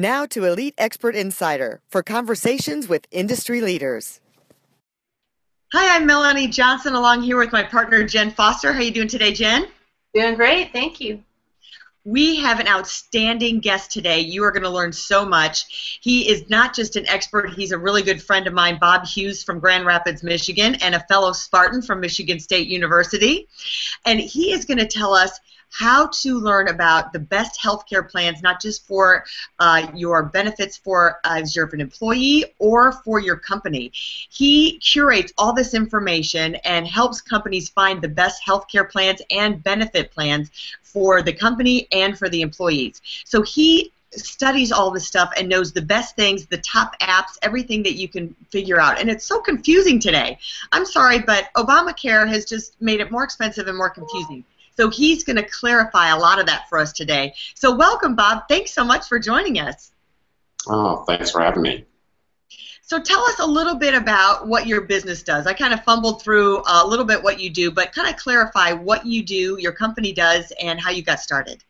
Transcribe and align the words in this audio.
Now 0.00 0.24
to 0.28 0.46
Elite 0.46 0.72
Expert 0.78 1.14
Insider 1.14 1.82
for 1.90 2.02
conversations 2.02 2.88
with 2.88 3.06
industry 3.10 3.60
leaders. 3.60 4.22
Hi, 5.74 5.94
I'm 5.94 6.06
Melanie 6.06 6.48
Johnson, 6.48 6.94
along 6.94 7.20
here 7.20 7.36
with 7.36 7.52
my 7.52 7.62
partner 7.62 8.02
Jen 8.02 8.30
Foster. 8.30 8.72
How 8.72 8.78
are 8.78 8.82
you 8.82 8.92
doing 8.92 9.08
today, 9.08 9.30
Jen? 9.30 9.66
Doing 10.14 10.36
great, 10.36 10.72
thank 10.72 11.02
you. 11.02 11.22
We 12.06 12.36
have 12.36 12.60
an 12.60 12.66
outstanding 12.66 13.60
guest 13.60 13.90
today. 13.90 14.20
You 14.20 14.42
are 14.44 14.50
going 14.50 14.62
to 14.62 14.70
learn 14.70 14.94
so 14.94 15.26
much. 15.26 15.98
He 16.00 16.30
is 16.30 16.48
not 16.48 16.74
just 16.74 16.96
an 16.96 17.06
expert, 17.06 17.52
he's 17.52 17.72
a 17.72 17.78
really 17.78 18.00
good 18.00 18.22
friend 18.22 18.46
of 18.46 18.54
mine, 18.54 18.78
Bob 18.80 19.04
Hughes 19.04 19.44
from 19.44 19.60
Grand 19.60 19.84
Rapids, 19.84 20.22
Michigan, 20.22 20.76
and 20.76 20.94
a 20.94 21.00
fellow 21.10 21.32
Spartan 21.32 21.82
from 21.82 22.00
Michigan 22.00 22.40
State 22.40 22.68
University. 22.68 23.48
And 24.06 24.18
he 24.18 24.52
is 24.52 24.64
going 24.64 24.78
to 24.78 24.86
tell 24.86 25.12
us 25.12 25.38
how 25.70 26.08
to 26.08 26.38
learn 26.38 26.68
about 26.68 27.12
the 27.12 27.18
best 27.18 27.60
healthcare 27.60 28.08
plans, 28.08 28.42
not 28.42 28.60
just 28.60 28.86
for 28.86 29.24
uh, 29.58 29.90
your 29.94 30.24
benefits 30.24 30.76
for 30.76 31.18
uh, 31.24 31.40
as 31.40 31.54
you're 31.54 31.70
an 31.72 31.80
employee 31.80 32.44
or 32.58 32.92
for 32.92 33.20
your 33.20 33.36
company. 33.36 33.90
He 33.94 34.78
curates 34.78 35.32
all 35.38 35.52
this 35.52 35.74
information 35.74 36.56
and 36.56 36.86
helps 36.86 37.20
companies 37.20 37.68
find 37.68 38.02
the 38.02 38.08
best 38.08 38.42
healthcare 38.46 38.88
plans 38.88 39.22
and 39.30 39.62
benefit 39.62 40.10
plans 40.10 40.50
for 40.82 41.22
the 41.22 41.32
company 41.32 41.86
and 41.92 42.18
for 42.18 42.28
the 42.28 42.42
employees. 42.42 43.00
So 43.24 43.42
he 43.42 43.92
studies 44.12 44.72
all 44.72 44.90
this 44.90 45.06
stuff 45.06 45.32
and 45.36 45.48
knows 45.48 45.72
the 45.72 45.82
best 45.82 46.16
things, 46.16 46.46
the 46.46 46.58
top 46.58 46.98
apps, 47.00 47.38
everything 47.42 47.82
that 47.84 47.94
you 47.94 48.08
can 48.08 48.34
figure 48.50 48.80
out. 48.80 49.00
And 49.00 49.08
it's 49.08 49.24
so 49.24 49.40
confusing 49.40 50.00
today. 50.00 50.38
I'm 50.72 50.84
sorry, 50.84 51.20
but 51.20 51.48
Obamacare 51.56 52.28
has 52.28 52.44
just 52.44 52.80
made 52.80 53.00
it 53.00 53.12
more 53.12 53.22
expensive 53.22 53.68
and 53.68 53.76
more 53.76 53.90
confusing. 53.90 54.44
So 54.80 54.88
he's 54.88 55.24
going 55.24 55.36
to 55.36 55.42
clarify 55.42 56.08
a 56.08 56.18
lot 56.18 56.40
of 56.40 56.46
that 56.46 56.66
for 56.70 56.78
us 56.78 56.94
today. 56.94 57.34
So 57.54 57.76
welcome, 57.76 58.16
Bob. 58.16 58.44
Thanks 58.48 58.72
so 58.72 58.82
much 58.82 59.08
for 59.08 59.18
joining 59.18 59.58
us. 59.58 59.92
Oh, 60.66 61.04
thanks 61.06 61.30
for 61.30 61.42
having 61.42 61.60
me. 61.60 61.84
So 62.80 62.98
tell 62.98 63.20
us 63.24 63.40
a 63.40 63.46
little 63.46 63.74
bit 63.74 63.92
about 63.92 64.48
what 64.48 64.66
your 64.66 64.80
business 64.80 65.22
does. 65.22 65.46
I 65.46 65.52
kind 65.52 65.74
of 65.74 65.84
fumbled 65.84 66.22
through 66.22 66.62
a 66.66 66.86
little 66.86 67.04
bit 67.04 67.22
what 67.22 67.38
you 67.38 67.50
do, 67.50 67.70
but 67.70 67.92
kind 67.92 68.08
of 68.08 68.16
clarify 68.16 68.72
what 68.72 69.04
you 69.04 69.22
do, 69.22 69.58
your 69.60 69.72
company 69.72 70.14
does, 70.14 70.50
and 70.62 70.80
how 70.80 70.90
you 70.90 71.02
got 71.02 71.20
started. 71.20 71.62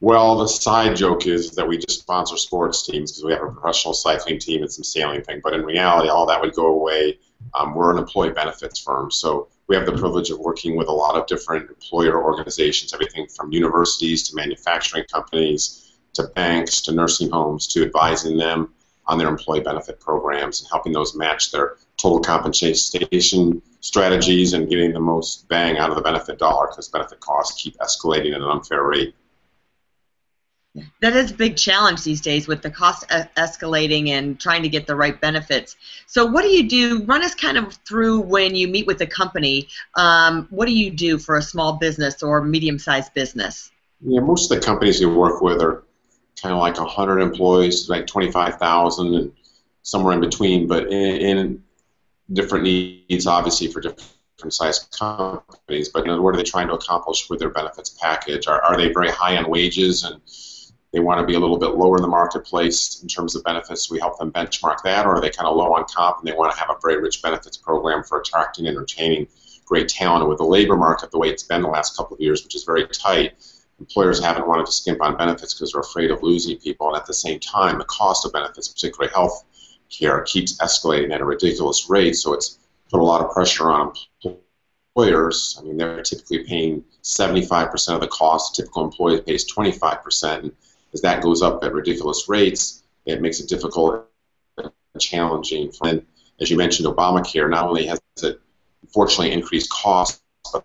Well, 0.00 0.38
the 0.38 0.48
side 0.48 0.96
joke 0.96 1.28
is 1.28 1.52
that 1.52 1.68
we 1.68 1.78
just 1.78 2.00
sponsor 2.00 2.36
sports 2.36 2.84
teams 2.84 3.12
because 3.12 3.24
we 3.26 3.32
have 3.32 3.44
a 3.44 3.52
professional 3.52 3.94
cycling 3.94 4.40
team 4.40 4.62
and 4.62 4.72
some 4.72 4.82
sailing 4.82 5.22
thing. 5.22 5.40
But 5.40 5.54
in 5.54 5.62
reality, 5.62 6.08
all 6.08 6.26
that 6.26 6.40
would 6.40 6.54
go 6.54 6.66
away. 6.66 7.20
Um, 7.54 7.76
we're 7.76 7.92
an 7.92 7.98
employee 7.98 8.32
benefits 8.32 8.80
firm, 8.80 9.12
so 9.12 9.46
we 9.68 9.76
have 9.76 9.86
the 9.86 9.92
privilege 9.92 10.30
of 10.30 10.38
working 10.38 10.76
with 10.76 10.88
a 10.88 10.92
lot 10.92 11.14
of 11.14 11.26
different 11.26 11.68
employer 11.68 12.22
organizations, 12.22 12.94
everything 12.94 13.26
from 13.28 13.52
universities 13.52 14.22
to 14.24 14.34
manufacturing 14.34 15.04
companies 15.12 15.92
to 16.14 16.24
banks 16.34 16.80
to 16.82 16.92
nursing 16.92 17.30
homes 17.30 17.66
to 17.68 17.82
advising 17.82 18.36
them 18.36 18.72
on 19.06 19.18
their 19.18 19.28
employee 19.28 19.60
benefit 19.60 20.00
programs 20.00 20.60
and 20.60 20.68
helping 20.70 20.92
those 20.92 21.14
match 21.14 21.50
their 21.52 21.76
total 21.96 22.20
compensation 22.20 23.62
strategies 23.80 24.52
and 24.52 24.68
getting 24.68 24.92
the 24.92 25.00
most 25.00 25.48
bang 25.48 25.78
out 25.78 25.90
of 25.90 25.96
the 25.96 26.02
benefit 26.02 26.38
dollar 26.38 26.66
because 26.68 26.88
benefit 26.88 27.20
costs 27.20 27.62
keep 27.62 27.76
escalating 27.78 28.34
at 28.34 28.40
an 28.40 28.48
unfair 28.48 28.82
rate. 28.82 29.14
That 31.00 31.14
is 31.16 31.30
a 31.30 31.34
big 31.34 31.56
challenge 31.56 32.02
these 32.02 32.20
days 32.20 32.46
with 32.46 32.62
the 32.62 32.70
cost 32.70 33.08
escalating 33.08 34.08
and 34.08 34.38
trying 34.38 34.62
to 34.62 34.68
get 34.68 34.86
the 34.86 34.94
right 34.94 35.18
benefits. 35.20 35.76
So, 36.06 36.26
what 36.26 36.42
do 36.42 36.48
you 36.48 36.68
do? 36.68 37.04
Run 37.04 37.24
us 37.24 37.34
kind 37.34 37.56
of 37.56 37.74
through 37.86 38.20
when 38.20 38.54
you 38.54 38.68
meet 38.68 38.86
with 38.86 39.00
a 39.00 39.06
company. 39.06 39.68
Um, 39.94 40.46
what 40.50 40.66
do 40.66 40.74
you 40.74 40.90
do 40.90 41.18
for 41.18 41.36
a 41.36 41.42
small 41.42 41.74
business 41.74 42.22
or 42.22 42.42
medium 42.42 42.78
sized 42.78 43.14
business? 43.14 43.70
Yeah, 44.00 44.20
most 44.20 44.50
of 44.50 44.60
the 44.60 44.64
companies 44.64 45.00
we 45.00 45.06
work 45.06 45.40
with 45.40 45.60
are 45.62 45.84
kind 46.40 46.52
of 46.52 46.60
like 46.60 46.78
100 46.78 47.20
employees, 47.20 47.88
like 47.88 48.06
25,000, 48.06 49.14
and 49.14 49.32
somewhere 49.82 50.14
in 50.14 50.20
between, 50.20 50.68
but 50.68 50.86
in, 50.92 51.38
in 51.38 51.64
different 52.32 52.64
needs, 52.64 53.26
obviously, 53.26 53.66
for 53.68 53.80
different 53.80 54.12
different 54.38 54.54
size 54.54 54.78
companies, 54.96 55.88
but 55.88 56.06
you 56.06 56.12
know, 56.12 56.22
what 56.22 56.32
are 56.32 56.36
they 56.36 56.44
trying 56.44 56.68
to 56.68 56.74
accomplish 56.74 57.28
with 57.28 57.40
their 57.40 57.50
benefits 57.50 57.90
package? 58.00 58.46
Are, 58.46 58.62
are 58.62 58.76
they 58.76 58.92
very 58.92 59.10
high 59.10 59.36
on 59.36 59.50
wages 59.50 60.04
and 60.04 60.20
they 60.92 61.00
want 61.00 61.20
to 61.20 61.26
be 61.26 61.34
a 61.34 61.38
little 61.38 61.58
bit 61.58 61.74
lower 61.74 61.96
in 61.96 62.02
the 62.02 62.08
marketplace 62.08 63.00
in 63.02 63.08
terms 63.08 63.36
of 63.36 63.44
benefits. 63.44 63.90
We 63.90 63.98
help 63.98 64.18
them 64.18 64.32
benchmark 64.32 64.82
that, 64.84 65.04
or 65.04 65.16
are 65.16 65.20
they 65.20 65.30
kind 65.30 65.46
of 65.46 65.56
low 65.56 65.74
on 65.74 65.84
comp 65.84 66.18
and 66.18 66.26
they 66.26 66.32
want 66.32 66.52
to 66.52 66.58
have 66.58 66.70
a 66.70 66.76
very 66.80 67.00
rich 67.00 67.22
benefits 67.22 67.56
program 67.56 68.02
for 68.02 68.20
attracting 68.20 68.66
and 68.66 68.78
retaining 68.78 69.26
great 69.66 69.88
talent. 69.88 70.22
And 70.22 70.28
with 70.28 70.38
the 70.38 70.44
labor 70.44 70.76
market 70.76 71.10
the 71.10 71.18
way 71.18 71.28
it's 71.28 71.42
been 71.42 71.62
the 71.62 71.68
last 71.68 71.96
couple 71.96 72.14
of 72.14 72.20
years, 72.20 72.42
which 72.42 72.54
is 72.54 72.64
very 72.64 72.86
tight, 72.88 73.34
employers 73.78 74.22
haven't 74.22 74.48
wanted 74.48 74.66
to 74.66 74.72
skimp 74.72 75.02
on 75.02 75.16
benefits 75.16 75.54
because 75.54 75.72
they're 75.72 75.82
afraid 75.82 76.10
of 76.10 76.22
losing 76.22 76.56
people. 76.58 76.88
And 76.88 76.96
at 76.96 77.06
the 77.06 77.14
same 77.14 77.38
time, 77.38 77.78
the 77.78 77.84
cost 77.84 78.24
of 78.24 78.32
benefits, 78.32 78.68
particularly 78.68 79.12
health 79.12 79.44
care, 79.90 80.22
keeps 80.22 80.58
escalating 80.58 81.12
at 81.12 81.20
a 81.20 81.24
ridiculous 81.24 81.88
rate. 81.90 82.14
So 82.14 82.32
it's 82.32 82.58
put 82.90 83.00
a 83.00 83.04
lot 83.04 83.22
of 83.22 83.30
pressure 83.30 83.70
on 83.70 83.92
employers. 84.24 85.58
I 85.60 85.64
mean, 85.64 85.76
they're 85.76 86.02
typically 86.02 86.44
paying 86.44 86.84
75% 87.02 87.94
of 87.94 88.00
the 88.00 88.08
cost. 88.08 88.58
A 88.58 88.62
typical 88.62 88.84
employee 88.84 89.20
pays 89.20 89.50
25% 89.52 90.50
as 90.92 91.00
that 91.02 91.22
goes 91.22 91.42
up 91.42 91.62
at 91.62 91.72
ridiculous 91.72 92.28
rates, 92.28 92.82
it 93.06 93.20
makes 93.20 93.40
it 93.40 93.48
difficult 93.48 94.06
and 94.56 94.72
challenging. 94.98 95.72
And 95.82 96.04
as 96.40 96.50
you 96.50 96.56
mentioned, 96.56 96.88
Obamacare 96.88 97.50
not 97.50 97.68
only 97.68 97.86
has 97.86 98.00
it 98.22 98.40
unfortunately 98.82 99.32
increased 99.32 99.70
costs, 99.70 100.22
but 100.52 100.64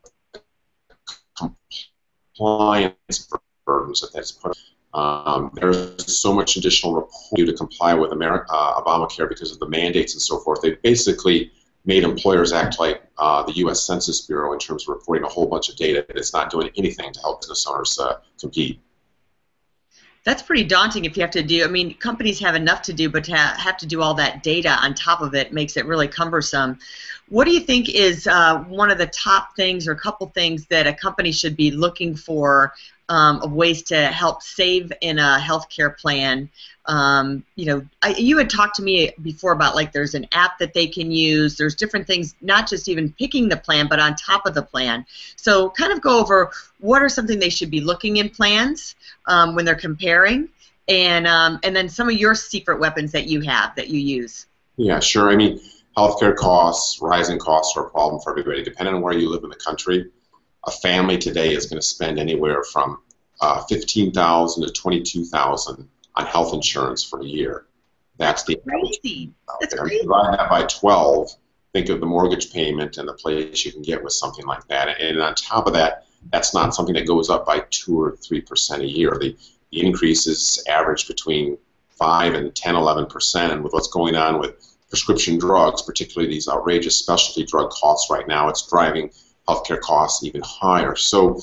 compliance 1.38 3.30
burdens 3.66 4.02
that 4.02 4.14
that's 4.14 4.32
put. 4.32 4.58
Um, 4.94 5.52
there's 5.56 6.20
so 6.20 6.34
much 6.34 6.56
additional 6.56 6.94
reporting 6.94 7.48
to 7.48 7.54
comply 7.54 7.96
with 7.96 8.12
America, 8.12 8.46
uh, 8.54 8.82
Obamacare 8.82 9.28
because 9.28 9.52
of 9.52 9.60
the 9.60 9.68
mandates 9.68 10.14
and 10.14 10.22
so 10.22 10.38
forth. 10.40 10.62
They 10.62 10.76
basically 10.84 11.52
made 11.86 12.04
employers 12.04 12.54
act 12.54 12.80
like 12.80 13.04
uh, 13.18 13.44
the 13.44 13.54
U.S. 13.58 13.84
Census 13.84 14.22
Bureau 14.22 14.54
in 14.54 14.60
terms 14.60 14.84
of 14.84 14.90
reporting 14.90 15.24
a 15.24 15.28
whole 15.28 15.48
bunch 15.48 15.70
of 15.70 15.76
data 15.76 16.06
that 16.08 16.18
is 16.18 16.32
not 16.32 16.52
doing 16.52 16.70
anything 16.78 17.12
to 17.12 17.20
help 17.20 17.42
business 17.42 17.66
owners 17.68 18.00
uh, 18.00 18.20
compete 18.40 18.80
that's 20.24 20.42
pretty 20.42 20.64
daunting 20.64 21.06
if 21.06 21.18
you 21.18 21.22
have 21.22 21.32
to 21.32 21.44
do 21.44 21.64
i 21.64 21.68
mean 21.68 21.94
companies 21.96 22.40
have 22.40 22.56
enough 22.56 22.82
to 22.82 22.94
do 22.94 23.10
but 23.10 23.24
to 23.24 23.36
have 23.36 23.78
to 23.78 23.86
do 23.86 24.02
all 24.02 24.14
that 24.14 24.44
data 24.44 24.70
on 24.82 24.94
top 24.94 25.22
of 25.22 25.34
it 25.36 25.54
makes 25.54 25.78
it 25.78 25.86
really 25.86 26.08
cumbersome 26.08 26.78
what 27.30 27.46
do 27.46 27.52
you 27.52 27.62
think 27.62 27.90
is 27.90 28.28
uh, 28.28 28.60
one 28.66 28.92
of 28.92 28.98
the 28.98 29.08
top 29.08 29.56
things 29.56 29.88
or 29.88 29.94
a 29.94 30.00
couple 30.00 30.28
things 30.28 30.66
that 30.68 30.88
a 30.88 30.94
company 30.94 31.32
should 31.32 31.56
be 31.56 31.72
looking 31.72 32.16
for 32.16 32.74
um, 33.10 33.42
of 33.42 33.52
ways 33.52 33.84
to 33.84 34.08
help 34.08 34.42
save 34.42 34.92
in 35.02 35.20
a 35.20 35.38
healthcare 35.40 35.98
plan. 35.98 36.50
Um, 36.86 37.46
you 37.56 37.66
know, 37.66 37.86
I, 38.02 38.10
you 38.18 38.38
had 38.38 38.50
talked 38.50 38.76
to 38.76 38.84
me 38.84 39.12
before 39.22 39.54
about 39.54 39.76
like 39.76 39.94
there's 39.94 40.16
an 40.16 40.28
app 40.34 40.60
that 40.60 40.74
they 40.74 40.88
can 40.88 41.12
use. 41.12 41.56
There's 41.56 41.76
different 41.76 42.08
things, 42.08 42.36
not 42.42 42.68
just 42.68 42.90
even 42.90 43.14
picking 43.14 43.48
the 43.48 43.58
plan, 43.58 43.88
but 43.88 44.00
on 44.00 44.16
top 44.16 44.46
of 44.46 44.54
the 44.54 44.62
plan. 44.62 45.06
So, 45.38 45.70
kind 45.70 45.94
of 45.94 46.02
go 46.02 46.20
over 46.20 46.52
what 46.80 47.02
are 47.02 47.10
something 47.10 47.40
they 47.40 47.50
should 47.50 47.72
be 47.72 47.80
looking 47.80 48.18
in 48.18 48.30
plans 48.30 48.96
um, 49.28 49.56
when 49.56 49.64
they're 49.64 49.76
comparing, 49.76 50.50
and 50.88 51.26
um, 51.26 51.60
and 51.64 51.76
then 51.76 51.88
some 51.88 52.10
of 52.10 52.16
your 52.16 52.36
secret 52.36 52.80
weapons 52.80 53.14
that 53.14 53.28
you 53.28 53.42
have 53.42 53.76
that 53.76 53.90
you 53.90 54.00
use. 54.00 54.48
Yeah, 54.76 55.00
sure. 55.00 55.30
I 55.32 55.36
mean, 55.36 55.62
healthcare 55.96 56.36
costs, 56.36 57.02
rising 57.02 57.40
costs 57.40 57.78
are 57.78 57.86
a 57.86 57.90
problem 57.90 58.22
for 58.22 58.32
everybody, 58.32 58.64
depending 58.64 58.96
on 58.96 59.02
where 59.02 59.14
you 59.14 59.30
live 59.30 59.44
in 59.44 59.50
the 59.50 59.56
country 59.56 60.12
a 60.66 60.72
family 60.72 61.18
today 61.18 61.54
is 61.54 61.66
going 61.66 61.80
to 61.80 61.86
spend 61.86 62.20
anywhere 62.20 62.64
from 62.64 63.00
uh, 63.42 63.62
15000 63.64 64.64
to 64.64 64.72
22000 64.72 65.90
on 66.16 66.26
health 66.26 66.54
insurance 66.54 67.04
for 67.04 67.22
a 67.22 67.26
year. 67.26 67.66
That's 68.18 68.44
the 68.44 68.56
crazy. 68.58 69.32
That's 69.60 69.74
crazy. 69.74 70.02
Divide 70.02 70.38
that 70.38 70.50
by 70.50 70.64
12. 70.64 71.30
Think 71.74 71.90
of 71.90 72.00
the 72.00 72.06
mortgage 72.06 72.54
payment 72.54 72.98
and 72.98 73.08
the 73.08 73.14
place 73.14 73.66
you 73.66 73.72
can 73.72 73.82
get 73.82 74.04
with 74.04 74.14
something 74.14 74.46
like 74.46 74.68
that. 74.68 75.02
And 75.02 75.20
on 75.20 75.34
top 75.34 75.66
of 75.66 75.74
that, 75.74 76.06
that's 76.32 76.54
not 76.54 76.76
something 76.76 76.94
that 76.96 77.08
goes 77.08 77.30
up 77.30 77.46
by 77.46 77.64
two 77.72 78.00
or 78.00 78.16
three 78.18 78.42
percent 78.42 78.84
a 78.84 78.88
year. 78.88 79.18
The, 79.20 79.36
the 79.72 79.86
increases 79.86 80.64
average 80.70 81.08
between 81.08 81.58
five 81.90 82.36
and 82.36 82.56
10, 82.56 82.76
11 82.76 83.08
percent. 83.08 83.52
And 83.52 83.64
with 83.64 83.74
what's 83.74 83.88
going 83.88 84.16
on 84.16 84.40
with 84.40 84.56
prescription 84.90 85.40
drugs, 85.40 85.82
particularly 85.82 86.32
these 86.32 86.48
outrageous 86.48 86.96
specialty 86.98 87.46
drug 87.46 87.72
costs 87.72 88.12
right 88.12 88.28
now, 88.28 88.50
it's 88.50 88.68
driving 88.68 89.10
healthcare 89.48 89.80
costs 89.80 90.24
even 90.24 90.42
higher. 90.46 90.96
So 90.96 91.42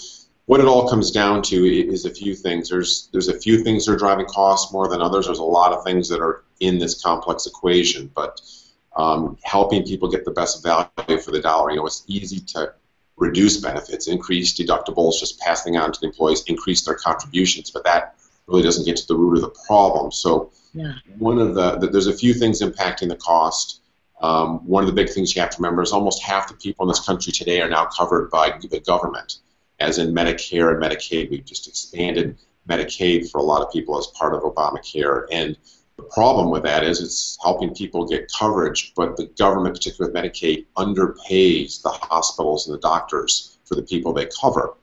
what 0.50 0.58
it 0.58 0.66
all 0.66 0.88
comes 0.88 1.12
down 1.12 1.42
to 1.42 1.64
is 1.64 2.06
a 2.06 2.10
few 2.10 2.34
things. 2.34 2.70
There's 2.70 3.08
there's 3.12 3.28
a 3.28 3.38
few 3.38 3.62
things 3.62 3.86
that 3.86 3.92
are 3.92 3.96
driving 3.96 4.26
costs 4.26 4.72
more 4.72 4.88
than 4.88 5.00
others. 5.00 5.26
There's 5.26 5.38
a 5.38 5.44
lot 5.44 5.72
of 5.72 5.84
things 5.84 6.08
that 6.08 6.20
are 6.20 6.42
in 6.58 6.76
this 6.76 7.00
complex 7.00 7.46
equation, 7.46 8.10
but 8.16 8.40
um, 8.96 9.38
helping 9.44 9.84
people 9.84 10.10
get 10.10 10.24
the 10.24 10.32
best 10.32 10.64
value 10.64 11.20
for 11.20 11.30
the 11.30 11.40
dollar. 11.40 11.70
You 11.70 11.76
know, 11.76 11.86
it's 11.86 12.02
easy 12.08 12.40
to 12.54 12.74
reduce 13.16 13.58
benefits, 13.58 14.08
increase 14.08 14.58
deductibles, 14.58 15.20
just 15.20 15.38
passing 15.38 15.76
on 15.76 15.92
to 15.92 16.00
the 16.00 16.08
employees, 16.08 16.42
increase 16.48 16.82
their 16.84 16.96
contributions, 16.96 17.70
but 17.70 17.84
that 17.84 18.16
really 18.48 18.64
doesn't 18.64 18.84
get 18.84 18.96
to 18.96 19.06
the 19.06 19.14
root 19.14 19.36
of 19.36 19.42
the 19.42 19.56
problem. 19.68 20.10
So 20.10 20.50
yeah. 20.74 20.94
one 21.20 21.38
of 21.38 21.54
the, 21.54 21.76
the, 21.76 21.86
there's 21.86 22.08
a 22.08 22.12
few 22.12 22.34
things 22.34 22.60
impacting 22.60 23.08
the 23.08 23.14
cost. 23.14 23.82
Um, 24.20 24.66
one 24.66 24.82
of 24.82 24.88
the 24.88 25.00
big 25.00 25.10
things 25.10 25.32
you 25.36 25.42
have 25.42 25.50
to 25.50 25.58
remember 25.62 25.82
is 25.82 25.92
almost 25.92 26.20
half 26.24 26.48
the 26.48 26.54
people 26.54 26.86
in 26.86 26.88
this 26.88 27.06
country 27.06 27.32
today 27.32 27.60
are 27.60 27.70
now 27.70 27.84
covered 27.84 28.32
by 28.32 28.58
the 28.68 28.80
government, 28.80 29.36
as 29.80 29.98
in 29.98 30.14
Medicare 30.14 30.72
and 30.72 30.82
Medicaid. 30.82 31.30
We've 31.30 31.44
just 31.44 31.66
expanded 31.68 32.38
Medicaid 32.68 33.30
for 33.30 33.38
a 33.38 33.42
lot 33.42 33.62
of 33.62 33.72
people 33.72 33.98
as 33.98 34.06
part 34.08 34.34
of 34.34 34.42
Obamacare, 34.42 35.26
and 35.32 35.56
the 36.00 36.06
problem 36.14 36.50
with 36.50 36.62
that 36.62 36.82
is 36.82 37.00
it's 37.00 37.36
helping 37.42 37.74
people 37.74 38.06
get 38.06 38.32
coverage, 38.32 38.94
but 38.96 39.16
the 39.16 39.26
government, 39.26 39.74
particularly 39.74 40.12
with 40.12 40.24
Medicaid, 40.24 40.64
underpays 40.78 41.82
the 41.82 41.90
hospitals 41.90 42.66
and 42.66 42.74
the 42.74 42.80
doctors 42.80 43.58
for 43.66 43.74
the 43.74 43.82
people 43.82 44.12
they 44.12 44.26
cover. 44.40 44.74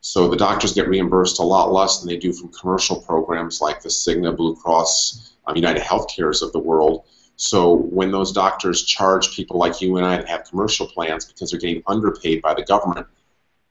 So 0.00 0.28
the 0.28 0.36
doctors 0.36 0.72
get 0.72 0.88
reimbursed 0.88 1.40
a 1.40 1.42
lot 1.42 1.72
less 1.72 1.98
than 1.98 2.08
they 2.08 2.18
do 2.18 2.32
from 2.32 2.50
commercial 2.50 3.00
programs 3.00 3.60
like 3.60 3.82
the 3.82 3.88
Cigna, 3.88 4.36
Blue 4.36 4.54
Cross, 4.54 5.32
um, 5.46 5.56
United 5.56 5.82
Healthcares 5.82 6.40
of 6.40 6.52
the 6.52 6.58
world. 6.58 7.04
So 7.36 7.74
when 7.74 8.12
those 8.12 8.30
doctors 8.30 8.84
charge 8.84 9.34
people 9.34 9.58
like 9.58 9.80
you 9.80 9.96
and 9.96 10.06
I 10.06 10.18
to 10.18 10.26
have 10.28 10.44
commercial 10.44 10.86
plans 10.86 11.24
because 11.24 11.50
they're 11.50 11.58
getting 11.58 11.82
underpaid 11.88 12.42
by 12.42 12.54
the 12.54 12.62
government, 12.62 13.08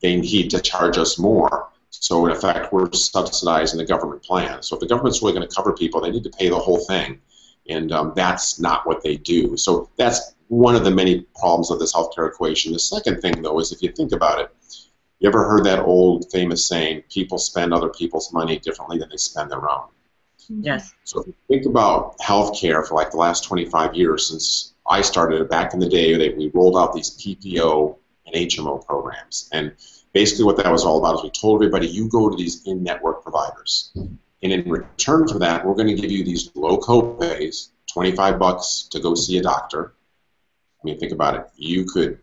they 0.04 0.18
need 0.18 0.52
to 0.52 0.62
charge 0.62 0.98
us 0.98 1.18
more. 1.18 1.70
So 1.90 2.26
in 2.26 2.32
effect, 2.32 2.74
we're 2.74 2.92
subsidizing 2.92 3.78
the 3.78 3.86
government 3.86 4.22
plan. 4.22 4.62
So 4.62 4.76
if 4.76 4.82
the 4.82 4.88
government's 4.88 5.22
really 5.22 5.34
going 5.34 5.48
to 5.48 5.56
cover 5.56 5.74
people, 5.74 6.02
they 6.02 6.12
need 6.12 6.24
to 6.26 6.30
pay 6.30 6.50
the 6.50 6.60
whole 6.60 6.80
thing, 6.80 7.20
and 7.70 7.92
um, 7.92 8.14
that's 8.16 8.60
not 8.60 8.86
what 8.86 9.02
they 9.02 9.16
do. 9.16 9.56
So 9.56 9.90
that's 9.96 10.36
one 10.50 10.76
of 10.76 10.84
the 10.84 10.92
many 10.92 11.22
problems 11.40 11.72
of 11.72 11.80
this 11.80 11.94
healthcare 11.94 12.28
equation. 12.28 12.74
The 12.74 12.80
second 12.80 13.22
thing, 13.22 13.42
though, 13.42 13.60
is 13.60 13.72
if 13.72 13.82
you 13.82 13.92
think 13.92 14.12
about 14.12 14.40
it, 14.40 14.52
you 15.20 15.30
ever 15.30 15.48
heard 15.48 15.64
that 15.64 15.80
old 15.80 16.30
famous 16.32 16.66
saying, 16.68 17.04
"People 17.10 17.38
spend 17.38 17.74
other 17.74 17.90
people's 17.90 18.34
money 18.34 18.60
differently 18.60 18.98
than 18.98 19.10
they 19.10 19.18
spend 19.18 19.50
their 19.50 19.70
own." 19.70 19.88
Yes. 20.50 20.94
So 21.06 21.26
think 21.48 21.66
about 21.66 22.18
healthcare 22.18 22.86
for 22.86 22.96
like 22.96 23.12
the 23.12 23.18
last 23.18 23.46
25 23.46 23.96
years 23.96 24.28
since 24.28 24.74
I 24.86 25.02
started 25.02 25.48
back 25.48 25.74
in 25.74 25.80
the 25.80 25.88
day. 25.88 26.18
That 26.18 26.36
we 26.36 26.52
rolled 26.54 26.76
out 26.76 26.94
these 26.94 27.12
PPO 27.12 27.96
and 28.26 28.36
HMO 28.36 28.86
programs, 28.86 29.50
and 29.54 29.72
basically 30.14 30.46
what 30.46 30.58
that 30.58 30.72
was 30.72 30.86
all 30.86 31.00
about 31.00 31.16
is 31.16 31.24
we 31.24 31.30
told 31.32 31.62
everybody 31.62 31.88
you 31.88 32.08
go 32.08 32.30
to 32.30 32.36
these 32.36 32.66
in-network 32.66 33.24
providers. 33.24 33.92
And 33.96 34.52
in 34.52 34.70
return 34.70 35.28
for 35.28 35.40
that 35.40 35.66
we're 35.66 35.76
going 35.76 35.88
to 35.88 36.02
give 36.02 36.12
you 36.12 36.24
these 36.24 36.52
low 36.56 36.78
copays 36.78 37.70
25 37.92 38.40
bucks 38.40 38.88
to 38.92 39.00
go 39.00 39.16
see 39.16 39.38
a 39.38 39.42
doctor. 39.42 39.94
I 40.82 40.86
mean 40.86 41.00
think 41.00 41.12
about 41.12 41.36
it. 41.36 41.48
You 41.56 41.86
could 41.86 42.20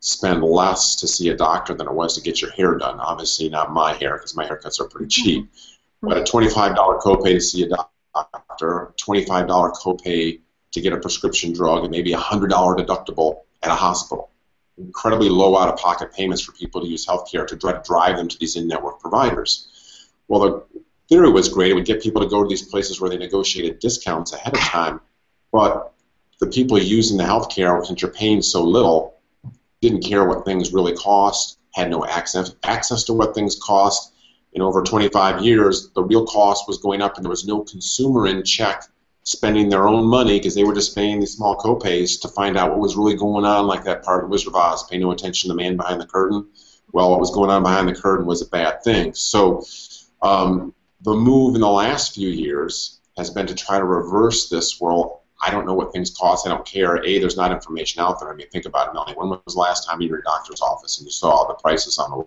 spend 0.00 0.42
less 0.42 0.96
to 0.96 1.08
see 1.08 1.28
a 1.28 1.36
doctor 1.36 1.74
than 1.74 1.86
it 1.86 1.94
was 1.94 2.14
to 2.14 2.20
get 2.20 2.40
your 2.40 2.50
hair 2.52 2.76
done. 2.76 3.00
Obviously 3.00 3.48
not 3.48 3.72
my 3.72 3.94
hair 3.94 4.16
because 4.16 4.36
my 4.36 4.46
haircuts 4.46 4.80
are 4.80 4.88
pretty 4.88 5.08
cheap. 5.08 5.50
But 6.00 6.18
a 6.18 6.22
$25 6.22 6.74
copay 7.00 7.34
to 7.34 7.40
see 7.40 7.62
a 7.64 7.68
doctor 7.68 8.92
$25 9.00 9.74
copay 9.74 10.40
to 10.72 10.80
get 10.80 10.92
a 10.92 10.96
prescription 10.96 11.52
drug 11.52 11.82
and 11.82 11.90
maybe 11.90 12.12
a 12.12 12.18
$100 12.18 12.50
deductible 12.50 13.42
at 13.62 13.70
a 13.70 13.74
hospital 13.74 14.31
incredibly 14.78 15.28
low 15.28 15.56
out-of-pocket 15.56 16.12
payments 16.12 16.42
for 16.42 16.52
people 16.52 16.80
to 16.80 16.86
use 16.86 17.06
healthcare 17.06 17.46
to 17.46 17.56
drive 17.56 18.16
them 18.16 18.28
to 18.28 18.38
these 18.38 18.56
in-network 18.56 19.00
providers. 19.00 19.68
Well, 20.28 20.40
the 20.40 20.82
theory 21.08 21.30
was 21.30 21.48
great. 21.48 21.72
It 21.72 21.74
would 21.74 21.84
get 21.84 22.02
people 22.02 22.22
to 22.22 22.28
go 22.28 22.42
to 22.42 22.48
these 22.48 22.62
places 22.62 23.00
where 23.00 23.10
they 23.10 23.18
negotiated 23.18 23.80
discounts 23.80 24.32
ahead 24.32 24.54
of 24.54 24.60
time, 24.60 25.00
but 25.52 25.92
the 26.40 26.46
people 26.46 26.78
using 26.78 27.18
the 27.18 27.24
healthcare, 27.24 27.84
since 27.84 28.02
you're 28.02 28.10
paying 28.10 28.42
so 28.42 28.64
little, 28.64 29.20
didn't 29.80 30.02
care 30.02 30.24
what 30.26 30.44
things 30.44 30.72
really 30.72 30.94
cost, 30.94 31.58
had 31.74 31.90
no 31.90 32.04
access 32.04 32.54
access 32.62 33.04
to 33.04 33.12
what 33.12 33.34
things 33.34 33.58
cost. 33.62 34.14
In 34.54 34.62
over 34.62 34.82
25 34.82 35.42
years, 35.42 35.90
the 35.94 36.02
real 36.02 36.26
cost 36.26 36.66
was 36.68 36.78
going 36.78 37.00
up, 37.00 37.16
and 37.16 37.24
there 37.24 37.30
was 37.30 37.46
no 37.46 37.60
consumer 37.60 38.26
in 38.26 38.44
check 38.44 38.84
spending 39.24 39.68
their 39.68 39.86
own 39.86 40.04
money 40.04 40.38
because 40.38 40.54
they 40.54 40.64
were 40.64 40.74
just 40.74 40.94
paying 40.94 41.20
these 41.20 41.34
small 41.34 41.56
copays 41.56 42.20
to 42.20 42.28
find 42.28 42.56
out 42.56 42.70
what 42.70 42.80
was 42.80 42.96
really 42.96 43.14
going 43.14 43.44
on, 43.44 43.66
like 43.66 43.84
that 43.84 44.02
part 44.02 44.24
of 44.24 44.30
Wizard 44.30 44.48
of 44.48 44.56
Oz, 44.56 44.84
pay 44.88 44.98
no 44.98 45.12
attention 45.12 45.48
to 45.48 45.54
the 45.54 45.62
man 45.62 45.76
behind 45.76 46.00
the 46.00 46.06
curtain. 46.06 46.48
Well, 46.92 47.10
what 47.10 47.20
was 47.20 47.30
going 47.30 47.50
on 47.50 47.62
behind 47.62 47.88
the 47.88 47.94
curtain 47.94 48.26
was 48.26 48.42
a 48.42 48.48
bad 48.48 48.82
thing. 48.82 49.14
So 49.14 49.64
um, 50.22 50.74
the 51.02 51.14
move 51.14 51.54
in 51.54 51.60
the 51.60 51.68
last 51.68 52.14
few 52.14 52.28
years 52.28 53.00
has 53.16 53.30
been 53.30 53.46
to 53.46 53.54
try 53.54 53.78
to 53.78 53.84
reverse 53.84 54.48
this. 54.48 54.80
Well, 54.80 55.22
I 55.44 55.50
don't 55.50 55.66
know 55.66 55.74
what 55.74 55.92
things 55.92 56.10
cost. 56.10 56.46
I 56.46 56.50
don't 56.50 56.66
care. 56.66 57.04
A, 57.04 57.18
there's 57.18 57.36
not 57.36 57.52
information 57.52 58.00
out 58.00 58.20
there. 58.20 58.32
I 58.32 58.34
mean, 58.34 58.48
think 58.50 58.66
about 58.66 58.88
it, 58.88 58.94
Melanie. 58.94 59.14
When 59.14 59.28
was 59.28 59.54
the 59.54 59.60
last 59.60 59.86
time 59.86 60.00
you 60.00 60.08
were 60.08 60.16
in 60.16 60.22
your 60.22 60.22
doctor's 60.22 60.60
office 60.60 60.98
and 60.98 61.06
you 61.06 61.12
saw 61.12 61.30
all 61.30 61.48
the 61.48 61.54
prices 61.54 61.98
on 61.98 62.10
the 62.10 62.26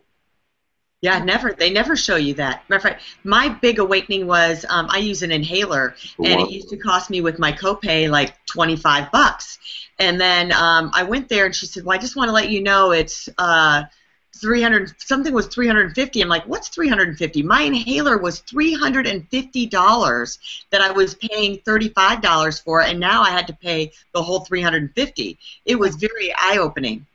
yeah, 1.01 1.23
never. 1.23 1.53
They 1.53 1.69
never 1.69 1.95
show 1.95 2.15
you 2.15 2.33
that. 2.35 2.63
My 3.23 3.49
big 3.49 3.79
awakening 3.79 4.25
was 4.27 4.65
um, 4.69 4.87
I 4.89 4.97
use 4.97 5.21
an 5.21 5.31
inhaler, 5.31 5.95
and 6.17 6.41
it 6.41 6.49
used 6.49 6.69
to 6.69 6.77
cost 6.77 7.09
me 7.09 7.21
with 7.21 7.37
my 7.37 7.51
copay 7.51 8.09
like 8.09 8.33
twenty 8.45 8.75
five 8.75 9.11
bucks. 9.11 9.59
And 9.99 10.19
then 10.19 10.51
um, 10.51 10.91
I 10.93 11.03
went 11.03 11.29
there, 11.29 11.45
and 11.45 11.55
she 11.55 11.67
said, 11.67 11.85
"Well, 11.85 11.95
I 11.95 12.01
just 12.01 12.15
want 12.15 12.29
to 12.29 12.33
let 12.33 12.49
you 12.49 12.63
know 12.63 12.91
it's." 12.91 13.29
Uh, 13.37 13.83
300 14.37 15.01
something 15.01 15.33
was 15.33 15.47
350 15.47 16.21
i'm 16.21 16.27
like 16.27 16.43
what's 16.45 16.67
350 16.67 17.41
my 17.43 17.61
inhaler 17.61 18.17
was 18.17 18.41
$350 18.41 20.37
that 20.71 20.81
i 20.81 20.91
was 20.91 21.15
paying 21.15 21.57
$35 21.59 22.61
for 22.61 22.81
and 22.81 22.99
now 22.99 23.21
i 23.21 23.29
had 23.29 23.47
to 23.47 23.53
pay 23.53 23.93
the 24.13 24.21
whole 24.21 24.41
350 24.41 25.39
it 25.63 25.75
was 25.75 25.95
very 25.95 26.33
eye-opening 26.37 27.05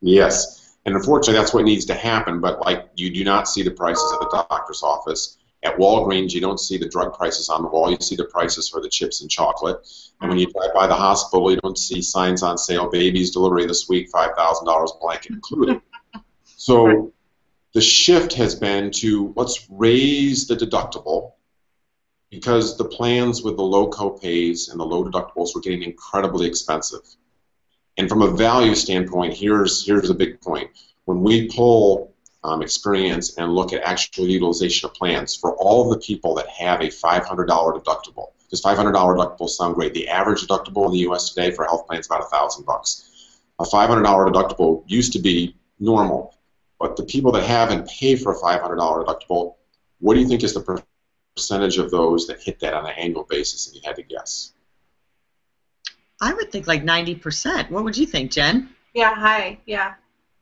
yes 0.00 0.59
and 0.86 0.94
unfortunately, 0.94 1.38
that's 1.38 1.52
what 1.52 1.64
needs 1.64 1.84
to 1.86 1.94
happen. 1.94 2.40
But 2.40 2.60
like, 2.60 2.88
you 2.96 3.10
do 3.10 3.22
not 3.24 3.48
see 3.48 3.62
the 3.62 3.70
prices 3.70 4.10
at 4.14 4.20
the 4.20 4.44
doctor's 4.48 4.82
office. 4.82 5.36
At 5.62 5.76
Walgreens, 5.76 6.32
you 6.32 6.40
don't 6.40 6.58
see 6.58 6.78
the 6.78 6.88
drug 6.88 7.12
prices 7.12 7.50
on 7.50 7.60
the 7.62 7.68
wall. 7.68 7.90
You 7.90 7.98
see 8.00 8.16
the 8.16 8.24
prices 8.24 8.68
for 8.68 8.80
the 8.80 8.88
chips 8.88 9.20
and 9.20 9.30
chocolate. 9.30 9.86
And 10.20 10.30
when 10.30 10.38
you 10.38 10.46
mm. 10.46 10.52
drive 10.54 10.72
by 10.72 10.86
the 10.86 10.94
hospital, 10.94 11.50
you 11.50 11.58
don't 11.58 11.76
see 11.76 12.00
signs 12.00 12.42
on 12.42 12.56
sale: 12.56 12.88
babies 12.88 13.30
delivery 13.30 13.66
this 13.66 13.86
week, 13.88 14.08
five 14.08 14.30
thousand 14.36 14.66
dollars 14.66 14.92
blanket 15.00 15.32
included. 15.32 15.80
So 16.56 17.14
the 17.72 17.80
shift 17.80 18.34
has 18.34 18.54
been 18.54 18.90
to 18.96 19.32
let's 19.34 19.66
raise 19.70 20.46
the 20.46 20.56
deductible 20.56 21.32
because 22.30 22.76
the 22.76 22.84
plans 22.84 23.42
with 23.42 23.56
the 23.56 23.62
low 23.62 23.88
copays 23.90 24.70
and 24.70 24.78
the 24.78 24.84
low 24.84 25.02
deductibles 25.02 25.54
were 25.54 25.62
getting 25.62 25.82
incredibly 25.82 26.46
expensive. 26.46 27.00
And 28.00 28.08
from 28.08 28.22
a 28.22 28.30
value 28.30 28.74
standpoint, 28.74 29.34
here's 29.34 29.84
here's 29.84 30.08
a 30.08 30.14
big 30.14 30.40
point. 30.40 30.70
When 31.04 31.20
we 31.20 31.48
pull 31.48 32.14
um, 32.42 32.62
experience 32.62 33.36
and 33.36 33.52
look 33.52 33.74
at 33.74 33.82
actual 33.82 34.26
utilization 34.26 34.88
of 34.88 34.94
plans 34.94 35.36
for 35.36 35.54
all 35.56 35.82
of 35.82 35.90
the 35.90 35.98
people 35.98 36.34
that 36.36 36.48
have 36.48 36.80
a 36.80 36.84
$500 36.86 37.46
deductible, 37.46 38.28
because 38.44 38.62
$500 38.62 38.94
deductible 38.94 39.50
sound 39.50 39.74
great. 39.74 39.92
The 39.92 40.08
average 40.08 40.46
deductible 40.46 40.86
in 40.86 40.92
the 40.92 41.00
U.S. 41.10 41.28
today 41.28 41.50
for 41.50 41.66
health 41.66 41.86
plan 41.86 42.00
is 42.00 42.06
about 42.06 42.30
thousand 42.30 42.64
bucks. 42.64 43.38
A 43.58 43.64
$500 43.64 44.02
deductible 44.02 44.82
used 44.86 45.12
to 45.12 45.18
be 45.18 45.54
normal, 45.78 46.38
but 46.78 46.96
the 46.96 47.04
people 47.04 47.32
that 47.32 47.44
have 47.44 47.70
and 47.70 47.86
pay 47.86 48.16
for 48.16 48.32
a 48.32 48.38
$500 48.38 48.78
deductible, 48.78 49.56
what 49.98 50.14
do 50.14 50.20
you 50.20 50.26
think 50.26 50.42
is 50.42 50.54
the 50.54 50.82
percentage 51.36 51.76
of 51.76 51.90
those 51.90 52.26
that 52.28 52.40
hit 52.40 52.60
that 52.60 52.72
on 52.72 52.86
an 52.86 52.94
annual 52.96 53.24
basis? 53.28 53.68
If 53.68 53.74
you 53.74 53.82
had 53.84 53.96
to 53.96 54.02
guess. 54.02 54.54
I 56.20 56.34
would 56.34 56.52
think 56.52 56.66
like 56.66 56.84
90%. 56.84 57.70
What 57.70 57.84
would 57.84 57.96
you 57.96 58.06
think, 58.06 58.30
Jen? 58.30 58.68
Yeah, 58.94 59.14
high. 59.14 59.58
Yeah. 59.66 59.94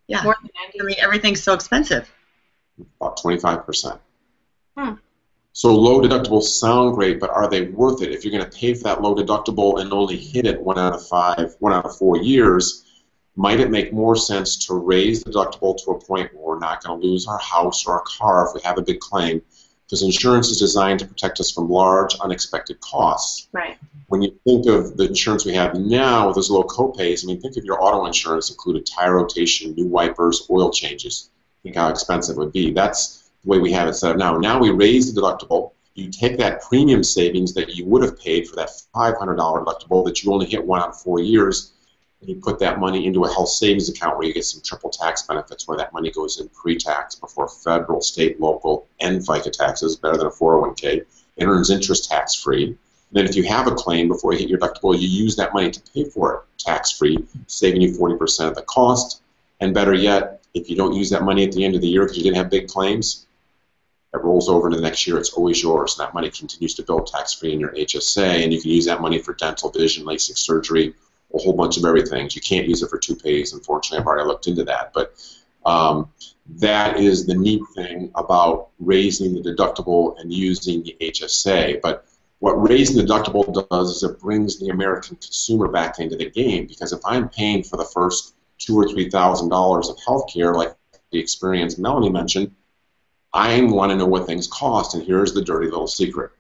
Yeah. 0.07 0.23
More 0.23 0.37
than 0.41 0.51
90. 0.65 0.81
I 0.81 0.85
mean, 0.85 0.97
everything's 1.01 1.43
so 1.43 1.55
expensive. 1.55 2.11
About 3.01 3.19
25%. 3.19 3.99
Hmm. 4.77 4.95
So 5.53 5.75
low 5.75 6.01
deductibles 6.01 6.45
sound 6.45 6.95
great, 6.95 7.19
but 7.19 7.31
are 7.31 7.49
they 7.49 7.63
worth 7.63 8.03
it? 8.03 8.13
If 8.13 8.25
you're 8.25 8.33
going 8.33 8.49
to 8.49 8.57
pay 8.57 8.75
for 8.75 8.85
that 8.85 9.03
low 9.03 9.15
deductible 9.15 9.81
and 9.81 9.93
only 9.93 10.17
hit 10.17 10.47
it 10.47 10.61
one 10.61 10.79
out 10.79 10.95
of 10.95 11.07
five, 11.07 11.57
one 11.59 11.73
out 11.73 11.85
of 11.85 11.97
four 11.97 12.17
years, 12.17 12.85
might 13.35 13.61
it 13.61 13.71
make 13.71 13.93
more 13.93 14.17
sense 14.17 14.67
to 14.67 14.75
raise 14.75 15.23
the 15.23 15.31
deductible 15.31 15.77
to 15.85 15.93
a 15.93 16.01
point 16.01 16.33
where 16.35 16.43
we're 16.43 16.59
not 16.59 16.83
going 16.83 17.01
to 17.01 17.07
lose 17.07 17.27
our 17.27 17.39
house 17.39 17.87
or 17.87 17.95
our 17.95 18.03
car 18.03 18.47
if 18.47 18.55
we 18.55 18.61
have 18.63 18.79
a 18.79 18.83
big 18.83 19.01
claim? 19.01 19.43
Because 19.89 20.03
insurance 20.03 20.51
is 20.51 20.59
designed 20.59 21.01
to 21.01 21.07
protect 21.07 21.41
us 21.41 21.51
from 21.51 21.71
large, 21.71 22.15
unexpected 22.21 22.79
costs. 22.81 23.49
Right 23.53 23.79
when 24.09 24.23
you 24.23 24.35
think 24.45 24.67
of 24.67 24.97
the 24.97 25.07
insurance 25.07 25.45
we 25.45 25.55
have 25.55 25.75
now 25.75 26.27
with 26.27 26.35
those 26.35 26.51
low 26.51 26.65
copays, 26.65 27.25
I 27.25 27.27
mean, 27.27 27.41
think 27.41 27.57
of 27.57 27.65
your 27.65 27.83
auto 27.83 28.07
insurance 28.07 28.51
included 28.51 28.87
tire 28.87 29.17
rotation, 29.17 29.75
new 29.75 29.87
wipers, 29.87 30.47
oil 30.51 30.71
changes. 30.71 31.31
Think 31.63 31.77
how 31.77 31.89
expensive 31.91 32.37
it 32.37 32.39
would 32.39 32.53
be. 32.53 32.73
That's 32.73 33.31
the 33.45 33.51
way 33.51 33.59
we 33.59 33.73
have 33.73 33.87
it 33.87 33.95
set 33.95 34.13
up 34.13 34.17
now. 34.17 34.39
Now 34.39 34.59
we 34.59 34.71
raise 34.71 35.13
the 35.13 35.21
deductible. 35.21 35.73
You 35.95 36.11
take 36.11 36.39
that 36.39 36.63
premium 36.63 37.05
savings 37.05 37.53
that 37.55 37.75
you 37.75 37.85
would 37.85 38.03
have 38.03 38.19
paid 38.19 38.49
for 38.49 38.57
that 38.57 38.71
$500 38.95 39.37
deductible 39.37 40.05
that 40.07 40.23
you 40.23 40.33
only 40.33 40.47
hit 40.47 40.65
one 40.65 40.81
out 40.81 40.91
of 40.91 41.01
four 41.01 41.21
years, 41.21 41.73
and 42.21 42.29
you 42.29 42.37
put 42.37 42.59
that 42.59 42.81
money 42.81 43.07
into 43.07 43.25
a 43.25 43.33
health 43.33 43.51
savings 43.51 43.89
account 43.89 44.17
where 44.17 44.27
you 44.27 44.35
get 44.35 44.45
some 44.45 44.61
triple 44.65 44.91
tax 44.91 45.23
benefits, 45.23 45.69
where 45.69 45.79
that 45.79 45.93
money 45.93 46.11
goes 46.11 46.41
in 46.41 46.49
pre-tax 46.49 47.15
before 47.15 47.49
federal, 47.49 48.01
state, 48.01 48.41
local, 48.41 48.89
and 49.01 49.21
FICA 49.21 49.53
taxes, 49.53 49.97
better 49.97 50.17
than 50.17 50.27
a 50.27 50.31
401k, 50.31 51.05
and 51.39 51.49
earns 51.49 51.71
interest 51.71 52.11
tax-free. 52.11 52.77
Then 53.13 53.25
if 53.25 53.37
you 53.37 53.45
have 53.45 53.69
a 53.69 53.75
claim 53.75 54.09
before 54.09 54.33
you 54.33 54.41
hit 54.41 54.49
your 54.49 54.59
deductible, 54.59 54.99
you 54.99 55.09
use 55.09 55.37
that 55.37 55.55
money 55.55 55.71
to 55.71 55.81
pay 55.95 56.05
for 56.05 56.35
it 56.35 56.41
tax-free, 56.59 57.19
saving 57.47 57.81
you 57.81 57.93
40% 57.93 58.49
of 58.49 58.55
the 58.55 58.63
cost. 58.63 59.23
And 59.61 59.73
better 59.73 59.95
yet, 59.95 60.43
if 60.55 60.69
you 60.69 60.77
don't 60.77 60.95
use 60.95 61.11
that 61.11 61.23
money 61.23 61.45
at 61.45 61.53
the 61.53 61.65
end 61.65 61.75
of 61.75 61.81
the 61.81 61.89
year 61.89 62.03
because 62.03 62.19
you 62.19 62.25
didn't 62.25 62.37
have 62.37 62.51
big 62.51 62.69
claims, 62.69 63.27
it 64.13 64.25
rolls 64.25 64.49
over 64.49 64.67
into 64.67 64.79
the 64.79 64.83
next 64.83 65.07
year. 65.07 65.19
It's 65.19 65.33
always 65.35 65.63
yours. 65.63 65.99
And 65.99 66.07
that 66.07 66.15
money 66.15 66.31
continues 66.31 66.75
to 66.75 66.83
build 66.83 67.07
tax-free 67.07 67.53
in 67.53 67.61
your 67.61 67.71
HSA, 67.71 68.43
and 68.43 68.53
you 68.53 68.61
can 68.61 68.71
use 68.71 68.87
that 68.87 69.01
money 69.01 69.19
for 69.19 69.35
dental, 69.35 69.71
vision, 69.71 70.05
LASIK 70.05 70.37
surgery, 70.37 70.95
a 71.35 71.39
whole 71.39 71.53
bunch 71.53 71.77
of 71.77 71.85
everything. 71.85 72.29
You 72.33 72.41
can't 72.41 72.69
use 72.69 72.83
it 72.83 72.89
for 72.89 72.99
two 72.99 73.15
toupees, 73.15 73.53
unfortunately. 73.53 74.01
I've 74.01 74.07
already 74.07 74.27
looked 74.27 74.47
into 74.47 74.65
that. 74.65 74.93
But 74.93 75.15
um, 75.67 76.11
that 76.57 76.99
is 76.99 77.27
the 77.27 77.35
neat 77.35 77.63
thing 77.75 78.11
about 78.15 78.71
raising 78.79 79.35
the 79.35 79.43
deductible 79.43 80.19
and 80.19 80.33
using 80.33 80.83
the 80.83 80.97
HSA. 81.01 81.81
But 81.83 82.07
what 82.39 82.55
raising 82.55 82.97
the 82.97 83.03
deductible 83.03 83.69
does 83.69 83.97
is 83.97 84.03
it 84.03 84.21
brings 84.21 84.59
the 84.59 84.69
American 84.69 85.17
consumer 85.17 85.69
back 85.69 85.99
into 85.99 86.17
the 86.17 86.31
game 86.31 86.67
because 86.67 86.93
if 86.93 87.01
I'm 87.05 87.29
paying 87.29 87.63
for 87.63 87.77
the 87.77 87.85
first 87.85 88.35
two 88.59 88.79
or 88.79 88.89
three 88.89 89.11
thousand 89.11 89.49
dollars 89.49 89.89
of 89.89 89.99
health 90.07 90.33
care, 90.33 90.55
like 90.55 90.75
the 91.11 91.19
experience 91.19 91.79
Melanie 91.79 92.11
mentioned, 92.11 92.53
I 93.33 93.61
want 93.63 93.91
to 93.91 93.97
know 93.97 94.07
what 94.07 94.27
things 94.27 94.47
cost. 94.47 94.95
And 94.95 95.05
here's 95.05 95.35
the 95.35 95.43
dirty 95.43 95.67
little 95.67 95.87
secret. 95.87 96.31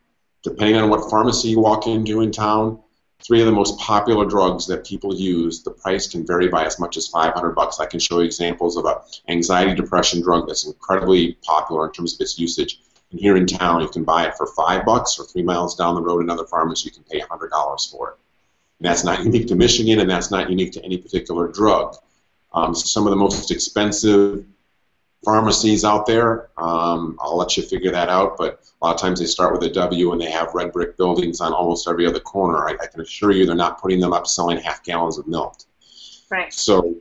Depending 0.42 0.76
on 0.76 0.88
what 0.88 1.10
pharmacy 1.10 1.48
you 1.48 1.60
walk 1.60 1.86
into 1.86 2.20
in 2.20 2.30
town, 2.30 2.80
three 3.22 3.40
of 3.40 3.46
the 3.46 3.52
most 3.52 3.78
popular 3.78 4.24
drugs 4.24 4.66
that 4.66 4.86
people 4.86 5.14
use, 5.14 5.62
the 5.62 5.70
price 5.70 6.08
can 6.08 6.26
vary 6.26 6.48
by 6.48 6.64
as 6.64 6.78
much 6.78 6.96
as 6.96 7.08
500 7.08 7.50
bucks. 7.50 7.80
I 7.80 7.86
can 7.86 8.00
show 8.00 8.20
you 8.20 8.24
examples 8.24 8.76
of 8.76 8.84
a 8.84 9.02
anxiety 9.28 9.74
depression 9.74 10.22
drug 10.22 10.46
that's 10.46 10.66
incredibly 10.66 11.34
popular 11.42 11.86
in 11.86 11.92
terms 11.92 12.14
of 12.14 12.20
its 12.20 12.38
usage. 12.38 12.80
And 13.10 13.18
here 13.18 13.36
in 13.36 13.46
town, 13.46 13.80
you 13.80 13.88
can 13.88 14.04
buy 14.04 14.26
it 14.26 14.36
for 14.36 14.46
five 14.46 14.84
bucks, 14.84 15.18
or 15.18 15.24
three 15.24 15.42
miles 15.42 15.74
down 15.74 15.94
the 15.94 16.02
road, 16.02 16.22
another 16.22 16.46
pharmacy 16.46 16.88
you 16.88 16.92
can 16.92 17.04
pay 17.04 17.20
$100 17.20 17.90
for 17.90 18.10
it. 18.10 18.16
And 18.78 18.88
that's 18.88 19.04
not 19.04 19.24
unique 19.24 19.48
to 19.48 19.56
Michigan, 19.56 20.00
and 20.00 20.10
that's 20.10 20.30
not 20.30 20.50
unique 20.50 20.72
to 20.72 20.84
any 20.84 20.98
particular 20.98 21.48
drug. 21.48 21.96
Um, 22.52 22.74
some 22.74 23.06
of 23.06 23.10
the 23.10 23.16
most 23.16 23.50
expensive 23.50 24.44
pharmacies 25.24 25.84
out 25.84 26.06
there. 26.06 26.50
Um, 26.56 27.18
I'll 27.20 27.36
let 27.36 27.56
you 27.56 27.62
figure 27.62 27.90
that 27.90 28.08
out, 28.08 28.36
but 28.36 28.62
a 28.80 28.86
lot 28.86 28.94
of 28.94 29.00
times 29.00 29.20
they 29.20 29.26
start 29.26 29.52
with 29.52 29.62
a 29.64 29.70
W 29.70 30.12
and 30.12 30.20
they 30.20 30.30
have 30.30 30.54
red 30.54 30.72
brick 30.72 30.96
buildings 30.96 31.40
on 31.40 31.52
almost 31.52 31.88
every 31.88 32.06
other 32.06 32.20
corner. 32.20 32.68
I, 32.68 32.72
I 32.80 32.86
can 32.86 33.00
assure 33.00 33.32
you 33.32 33.46
they're 33.46 33.54
not 33.54 33.80
putting 33.80 34.00
them 34.00 34.12
up 34.12 34.26
selling 34.26 34.58
half 34.58 34.84
gallons 34.84 35.18
of 35.18 35.26
milk. 35.26 35.56
Right. 36.30 36.52
So, 36.52 36.96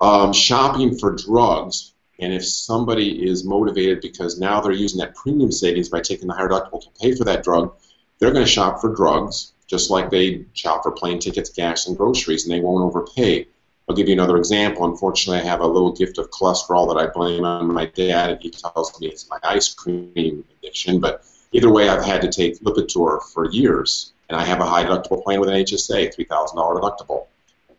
um, 0.00 0.32
shopping 0.32 0.96
for 0.96 1.14
drugs, 1.14 1.92
and 2.18 2.32
if 2.32 2.46
somebody 2.46 3.28
is 3.28 3.44
motivated 3.44 4.00
because 4.00 4.38
now 4.38 4.60
they're 4.60 4.72
using 4.72 4.98
that 5.00 5.14
premium 5.14 5.52
savings 5.52 5.88
by 5.88 6.00
taking 6.00 6.28
the 6.28 6.34
higher 6.34 6.48
deductible 6.48 6.82
to 6.82 6.88
pay 7.00 7.14
for 7.14 7.24
that 7.24 7.42
drug, 7.42 7.74
they're 8.18 8.32
going 8.32 8.44
to 8.44 8.50
shop 8.50 8.80
for 8.80 8.94
drugs 8.94 9.52
just 9.70 9.88
like 9.88 10.10
they 10.10 10.44
shop 10.52 10.82
for 10.82 10.90
plane 10.90 11.20
tickets, 11.20 11.50
gas, 11.50 11.86
and 11.86 11.96
groceries, 11.96 12.44
and 12.44 12.52
they 12.52 12.60
won't 12.60 12.82
overpay. 12.82 13.46
I'll 13.90 13.96
give 13.96 14.06
you 14.06 14.12
another 14.12 14.36
example. 14.36 14.84
Unfortunately, 14.84 15.42
I 15.42 15.50
have 15.50 15.62
a 15.62 15.66
little 15.66 15.90
gift 15.90 16.18
of 16.18 16.30
cholesterol 16.30 16.86
that 16.94 16.96
I 16.96 17.10
blame 17.10 17.44
on 17.44 17.74
my 17.74 17.86
dad, 17.86 18.30
and 18.30 18.40
he 18.40 18.48
tells 18.48 19.00
me 19.00 19.08
it's 19.08 19.28
my 19.28 19.38
ice 19.42 19.74
cream 19.74 20.44
addiction. 20.62 21.00
But 21.00 21.24
either 21.50 21.72
way, 21.72 21.88
I've 21.88 22.04
had 22.04 22.22
to 22.22 22.30
take 22.30 22.60
Lipitor 22.60 23.20
for 23.20 23.50
years, 23.50 24.12
and 24.28 24.38
I 24.40 24.44
have 24.44 24.60
a 24.60 24.64
high 24.64 24.84
deductible 24.84 25.24
plan 25.24 25.40
with 25.40 25.48
an 25.48 25.56
HSA, 25.56 26.14
$3,000 26.14 26.54
deductible. 26.54 27.26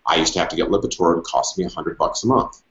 I 0.06 0.18
used 0.18 0.34
to 0.34 0.40
have 0.40 0.50
to 0.50 0.58
get 0.58 0.68
Lipitor, 0.68 1.18
it 1.18 1.24
cost 1.24 1.58
me 1.58 1.64
100 1.64 1.98
bucks 1.98 2.26
a 2.26 2.28
month. 2.28 2.62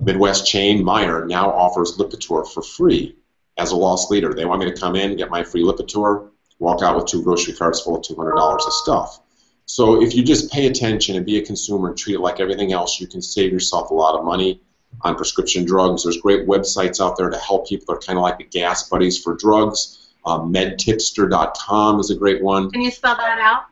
Midwest 0.00 0.48
chain 0.48 0.82
Meijer 0.82 1.28
now 1.28 1.52
offers 1.52 1.96
Lipitor 1.96 2.52
for 2.52 2.60
free 2.60 3.14
as 3.56 3.70
a 3.70 3.76
loss 3.76 4.10
leader. 4.10 4.34
They 4.34 4.46
want 4.46 4.58
me 4.58 4.66
to 4.68 4.76
come 4.76 4.96
in, 4.96 5.16
get 5.16 5.30
my 5.30 5.44
free 5.44 5.62
Lipitor, 5.62 6.30
walk 6.58 6.82
out 6.82 6.96
with 6.96 7.06
two 7.06 7.22
grocery 7.22 7.54
carts 7.54 7.82
full 7.82 7.98
of 7.98 8.02
$200 8.02 8.66
of 8.66 8.72
stuff. 8.72 9.20
So 9.66 10.00
if 10.00 10.14
you 10.14 10.22
just 10.22 10.50
pay 10.50 10.66
attention 10.66 11.16
and 11.16 11.26
be 11.26 11.38
a 11.38 11.44
consumer 11.44 11.88
and 11.88 11.98
treat 11.98 12.14
it 12.14 12.20
like 12.20 12.40
everything 12.40 12.72
else, 12.72 13.00
you 13.00 13.06
can 13.06 13.20
save 13.20 13.52
yourself 13.52 13.90
a 13.90 13.94
lot 13.94 14.14
of 14.16 14.24
money 14.24 14.60
on 15.02 15.16
prescription 15.16 15.64
drugs. 15.64 16.04
There's 16.04 16.20
great 16.20 16.46
websites 16.46 17.04
out 17.04 17.16
there 17.16 17.28
to 17.28 17.38
help 17.38 17.68
people. 17.68 17.86
They're 17.88 18.00
kind 18.00 18.18
of 18.18 18.22
like 18.22 18.38
the 18.38 18.44
gas 18.44 18.88
buddies 18.88 19.22
for 19.22 19.34
drugs. 19.34 20.14
Uh, 20.24 20.38
medtipster.com 20.38 22.00
is 22.00 22.10
a 22.10 22.16
great 22.16 22.42
one. 22.42 22.70
Can 22.70 22.80
you 22.80 22.90
spell 22.90 23.16
that 23.16 23.38
out? 23.38 23.64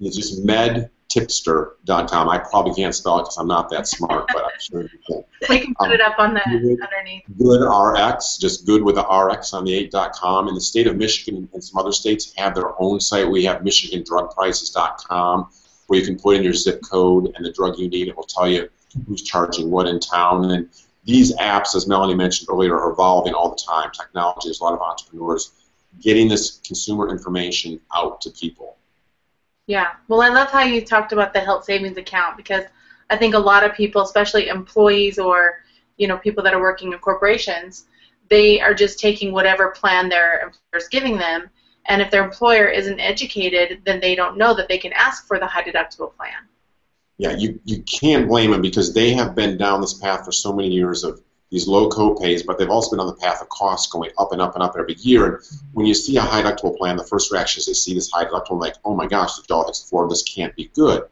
It's 0.00 0.16
just 0.16 0.44
med 0.44 0.90
tipster.com. 1.14 2.28
I 2.28 2.38
probably 2.38 2.74
can't 2.74 2.94
spell 2.94 3.18
it 3.18 3.22
because 3.22 3.36
I'm 3.38 3.46
not 3.46 3.70
that 3.70 3.86
smart, 3.86 4.26
but 4.32 4.44
I'm 4.44 4.50
sure 4.60 4.82
you 4.82 4.88
can. 5.06 5.24
We 5.48 5.60
can 5.60 5.74
put 5.74 5.86
Um, 5.88 5.92
it 5.92 6.00
up 6.00 6.14
on 6.18 6.34
the 6.34 6.40
good. 6.44 6.80
underneath. 6.82 7.22
GoodRx, 7.38 8.40
just 8.40 8.66
good 8.66 8.82
with 8.82 8.96
the 8.96 9.02
RX 9.06 9.52
on 9.52 9.64
the 9.64 9.72
8.com. 9.88 10.48
And 10.48 10.56
the 10.56 10.60
state 10.60 10.86
of 10.86 10.96
Michigan 10.96 11.48
and 11.52 11.62
some 11.62 11.78
other 11.78 11.92
states 11.92 12.32
have 12.36 12.54
their 12.54 12.80
own 12.82 13.00
site. 13.00 13.30
We 13.30 13.44
have 13.44 13.62
MichiganDrugPrices.com 13.62 15.48
where 15.86 16.00
you 16.00 16.06
can 16.06 16.18
put 16.18 16.36
in 16.36 16.42
your 16.42 16.54
zip 16.54 16.80
code 16.82 17.30
and 17.36 17.44
the 17.44 17.52
drug 17.52 17.78
you 17.78 17.88
need. 17.88 18.08
It 18.08 18.16
will 18.16 18.24
tell 18.24 18.48
you 18.48 18.68
who's 19.06 19.22
charging 19.22 19.70
what 19.70 19.86
in 19.86 20.00
town. 20.00 20.50
And 20.50 20.68
these 21.04 21.36
apps, 21.36 21.74
as 21.74 21.86
Melanie 21.86 22.14
mentioned 22.14 22.48
earlier, 22.50 22.74
are 22.78 22.90
evolving 22.90 23.34
all 23.34 23.50
the 23.50 23.56
time. 23.62 23.90
Technology, 23.92 24.48
there's 24.48 24.60
a 24.60 24.64
lot 24.64 24.72
of 24.72 24.80
entrepreneurs 24.80 25.52
getting 26.00 26.26
this 26.26 26.58
consumer 26.66 27.10
information 27.10 27.78
out 27.94 28.20
to 28.22 28.30
people. 28.30 28.76
Yeah. 29.66 29.92
Well, 30.08 30.20
I 30.20 30.28
love 30.28 30.50
how 30.50 30.62
you 30.62 30.84
talked 30.84 31.12
about 31.12 31.32
the 31.32 31.40
health 31.40 31.64
savings 31.64 31.96
account 31.96 32.36
because 32.36 32.64
I 33.10 33.16
think 33.16 33.34
a 33.34 33.38
lot 33.38 33.64
of 33.64 33.74
people, 33.74 34.02
especially 34.02 34.48
employees 34.48 35.18
or 35.18 35.64
you 35.96 36.08
know 36.08 36.16
people 36.18 36.42
that 36.44 36.54
are 36.54 36.60
working 36.60 36.92
in 36.92 36.98
corporations, 36.98 37.86
they 38.28 38.60
are 38.60 38.74
just 38.74 38.98
taking 38.98 39.32
whatever 39.32 39.70
plan 39.70 40.08
their 40.08 40.40
employer's 40.40 40.88
giving 40.88 41.16
them, 41.16 41.48
and 41.86 42.02
if 42.02 42.10
their 42.10 42.24
employer 42.24 42.68
isn't 42.68 43.00
educated, 43.00 43.80
then 43.84 44.00
they 44.00 44.14
don't 44.14 44.36
know 44.36 44.54
that 44.54 44.68
they 44.68 44.78
can 44.78 44.92
ask 44.92 45.26
for 45.26 45.38
the 45.38 45.46
high 45.46 45.62
deductible 45.62 46.14
plan. 46.16 46.48
Yeah, 47.16 47.36
you, 47.36 47.60
you 47.64 47.82
can't 47.82 48.26
blame 48.26 48.50
them 48.50 48.60
because 48.60 48.92
they 48.92 49.12
have 49.12 49.34
been 49.36 49.56
down 49.56 49.80
this 49.80 49.94
path 49.94 50.24
for 50.24 50.32
so 50.32 50.52
many 50.52 50.68
years 50.68 51.04
of 51.04 51.22
these 51.50 51.68
low 51.68 51.88
co-pays, 51.88 52.42
but 52.42 52.58
they've 52.58 52.70
also 52.70 52.90
been 52.90 53.00
on 53.00 53.06
the 53.06 53.20
path 53.20 53.40
of 53.40 53.48
costs 53.48 53.92
going 53.92 54.10
up 54.18 54.32
and 54.32 54.40
up 54.40 54.54
and 54.54 54.62
up 54.62 54.74
every 54.78 54.94
year. 54.94 55.26
And 55.26 55.44
when 55.72 55.86
you 55.86 55.94
see 55.94 56.16
a 56.16 56.20
high 56.20 56.42
deductible 56.42 56.76
plan, 56.76 56.96
the 56.96 57.04
first 57.04 57.30
reaction 57.30 57.60
is 57.60 57.66
they 57.66 57.72
see 57.74 57.94
this 57.94 58.10
high 58.10 58.24
deductible, 58.24 58.60
like, 58.60 58.74
oh 58.84 58.94
my 58.94 59.06
gosh, 59.06 59.36
the 59.36 59.42
jaw 59.46 59.64
hits 59.64 59.82
the 59.82 59.88
floor, 59.88 60.08
this 60.08 60.22
can't 60.22 60.54
be 60.56 60.70
good. 60.74 61.02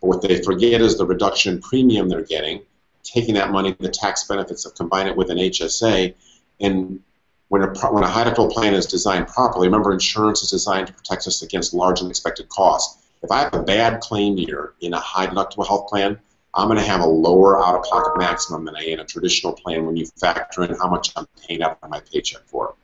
But 0.00 0.06
what 0.06 0.22
they 0.22 0.42
forget 0.42 0.80
is 0.80 0.96
the 0.96 1.04
reduction 1.04 1.54
in 1.54 1.60
premium 1.60 2.08
they're 2.08 2.22
getting, 2.22 2.62
taking 3.02 3.34
that 3.34 3.50
money, 3.50 3.76
the 3.78 3.88
tax 3.88 4.24
benefits 4.24 4.64
of 4.64 4.74
combining 4.74 5.12
it 5.12 5.16
with 5.18 5.30
an 5.30 5.38
HSA, 5.38 6.14
and 6.60 7.00
when 7.48 7.62
a, 7.62 7.66
when 7.90 8.04
a 8.04 8.08
high 8.08 8.24
deductible 8.24 8.50
plan 8.50 8.74
is 8.74 8.86
designed 8.86 9.26
properly, 9.26 9.66
remember 9.66 9.92
insurance 9.92 10.42
is 10.42 10.50
designed 10.50 10.86
to 10.86 10.92
protect 10.92 11.26
us 11.26 11.42
against 11.42 11.74
large 11.74 12.00
unexpected 12.00 12.48
costs. 12.48 13.02
If 13.22 13.30
I 13.30 13.40
have 13.40 13.54
a 13.54 13.62
bad 13.62 14.00
claim 14.00 14.38
year 14.38 14.74
in 14.80 14.94
a 14.94 15.00
high 15.00 15.26
deductible 15.26 15.66
health 15.66 15.88
plan, 15.88 16.18
I'm 16.54 16.66
going 16.68 16.78
to 16.78 16.84
have 16.84 17.00
a 17.00 17.06
lower 17.06 17.62
out-of-pocket 17.64 18.18
maximum 18.18 18.64
than 18.64 18.76
I 18.76 18.82
in 18.82 19.00
a 19.00 19.04
traditional 19.04 19.52
plan 19.52 19.86
when 19.86 19.96
you 19.96 20.06
factor 20.06 20.64
in 20.64 20.74
how 20.76 20.88
much 20.88 21.12
I'm 21.16 21.26
paying 21.46 21.62
out 21.62 21.78
of 21.82 21.90
my 21.90 22.00
paycheck 22.00 22.42
for. 22.46 22.74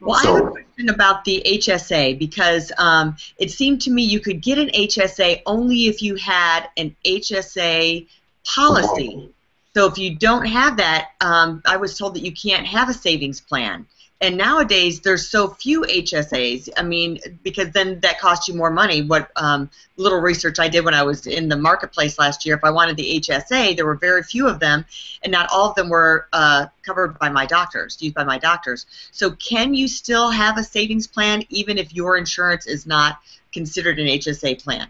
Well, 0.00 0.18
I 0.18 0.22
So- 0.22 0.34
have 0.34 0.46
a 0.46 0.50
question 0.50 0.88
about 0.88 1.24
the 1.24 1.42
HSA 1.46 2.18
because 2.18 2.72
um, 2.78 3.16
it 3.38 3.50
seemed 3.50 3.82
to 3.82 3.90
me 3.90 4.02
you 4.02 4.20
could 4.20 4.40
get 4.40 4.58
an 4.58 4.68
HSA 4.70 5.42
only 5.46 5.86
if 5.86 6.02
you 6.02 6.16
had 6.16 6.68
an 6.76 6.94
HSA 7.04 8.06
policy. 8.44 9.30
So 9.74 9.86
if 9.86 9.98
you 9.98 10.16
don't 10.16 10.46
have 10.46 10.78
that, 10.78 11.10
um, 11.20 11.62
I 11.64 11.76
was 11.76 11.96
told 11.96 12.14
that 12.14 12.24
you 12.24 12.32
can't 12.32 12.66
have 12.66 12.88
a 12.88 12.94
savings 12.94 13.40
plan. 13.40 13.86
And 14.22 14.36
nowadays, 14.36 15.00
there's 15.00 15.30
so 15.30 15.48
few 15.48 15.82
HSAs. 15.82 16.68
I 16.76 16.82
mean, 16.82 17.20
because 17.42 17.70
then 17.70 18.00
that 18.00 18.20
costs 18.20 18.48
you 18.48 18.54
more 18.54 18.70
money. 18.70 19.00
What 19.00 19.30
um, 19.36 19.70
little 19.96 20.20
research 20.20 20.58
I 20.58 20.68
did 20.68 20.84
when 20.84 20.92
I 20.92 21.02
was 21.04 21.26
in 21.26 21.48
the 21.48 21.56
marketplace 21.56 22.18
last 22.18 22.44
year, 22.44 22.54
if 22.54 22.62
I 22.62 22.70
wanted 22.70 22.98
the 22.98 23.18
HSA, 23.18 23.76
there 23.76 23.86
were 23.86 23.94
very 23.94 24.22
few 24.22 24.46
of 24.46 24.60
them, 24.60 24.84
and 25.22 25.32
not 25.32 25.48
all 25.50 25.70
of 25.70 25.74
them 25.74 25.88
were 25.88 26.28
uh, 26.34 26.66
covered 26.84 27.18
by 27.18 27.30
my 27.30 27.46
doctors, 27.46 27.96
used 28.00 28.14
by 28.14 28.24
my 28.24 28.36
doctors. 28.36 28.84
So 29.10 29.30
can 29.30 29.72
you 29.72 29.88
still 29.88 30.30
have 30.30 30.58
a 30.58 30.64
savings 30.64 31.06
plan 31.06 31.42
even 31.48 31.78
if 31.78 31.94
your 31.94 32.18
insurance 32.18 32.66
is 32.66 32.86
not 32.86 33.20
considered 33.52 33.98
an 33.98 34.06
HSA 34.06 34.62
plan? 34.62 34.88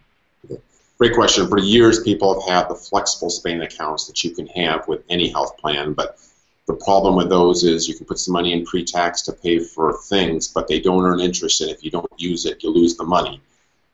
Great 0.98 1.14
question. 1.14 1.48
For 1.48 1.58
years, 1.58 2.02
people 2.02 2.40
have 2.40 2.52
had 2.52 2.68
the 2.68 2.74
flexible 2.74 3.30
spending 3.30 3.62
accounts 3.62 4.06
that 4.08 4.22
you 4.24 4.32
can 4.32 4.48
have 4.48 4.86
with 4.88 5.02
any 5.08 5.30
health 5.30 5.56
plan, 5.56 5.92
but 5.92 6.18
the 6.70 6.84
problem 6.84 7.16
with 7.16 7.28
those 7.28 7.64
is 7.64 7.88
you 7.88 7.96
can 7.96 8.06
put 8.06 8.18
some 8.18 8.32
money 8.32 8.52
in 8.52 8.64
pre-tax 8.64 9.22
to 9.22 9.32
pay 9.32 9.58
for 9.58 9.98
things, 10.04 10.46
but 10.46 10.68
they 10.68 10.78
don't 10.78 11.04
earn 11.04 11.18
interest, 11.18 11.60
and 11.60 11.70
if 11.70 11.82
you 11.82 11.90
don't 11.90 12.10
use 12.16 12.46
it, 12.46 12.62
you 12.62 12.70
lose 12.70 12.96
the 12.96 13.04
money. 13.04 13.40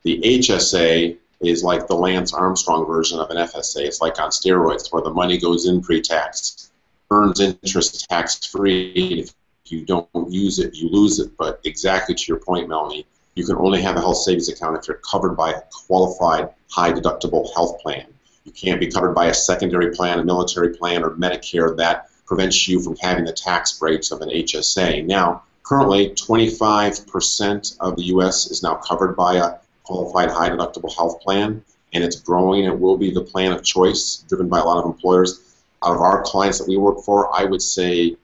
The 0.02 0.20
HSA 0.20 1.16
is 1.40 1.64
like 1.64 1.86
the 1.86 1.94
Lance 1.94 2.34
Armstrong 2.34 2.86
version 2.86 3.18
of 3.18 3.30
an 3.30 3.38
FSA. 3.38 3.86
It's 3.86 4.02
like 4.02 4.20
on 4.20 4.28
steroids, 4.28 4.92
where 4.92 5.02
the 5.02 5.10
money 5.10 5.38
goes 5.38 5.66
in 5.66 5.80
pre-tax, 5.80 6.70
earns 7.10 7.40
interest 7.40 8.08
tax-free. 8.10 9.12
And 9.12 9.20
if 9.20 9.32
you 9.66 9.84
don't 9.84 10.08
use 10.28 10.58
it, 10.58 10.74
you 10.74 10.90
lose 10.90 11.18
it. 11.18 11.34
But 11.38 11.60
exactly 11.64 12.14
to 12.14 12.24
your 12.28 12.38
point, 12.38 12.68
Melanie, 12.68 13.06
you 13.36 13.46
can 13.46 13.56
only 13.56 13.80
have 13.80 13.96
a 13.96 14.00
health 14.00 14.18
savings 14.18 14.50
account 14.50 14.76
if 14.76 14.86
you're 14.86 14.98
covered 14.98 15.34
by 15.34 15.52
a 15.52 15.62
qualified 15.86 16.50
high 16.70 16.92
deductible 16.92 17.52
health 17.54 17.80
plan. 17.80 18.06
You 18.44 18.52
can't 18.52 18.80
be 18.80 18.86
covered 18.86 19.14
by 19.14 19.26
a 19.26 19.34
secondary 19.34 19.94
plan, 19.94 20.18
a 20.18 20.24
military 20.24 20.74
plan, 20.76 21.02
or 21.02 21.10
Medicare 21.12 21.74
that 21.78 22.10
prevents 22.26 22.66
you 22.68 22.80
from 22.80 22.96
having 22.96 23.24
the 23.24 23.32
tax 23.32 23.72
breaks 23.78 24.10
of 24.10 24.20
an 24.20 24.28
HSA. 24.28 25.06
Now, 25.06 25.42
currently, 25.62 26.10
25% 26.10 27.76
of 27.80 27.96
the 27.96 28.02
U.S. 28.04 28.50
is 28.50 28.62
now 28.62 28.74
covered 28.74 29.16
by 29.16 29.36
a 29.36 29.54
qualified 29.84 30.30
high 30.30 30.50
deductible 30.50 30.94
health 30.94 31.20
plan, 31.20 31.62
and 31.92 32.04
it's 32.04 32.16
growing. 32.16 32.64
It 32.64 32.78
will 32.78 32.98
be 32.98 33.10
the 33.10 33.22
plan 33.22 33.52
of 33.52 33.62
choice 33.62 34.24
driven 34.28 34.48
by 34.48 34.58
a 34.58 34.64
lot 34.64 34.78
of 34.78 34.86
employers. 34.86 35.40
Out 35.84 35.94
of 35.94 36.00
our 36.00 36.22
clients 36.22 36.58
that 36.58 36.68
we 36.68 36.76
work 36.76 37.02
for, 37.04 37.32
I 37.34 37.44
would 37.44 37.62
say 37.62 38.16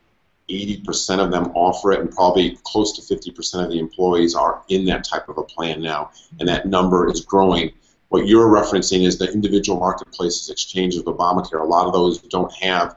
80% 0.50 1.24
of 1.24 1.30
them 1.30 1.52
offer 1.54 1.92
it, 1.92 2.00
and 2.00 2.10
probably 2.10 2.58
close 2.64 2.92
to 2.96 3.14
50% 3.14 3.64
of 3.64 3.70
the 3.70 3.78
employees 3.78 4.34
are 4.34 4.62
in 4.68 4.84
that 4.86 5.04
type 5.04 5.28
of 5.28 5.38
a 5.38 5.44
plan 5.44 5.80
now, 5.80 6.10
and 6.40 6.48
that 6.48 6.66
number 6.66 7.10
is 7.10 7.20
growing. 7.20 7.72
What 8.08 8.26
you're 8.26 8.48
referencing 8.48 9.06
is 9.06 9.16
the 9.16 9.32
individual 9.32 9.78
marketplaces 9.78 10.50
exchanges 10.50 11.00
of 11.00 11.06
Obamacare. 11.06 11.60
A 11.60 11.64
lot 11.64 11.86
of 11.86 11.92
those 11.92 12.18
don't 12.18 12.52
have 12.54 12.96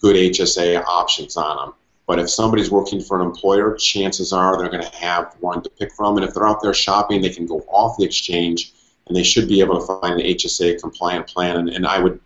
good 0.00 0.16
HSA 0.16 0.84
options 0.84 1.36
on 1.36 1.56
them. 1.56 1.74
But 2.06 2.20
if 2.20 2.30
somebody's 2.30 2.70
working 2.70 3.00
for 3.00 3.20
an 3.20 3.26
employer, 3.26 3.74
chances 3.74 4.32
are 4.32 4.56
they're 4.56 4.70
going 4.70 4.84
to 4.84 4.96
have 4.96 5.34
one 5.40 5.62
to 5.62 5.70
pick 5.70 5.92
from. 5.92 6.16
And 6.16 6.24
if 6.24 6.34
they're 6.34 6.46
out 6.46 6.62
there 6.62 6.72
shopping, 6.72 7.20
they 7.20 7.30
can 7.30 7.46
go 7.46 7.60
off 7.68 7.96
the 7.98 8.04
exchange 8.04 8.72
and 9.06 9.16
they 9.16 9.24
should 9.24 9.48
be 9.48 9.60
able 9.60 9.80
to 9.80 9.86
find 9.86 10.20
an 10.20 10.26
HSA 10.26 10.80
compliant 10.80 11.26
plan. 11.26 11.56
And, 11.56 11.68
and 11.68 11.86
I 11.86 11.98
would 11.98 12.20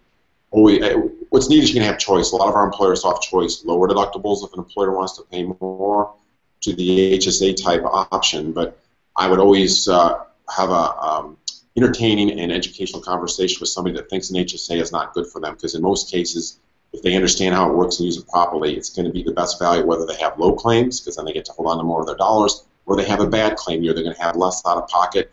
always, 0.51 0.83
what's 1.31 1.49
neat 1.49 1.63
is 1.63 1.71
you 1.71 1.81
can 1.81 1.89
have 1.89 1.99
choice. 1.99 2.33
A 2.33 2.37
lot 2.37 2.49
of 2.49 2.55
our 2.55 2.65
employers 2.65 3.05
have 3.05 3.21
choice. 3.21 3.65
Lower 3.65 3.89
deductibles 3.89 4.45
if 4.45 4.53
an 4.53 4.59
employer 4.59 4.95
wants 4.95 5.17
to 5.17 5.23
pay 5.23 5.45
more 5.61 6.15
to 6.61 6.75
the 6.75 7.17
HSA 7.19 7.63
type 7.63 7.83
option. 7.85 8.53
But 8.53 8.79
I 9.17 9.29
would 9.29 9.39
always 9.39 9.89
uh, 9.89 10.25
have 10.55 10.69
a 10.71 10.95
um, 11.01 11.39
entertaining 11.77 12.39
and 12.39 12.53
educational 12.53 13.01
conversation 13.01 13.59
with 13.61 13.71
somebody 13.71 13.97
that 13.97 14.11
thinks 14.11 14.29
an 14.31 14.37
HSA 14.37 14.81
is 14.81 14.93
not 14.93 15.15
good 15.15 15.27
for 15.27 15.41
them 15.41 15.55
because 15.55 15.75
in 15.75 15.83
most 15.83 16.11
cases 16.11 16.59
if 16.93 17.03
they 17.03 17.15
understand 17.15 17.55
how 17.55 17.71
it 17.71 17.77
works 17.77 17.99
and 17.99 18.07
use 18.07 18.17
it 18.17 18.29
properly, 18.29 18.77
it's 18.77 18.91
going 18.91 19.07
to 19.07 19.13
be 19.13 19.23
the 19.23 19.33
best 19.33 19.59
value 19.59 19.85
whether 19.87 20.07
they 20.07 20.17
have 20.17 20.39
low 20.39 20.53
claims, 20.53 21.01
because 21.01 21.17
then 21.17 21.25
they 21.25 21.33
get 21.33 21.45
to 21.45 21.53
hold 21.53 21.69
on 21.69 21.79
to 21.79 21.85
more 21.85 22.01
of 22.01 22.07
their 22.07 22.17
dollars, 22.17 22.65
or 22.87 22.97
they 22.97 23.05
have 23.05 23.21
a 23.21 23.27
bad 23.27 23.57
claim 23.57 23.83
year, 23.83 23.95
they're 23.95 24.03
going 24.03 24.17
to 24.17 24.23
have 24.23 24.37
less 24.37 24.63
out 24.67 24.77
of 24.77 24.89
pocket, 24.89 25.33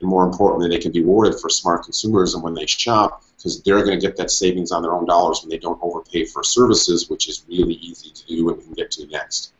and 0.00 0.08
more 0.08 0.24
importantly, 0.24 0.68
they 0.68 0.80
can 0.80 0.92
be 0.92 1.00
rewarded 1.00 1.40
for 1.40 1.48
smart 1.48 1.84
consumers 1.84 2.34
and 2.34 2.42
when 2.42 2.54
they 2.54 2.66
shop, 2.66 3.24
because 3.36 3.62
they're 3.62 3.84
going 3.84 3.98
to 3.98 4.06
get 4.06 4.16
that 4.16 4.30
savings 4.30 4.70
on 4.70 4.82
their 4.82 4.92
own 4.92 5.06
dollars 5.06 5.40
when 5.42 5.48
they 5.48 5.58
don't 5.58 5.78
overpay 5.82 6.24
for 6.24 6.42
services, 6.44 7.08
which 7.08 7.28
is 7.28 7.44
really 7.48 7.74
easy 7.74 8.10
to 8.10 8.26
do 8.26 8.48
and 8.48 8.58
we 8.58 8.64
can 8.64 8.72
get 8.74 8.90
to 8.90 9.06
next. 9.06 9.52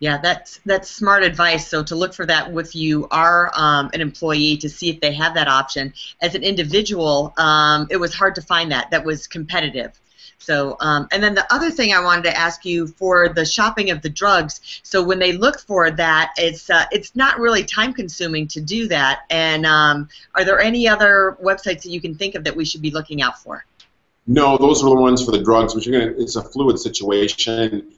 Yeah, 0.00 0.16
that's 0.16 0.60
that's 0.64 0.90
smart 0.90 1.22
advice. 1.22 1.68
So 1.68 1.84
to 1.84 1.94
look 1.94 2.14
for 2.14 2.24
that 2.24 2.52
with 2.52 2.74
you 2.74 3.06
are 3.10 3.50
um, 3.54 3.90
an 3.92 4.00
employee 4.00 4.56
to 4.56 4.68
see 4.68 4.88
if 4.88 4.98
they 5.00 5.12
have 5.12 5.34
that 5.34 5.46
option. 5.46 5.92
As 6.22 6.34
an 6.34 6.42
individual, 6.42 7.34
um, 7.36 7.86
it 7.90 7.98
was 7.98 8.14
hard 8.14 8.34
to 8.36 8.42
find 8.42 8.72
that. 8.72 8.90
That 8.90 9.04
was 9.04 9.26
competitive. 9.26 10.00
So, 10.40 10.76
um, 10.80 11.06
and 11.12 11.22
then 11.22 11.34
the 11.34 11.46
other 11.52 11.70
thing 11.70 11.92
I 11.92 12.00
wanted 12.00 12.24
to 12.24 12.36
ask 12.36 12.64
you 12.64 12.86
for 12.86 13.28
the 13.28 13.44
shopping 13.44 13.90
of 13.90 14.00
the 14.00 14.08
drugs. 14.08 14.80
So 14.82 15.02
when 15.02 15.18
they 15.18 15.32
look 15.32 15.60
for 15.60 15.90
that, 15.90 16.32
it's 16.38 16.70
uh, 16.70 16.86
it's 16.90 17.14
not 17.14 17.38
really 17.38 17.62
time 17.62 17.92
consuming 17.92 18.48
to 18.48 18.60
do 18.60 18.88
that. 18.88 19.20
And 19.28 19.66
um, 19.66 20.08
are 20.34 20.44
there 20.44 20.58
any 20.58 20.88
other 20.88 21.36
websites 21.42 21.82
that 21.82 21.90
you 21.90 22.00
can 22.00 22.14
think 22.14 22.34
of 22.34 22.44
that 22.44 22.56
we 22.56 22.64
should 22.64 22.80
be 22.80 22.90
looking 22.90 23.20
out 23.20 23.38
for? 23.38 23.64
No, 24.26 24.56
those 24.56 24.82
are 24.82 24.88
the 24.88 24.96
ones 24.96 25.22
for 25.22 25.30
the 25.30 25.42
drugs. 25.42 25.74
Which 25.74 25.84
gonna, 25.84 26.14
it's 26.16 26.36
a 26.36 26.42
fluid 26.42 26.78
situation, 26.78 27.92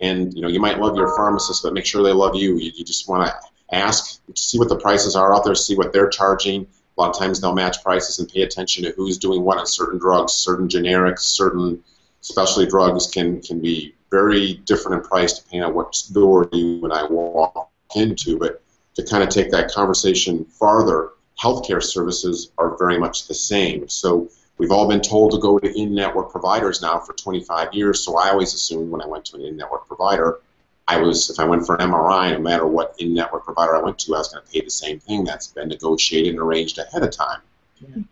and 0.00 0.32
you 0.34 0.40
know 0.40 0.48
you 0.48 0.60
might 0.60 0.78
love 0.78 0.96
your 0.96 1.14
pharmacist, 1.16 1.64
but 1.64 1.74
make 1.74 1.84
sure 1.84 2.04
they 2.04 2.12
love 2.12 2.36
you. 2.36 2.58
You, 2.58 2.70
you 2.76 2.84
just 2.84 3.08
want 3.08 3.26
to 3.26 3.34
ask, 3.76 4.20
see 4.36 4.58
what 4.58 4.68
the 4.68 4.78
prices 4.78 5.16
are 5.16 5.34
out 5.34 5.44
there, 5.44 5.56
see 5.56 5.74
what 5.74 5.92
they're 5.92 6.10
charging 6.10 6.68
a 6.96 7.00
lot 7.00 7.10
of 7.10 7.18
times 7.18 7.40
they'll 7.40 7.54
match 7.54 7.82
prices 7.82 8.18
and 8.18 8.28
pay 8.28 8.42
attention 8.42 8.84
to 8.84 8.92
who's 8.92 9.18
doing 9.18 9.42
what 9.42 9.58
on 9.58 9.66
certain 9.66 9.98
drugs, 9.98 10.32
certain 10.32 10.68
generics, 10.68 11.20
certain 11.20 11.82
specialty 12.20 12.68
drugs 12.68 13.06
can, 13.06 13.40
can 13.40 13.60
be 13.60 13.94
very 14.10 14.54
different 14.66 15.02
in 15.02 15.08
price 15.08 15.38
depending 15.38 15.64
on 15.64 15.74
what 15.74 15.94
store 15.94 16.48
you 16.52 16.84
and 16.84 16.92
I 16.92 17.04
walk 17.04 17.70
into. 17.94 18.38
But 18.38 18.62
to 18.94 19.04
kind 19.04 19.22
of 19.22 19.30
take 19.30 19.50
that 19.50 19.70
conversation 19.70 20.44
farther, 20.44 21.12
healthcare 21.42 21.82
services 21.82 22.52
are 22.58 22.76
very 22.76 22.98
much 22.98 23.26
the 23.26 23.34
same. 23.34 23.88
So 23.88 24.28
we've 24.58 24.70
all 24.70 24.86
been 24.86 25.00
told 25.00 25.32
to 25.32 25.38
go 25.38 25.58
to 25.58 25.78
in-network 25.78 26.30
providers 26.30 26.82
now 26.82 26.98
for 26.98 27.14
25 27.14 27.72
years. 27.72 28.04
So 28.04 28.18
I 28.18 28.30
always 28.30 28.52
assumed 28.52 28.90
when 28.90 29.00
I 29.00 29.06
went 29.06 29.24
to 29.26 29.36
an 29.36 29.42
in-network 29.42 29.88
provider 29.88 30.40
I 30.88 30.98
was, 30.98 31.30
if 31.30 31.38
I 31.38 31.44
went 31.44 31.64
for 31.66 31.76
an 31.76 31.90
MRI, 31.90 32.32
no 32.32 32.40
matter 32.40 32.66
what 32.66 32.94
in-network 32.98 33.44
provider 33.44 33.76
I 33.76 33.80
went 33.80 33.98
to, 34.00 34.14
I 34.14 34.18
was 34.18 34.28
going 34.28 34.44
to 34.44 34.52
pay 34.52 34.60
the 34.60 34.70
same 34.70 34.98
thing. 34.98 35.24
That's 35.24 35.46
been 35.46 35.68
negotiated 35.68 36.32
and 36.32 36.40
arranged 36.40 36.78
ahead 36.78 37.02
of 37.02 37.10
time. 37.10 37.40
Yeah. 37.80 38.02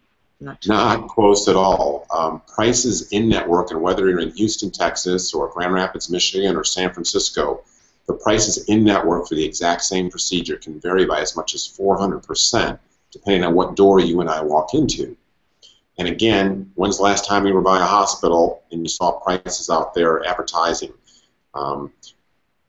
Not, 0.42 0.66
Not 0.66 1.08
close 1.08 1.48
at 1.48 1.56
all. 1.56 2.06
Um, 2.10 2.40
prices 2.46 3.12
in-network, 3.12 3.72
and 3.72 3.82
whether 3.82 4.08
you're 4.08 4.20
in 4.20 4.30
Houston, 4.30 4.70
Texas, 4.70 5.34
or 5.34 5.48
Grand 5.48 5.74
Rapids, 5.74 6.08
Michigan, 6.08 6.56
or 6.56 6.64
San 6.64 6.92
Francisco, 6.94 7.62
the 8.06 8.14
prices 8.14 8.64
in-network 8.64 9.28
for 9.28 9.34
the 9.34 9.44
exact 9.44 9.82
same 9.82 10.10
procedure 10.10 10.56
can 10.56 10.80
vary 10.80 11.04
by 11.04 11.20
as 11.20 11.36
much 11.36 11.54
as 11.54 11.68
400%, 11.68 12.78
depending 13.12 13.44
on 13.44 13.54
what 13.54 13.76
door 13.76 14.00
you 14.00 14.20
and 14.20 14.30
I 14.30 14.40
walk 14.40 14.72
into. 14.72 15.16
And 15.98 16.08
again, 16.08 16.72
when's 16.76 16.96
the 16.96 17.02
last 17.02 17.26
time 17.26 17.46
you 17.46 17.52
were 17.52 17.60
by 17.60 17.78
a 17.78 17.84
hospital 17.84 18.62
and 18.72 18.80
you 18.80 18.88
saw 18.88 19.20
prices 19.20 19.68
out 19.68 19.92
there 19.92 20.24
advertising? 20.24 20.94
Um, 21.52 21.92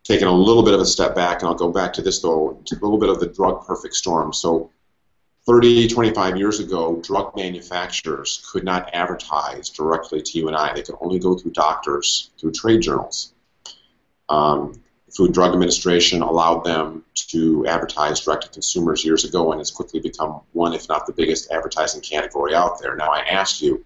taking 0.03 0.27
a 0.27 0.31
little 0.31 0.63
bit 0.63 0.73
of 0.73 0.79
a 0.79 0.85
step 0.85 1.15
back, 1.15 1.39
and 1.39 1.47
I'll 1.47 1.55
go 1.55 1.71
back 1.71 1.93
to 1.93 2.01
this 2.01 2.21
though, 2.21 2.49
a 2.49 2.73
little 2.73 2.97
bit 2.97 3.09
of 3.09 3.19
the 3.19 3.27
drug 3.27 3.65
perfect 3.65 3.95
storm. 3.95 4.33
So 4.33 4.71
30, 5.45 5.87
25 5.87 6.37
years 6.37 6.59
ago, 6.59 7.01
drug 7.03 7.35
manufacturers 7.35 8.47
could 8.51 8.63
not 8.63 8.89
advertise 8.93 9.69
directly 9.69 10.21
to 10.21 10.37
you 10.37 10.47
and 10.47 10.55
I. 10.55 10.73
They 10.73 10.83
could 10.83 10.97
only 11.01 11.19
go 11.19 11.35
through 11.35 11.51
doctors, 11.51 12.29
through 12.39 12.51
trade 12.51 12.81
journals. 12.81 13.33
Um, 14.29 14.81
Food 15.15 15.33
Drug 15.33 15.51
Administration 15.51 16.21
allowed 16.21 16.63
them 16.63 17.03
to 17.15 17.65
advertise 17.67 18.21
direct 18.21 18.43
to 18.43 18.49
consumers 18.49 19.03
years 19.03 19.25
ago 19.25 19.51
and 19.51 19.59
has 19.59 19.69
quickly 19.69 19.99
become 19.99 20.41
one, 20.53 20.73
if 20.73 20.87
not 20.87 21.05
the 21.05 21.11
biggest 21.11 21.51
advertising 21.51 22.01
category 22.01 22.55
out 22.55 22.79
there. 22.79 22.95
Now, 22.95 23.11
I 23.11 23.19
asked 23.19 23.61
you, 23.61 23.83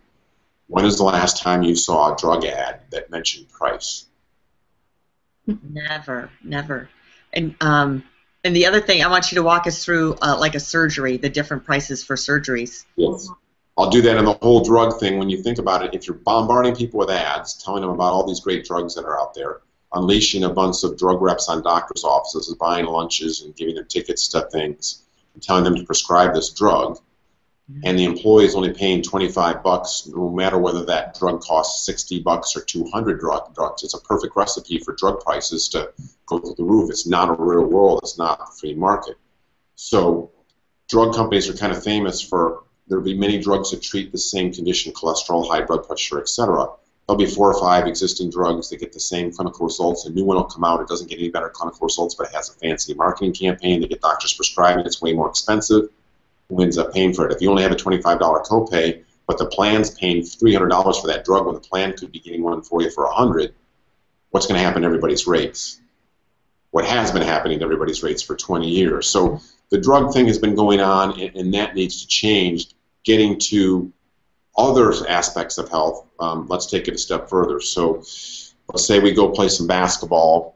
when 0.68 0.86
is 0.86 0.98
the 0.98 1.04
last 1.04 1.42
time 1.42 1.64
you 1.64 1.76
saw 1.76 2.14
a 2.14 2.18
drug 2.18 2.46
ad 2.46 2.82
that 2.92 3.10
mentioned 3.10 3.50
price? 3.50 4.06
Never, 5.48 6.30
never. 6.44 6.90
And 7.34 7.56
um, 7.62 8.04
and 8.44 8.56
the 8.56 8.68
other 8.68 8.80
thing, 8.80 9.04
I 9.04 9.08
want 9.08 9.32
you 9.32 9.36
to 9.38 9.44
walk 9.44 9.68
us 9.68 9.84
through 9.84 10.16
uh, 10.22 10.38
like 10.40 10.56
a 10.56 10.60
surgery, 10.60 11.18
the 11.18 11.30
different 11.30 11.66
prices 11.66 12.04
for 12.04 12.16
surgeries. 12.16 12.86
Yes. 12.96 13.30
I'll 13.78 13.90
do 13.90 14.02
that 14.04 14.18
in 14.18 14.24
the 14.24 14.34
whole 14.34 14.64
drug 14.64 15.00
thing. 15.00 15.18
When 15.20 15.30
you 15.30 15.42
think 15.44 15.58
about 15.58 15.84
it, 15.84 15.94
if 15.94 16.08
you're 16.08 16.16
bombarding 16.16 16.76
people 16.76 17.00
with 17.00 17.10
ads, 17.10 17.62
telling 17.62 17.82
them 17.82 17.90
about 17.90 18.14
all 18.14 18.26
these 18.26 18.40
great 18.40 18.66
drugs 18.66 18.96
that 18.96 19.04
are 19.04 19.20
out 19.20 19.34
there, 19.34 19.62
unleashing 19.94 20.44
a 20.44 20.50
bunch 20.50 20.84
of 20.84 20.98
drug 20.98 21.22
reps 21.22 21.50
on 21.50 21.62
doctors' 21.62 22.04
offices, 22.04 22.54
buying 22.56 22.86
lunches 22.86 23.42
and 23.42 23.56
giving 23.56 23.76
them 23.76 23.86
tickets 23.90 24.28
to 24.30 24.42
things, 24.52 25.04
and 25.34 25.44
telling 25.44 25.64
them 25.64 25.76
to 25.76 25.84
prescribe 25.84 26.34
this 26.34 26.52
drug, 26.52 27.00
and 27.84 27.98
the 27.98 28.04
employee 28.04 28.46
is 28.46 28.56
only 28.56 28.72
paying 28.72 29.02
25 29.02 29.64
bucks, 29.64 30.08
no 30.14 30.30
matter 30.30 30.60
whether 30.60 30.86
that 30.86 31.18
drug 31.18 31.42
costs 31.42 31.86
60 31.86 32.20
bucks 32.20 32.56
or 32.56 32.62
200 32.62 33.20
drug 33.20 33.56
drugs. 33.56 33.84
It's 33.84 33.96
a 33.96 34.02
perfect 34.02 34.36
recipe 34.36 34.78
for 34.78 34.94
drug 34.94 35.22
prices 35.22 35.68
to 35.70 35.92
go 36.28 36.38
through 36.40 36.56
the 36.56 36.64
roof. 36.64 36.92
It's 36.92 37.08
not 37.08 37.30
a 37.30 37.34
real 37.34 37.66
world. 37.66 38.02
It's 38.04 38.20
not 38.20 38.40
a 38.40 38.52
free 38.60 38.76
market. 38.76 39.16
So 39.76 40.32
drug 40.90 41.16
companies 41.16 41.50
are 41.50 41.58
kind 41.58 41.72
of 41.72 41.84
famous 41.84 42.22
for 42.22 42.64
there'll 42.88 43.04
be 43.04 43.18
many 43.18 43.40
drugs 43.40 43.72
that 43.72 43.82
treat 43.82 44.12
the 44.12 44.18
same 44.20 44.54
condition, 44.54 44.94
cholesterol, 44.94 45.48
high 45.48 45.62
blood 45.62 45.88
pressure, 45.88 46.20
etc. 46.20 46.68
There'll 47.08 47.18
be 47.18 47.26
four 47.26 47.52
or 47.52 47.60
five 47.60 47.88
existing 47.88 48.30
drugs 48.30 48.70
that 48.70 48.80
get 48.80 48.94
the 48.94 49.00
same 49.00 49.32
clinical 49.32 49.66
results. 49.66 50.06
A 50.06 50.12
new 50.12 50.24
one 50.24 50.38
will 50.38 50.44
come 50.44 50.64
out. 50.64 50.82
It 50.82 50.88
doesn't 50.88 51.10
get 51.10 51.18
any 51.18 51.30
better 51.30 51.50
clinical 51.50 51.86
results, 51.86 52.14
but 52.14 52.28
it 52.28 52.36
has 52.36 52.50
a 52.50 52.54
fancy 52.54 52.94
marketing 52.94 53.34
campaign. 53.34 53.82
They 53.82 53.88
get 53.88 54.02
doctors 54.02 54.34
prescribing. 54.34 54.86
It's 54.86 55.02
way 55.02 55.14
more 55.14 55.30
expensive 55.30 55.90
who 56.50 56.62
ends 56.62 56.78
up 56.78 56.94
paying 56.94 57.14
for 57.14 57.28
it. 57.28 57.34
If 57.34 57.42
you 57.42 57.50
only 57.50 57.64
have 57.64 57.72
a 57.72 57.76
$25 57.76 58.20
copay, 58.20 59.04
but 59.28 59.38
the 59.38 59.48
plan's 59.48 59.92
paying 59.92 60.22
$300 60.22 61.02
for 61.02 61.08
that 61.08 61.26
drug 61.26 61.46
when 61.46 61.56
the 61.56 61.62
plan 61.62 61.94
could 61.94 62.12
be 62.12 62.20
getting 62.20 62.44
one 62.44 62.62
for 62.62 62.82
you 62.82 62.92
for 62.92 63.06
100 63.06 63.54
what's 64.36 64.48
going 64.48 64.60
to 64.60 64.66
happen 64.66 64.82
to 64.82 64.86
everybody's 64.86 65.26
rates? 65.26 65.80
What 66.72 66.84
has 66.84 67.10
been 67.10 67.22
happening 67.22 67.60
to 67.60 67.64
everybody's 67.64 68.04
rates 68.04 68.22
for 68.22 68.36
20 68.36 68.70
years. 68.70 69.08
So 69.08 69.40
the 69.70 69.78
drug 69.78 70.12
thing 70.12 70.28
has 70.28 70.38
been 70.38 70.56
going 70.56 70.82
on, 70.82 71.18
and, 71.18 71.34
and 71.38 71.54
that 71.54 71.74
needs 71.74 72.02
to 72.02 72.08
change. 72.08 72.68
Getting 73.06 73.40
to 73.52 73.94
other 74.58 74.92
aspects 75.08 75.58
of 75.58 75.70
health, 75.70 76.06
um, 76.20 76.48
let's 76.50 76.66
take 76.66 76.90
it 76.90 76.96
a 76.96 76.98
step 76.98 77.30
further. 77.30 77.62
So 77.62 78.00
let's 78.68 78.86
say 78.86 79.00
we 79.00 79.14
go 79.14 79.30
play 79.30 79.48
some 79.48 79.68
basketball 79.68 80.55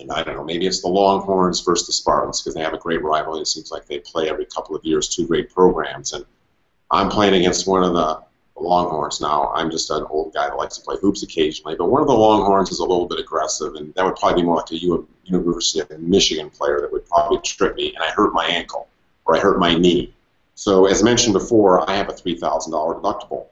and 0.00 0.10
I 0.12 0.22
don't 0.22 0.36
know, 0.36 0.44
maybe 0.44 0.66
it's 0.66 0.82
the 0.82 0.88
Longhorns 0.88 1.60
versus 1.60 1.86
the 1.86 1.92
Spartans 1.92 2.40
because 2.40 2.54
they 2.54 2.62
have 2.62 2.74
a 2.74 2.78
great 2.78 3.02
rivalry. 3.02 3.40
It 3.40 3.48
seems 3.48 3.70
like 3.70 3.86
they 3.86 3.98
play 3.98 4.28
every 4.28 4.46
couple 4.46 4.76
of 4.76 4.84
years, 4.84 5.08
two 5.08 5.26
great 5.26 5.50
programs. 5.50 6.12
And 6.12 6.24
I'm 6.90 7.08
playing 7.08 7.34
against 7.34 7.66
one 7.66 7.84
of 7.84 7.94
the 7.94 8.22
Longhorns 8.56 9.20
now. 9.20 9.52
I'm 9.54 9.70
just 9.70 9.90
an 9.90 10.04
old 10.10 10.32
guy 10.32 10.48
that 10.48 10.56
likes 10.56 10.76
to 10.78 10.84
play 10.84 10.96
hoops 11.00 11.22
occasionally, 11.22 11.74
but 11.76 11.90
one 11.90 12.02
of 12.02 12.08
the 12.08 12.14
Longhorns 12.14 12.70
is 12.70 12.78
a 12.78 12.84
little 12.84 13.06
bit 13.06 13.18
aggressive, 13.18 13.74
and 13.74 13.92
that 13.94 14.04
would 14.04 14.16
probably 14.16 14.42
be 14.42 14.46
more 14.46 14.56
like 14.56 14.70
a 14.70 14.78
U- 14.78 15.08
University 15.24 15.80
of 15.80 15.90
Michigan 16.00 16.50
player 16.50 16.80
that 16.80 16.92
would 16.92 17.06
probably 17.08 17.38
trip 17.38 17.74
me, 17.76 17.92
and 17.94 18.04
I 18.04 18.10
hurt 18.10 18.32
my 18.32 18.46
ankle 18.46 18.88
or 19.24 19.36
I 19.36 19.40
hurt 19.40 19.58
my 19.58 19.74
knee. 19.74 20.12
So 20.54 20.86
as 20.86 21.02
mentioned 21.02 21.32
before, 21.32 21.88
I 21.90 21.96
have 21.96 22.08
a 22.08 22.12
$3,000 22.12 22.40
deductible. 22.70 23.46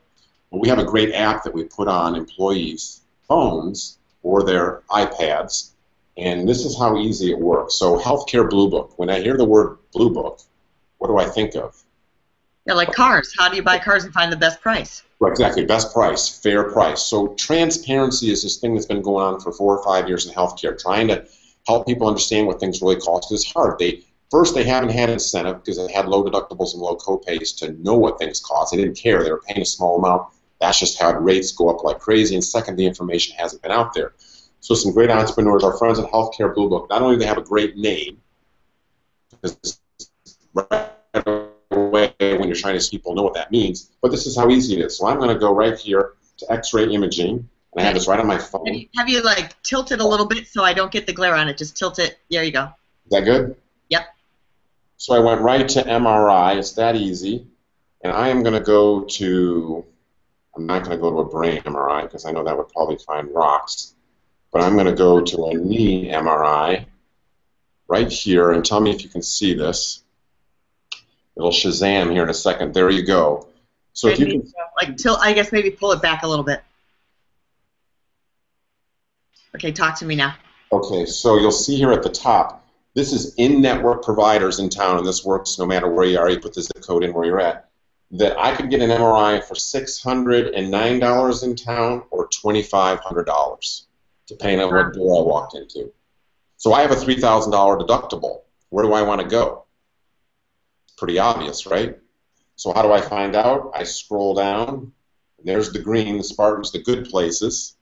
But 0.50 0.60
we 0.60 0.68
have 0.68 0.78
a 0.78 0.84
great 0.84 1.14
app 1.14 1.42
that 1.44 1.54
we 1.54 1.64
put 1.64 1.88
on 1.88 2.14
employees' 2.14 3.00
phones 3.26 3.98
or 4.22 4.44
their 4.44 4.82
iPads, 4.90 5.70
and 6.16 6.48
this 6.48 6.64
is 6.64 6.78
how 6.78 6.98
easy 6.98 7.30
it 7.30 7.38
works. 7.38 7.74
So 7.74 7.98
Healthcare 7.98 8.48
Blue 8.48 8.68
Book. 8.68 8.98
When 8.98 9.10
I 9.10 9.20
hear 9.20 9.36
the 9.36 9.44
word 9.44 9.78
Blue 9.92 10.10
Book, 10.10 10.40
what 10.98 11.08
do 11.08 11.18
I 11.18 11.28
think 11.28 11.54
of? 11.54 11.82
Yeah, 12.66 12.74
like 12.74 12.92
cars. 12.92 13.34
How 13.36 13.48
do 13.48 13.56
you 13.56 13.62
buy 13.62 13.78
cars 13.78 14.04
and 14.04 14.12
find 14.12 14.30
the 14.32 14.36
best 14.36 14.60
price? 14.60 15.02
Right, 15.18 15.30
exactly. 15.30 15.64
Best 15.64 15.92
price, 15.92 16.28
fair 16.28 16.70
price. 16.70 17.02
So 17.02 17.34
transparency 17.34 18.30
is 18.30 18.42
this 18.42 18.58
thing 18.58 18.74
that's 18.74 18.86
been 18.86 19.02
going 19.02 19.24
on 19.24 19.40
for 19.40 19.52
four 19.52 19.76
or 19.76 19.84
five 19.84 20.08
years 20.08 20.26
in 20.26 20.34
healthcare, 20.34 20.80
trying 20.80 21.08
to 21.08 21.26
help 21.66 21.86
people 21.86 22.06
understand 22.06 22.46
what 22.46 22.60
things 22.60 22.80
really 22.82 22.96
cost. 22.96 23.32
It's 23.32 23.50
hard. 23.50 23.78
They 23.78 24.02
first 24.30 24.54
they 24.54 24.64
haven't 24.64 24.90
had 24.90 25.10
incentive 25.10 25.62
because 25.62 25.76
they 25.76 25.92
had 25.92 26.06
low 26.06 26.24
deductibles 26.24 26.72
and 26.72 26.82
low 26.82 26.96
copays 26.96 27.56
to 27.58 27.72
know 27.82 27.96
what 27.96 28.18
things 28.18 28.40
cost. 28.40 28.72
They 28.72 28.78
didn't 28.78 28.96
care. 28.96 29.22
They 29.22 29.30
were 29.30 29.42
paying 29.46 29.62
a 29.62 29.66
small 29.66 29.98
amount. 29.98 30.28
That's 30.60 30.78
just 30.78 31.00
how 31.00 31.12
rates 31.12 31.50
go 31.52 31.68
up 31.68 31.82
like 31.82 31.98
crazy. 31.98 32.34
And 32.34 32.44
second, 32.44 32.76
the 32.76 32.86
information 32.86 33.36
hasn't 33.36 33.62
been 33.62 33.72
out 33.72 33.94
there. 33.94 34.14
So 34.62 34.74
some 34.76 34.92
great 34.92 35.10
entrepreneurs, 35.10 35.64
our 35.64 35.76
friends 35.76 35.98
at 35.98 36.08
Healthcare 36.10 36.54
Blue 36.54 36.68
Book, 36.68 36.88
not 36.88 37.02
only 37.02 37.16
do 37.16 37.20
they 37.20 37.26
have 37.26 37.36
a 37.36 37.42
great 37.42 37.76
name, 37.76 38.22
because 39.42 39.80
right 40.54 40.92
away 41.72 42.14
when 42.20 42.44
you're 42.44 42.54
trying 42.54 42.78
to 42.78 42.90
people 42.90 43.12
know 43.16 43.24
what 43.24 43.34
that 43.34 43.50
means, 43.50 43.90
but 44.00 44.12
this 44.12 44.24
is 44.24 44.36
how 44.36 44.48
easy 44.50 44.78
it 44.78 44.84
is. 44.86 44.96
So 44.96 45.08
I'm 45.08 45.18
going 45.18 45.34
to 45.34 45.38
go 45.38 45.52
right 45.52 45.76
here 45.76 46.12
to 46.38 46.52
X-ray 46.52 46.84
imaging, 46.94 47.48
and 47.72 47.76
I 47.76 47.82
have 47.82 47.94
this 47.94 48.06
right 48.06 48.20
on 48.20 48.28
my 48.28 48.38
phone. 48.38 48.66
Have 48.66 48.76
you, 48.76 48.88
have 48.96 49.08
you 49.08 49.22
like 49.24 49.60
tilted 49.64 49.98
a 49.98 50.06
little 50.06 50.26
bit 50.26 50.46
so 50.46 50.62
I 50.62 50.74
don't 50.74 50.92
get 50.92 51.08
the 51.08 51.12
glare 51.12 51.34
on 51.34 51.48
it? 51.48 51.58
Just 51.58 51.76
tilt 51.76 51.98
it. 51.98 52.20
There 52.30 52.44
you 52.44 52.52
go. 52.52 52.70
Is 53.06 53.10
that 53.10 53.24
good? 53.24 53.56
Yep. 53.88 54.06
So 54.96 55.14
I 55.14 55.18
went 55.18 55.40
right 55.40 55.68
to 55.70 55.82
MRI. 55.82 56.56
It's 56.56 56.72
that 56.74 56.94
easy. 56.94 57.48
And 58.04 58.12
I 58.12 58.28
am 58.28 58.44
going 58.44 58.54
to 58.54 58.64
go 58.64 59.02
to 59.02 59.84
I'm 60.54 60.66
not 60.66 60.84
going 60.84 60.96
to 60.96 61.00
go 61.00 61.10
to 61.10 61.18
a 61.18 61.24
brain 61.24 61.62
MRI 61.62 62.02
because 62.02 62.26
I 62.26 62.30
know 62.30 62.44
that 62.44 62.56
would 62.56 62.68
probably 62.68 62.98
find 62.98 63.28
rocks. 63.34 63.94
But 64.52 64.62
I'm 64.62 64.74
going 64.74 64.86
to 64.86 64.94
go 64.94 65.20
to 65.22 65.46
a 65.46 65.54
knee 65.54 66.10
MRI 66.10 66.84
right 67.88 68.10
here 68.10 68.52
and 68.52 68.64
tell 68.64 68.80
me 68.80 68.90
if 68.90 69.02
you 69.02 69.08
can 69.08 69.22
see 69.22 69.54
this. 69.54 70.02
It'll 71.36 71.50
Shazam 71.50 72.12
here 72.12 72.22
in 72.22 72.28
a 72.28 72.34
second. 72.34 72.74
There 72.74 72.90
you 72.90 73.04
go. 73.04 73.48
So 73.94 74.08
if 74.08 74.18
you 74.18 74.26
can, 74.26 74.52
like 74.76 74.96
tilt, 74.96 75.18
I 75.20 75.32
guess 75.32 75.52
maybe 75.52 75.70
pull 75.70 75.92
it 75.92 76.02
back 76.02 76.22
a 76.22 76.28
little 76.28 76.44
bit. 76.44 76.62
Okay, 79.54 79.72
talk 79.72 79.98
to 79.98 80.04
me 80.06 80.14
now. 80.14 80.34
Okay, 80.70 81.04
so 81.04 81.38
you'll 81.38 81.50
see 81.52 81.76
here 81.76 81.92
at 81.92 82.02
the 82.02 82.08
top, 82.08 82.66
this 82.94 83.12
is 83.12 83.34
in-network 83.34 84.02
providers 84.02 84.58
in 84.58 84.70
town, 84.70 84.98
and 84.98 85.06
this 85.06 85.24
works 85.24 85.58
no 85.58 85.66
matter 85.66 85.88
where 85.88 86.06
you 86.06 86.18
are. 86.18 86.30
You 86.30 86.40
put 86.40 86.54
the 86.54 86.62
zip 86.62 86.82
code 86.82 87.04
in 87.04 87.12
where 87.12 87.26
you're 87.26 87.40
at 87.40 87.68
that 88.12 88.38
I 88.38 88.54
could 88.54 88.70
get 88.70 88.80
an 88.80 88.90
MRI 88.90 89.42
for 89.42 89.54
$609 89.54 91.42
in 91.44 91.56
town 91.56 92.02
or 92.10 92.28
$2,500, 92.28 93.82
depending 94.32 94.60
on 94.60 94.74
what 94.74 94.94
door 94.94 95.22
I 95.22 95.26
walked 95.26 95.54
into. 95.54 95.92
So 96.56 96.72
I 96.72 96.82
have 96.82 96.90
a 96.90 96.96
$3,000 96.96 97.50
deductible. 97.86 98.42
Where 98.70 98.84
do 98.84 98.92
I 98.92 99.02
want 99.02 99.20
to 99.20 99.26
go? 99.26 99.64
It's 100.84 100.94
pretty 100.94 101.18
obvious, 101.18 101.66
right? 101.66 101.98
So 102.56 102.72
how 102.72 102.82
do 102.82 102.92
I 102.92 103.00
find 103.00 103.34
out? 103.34 103.72
I 103.74 103.84
scroll 103.84 104.34
down. 104.34 104.92
There's 105.44 105.72
the 105.72 105.80
green, 105.80 106.18
the 106.18 106.24
Spartans, 106.24 106.72
the 106.72 106.82
good 106.82 107.08
places. 107.08 107.76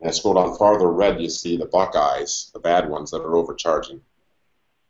And 0.00 0.08
I 0.08 0.12
scroll 0.12 0.34
down 0.34 0.56
farther 0.56 0.90
red, 0.90 1.20
you 1.20 1.30
see 1.30 1.56
the 1.56 1.66
Buckeyes, 1.66 2.50
the 2.52 2.60
bad 2.60 2.88
ones 2.88 3.10
that 3.10 3.22
are 3.22 3.36
overcharging. 3.36 4.00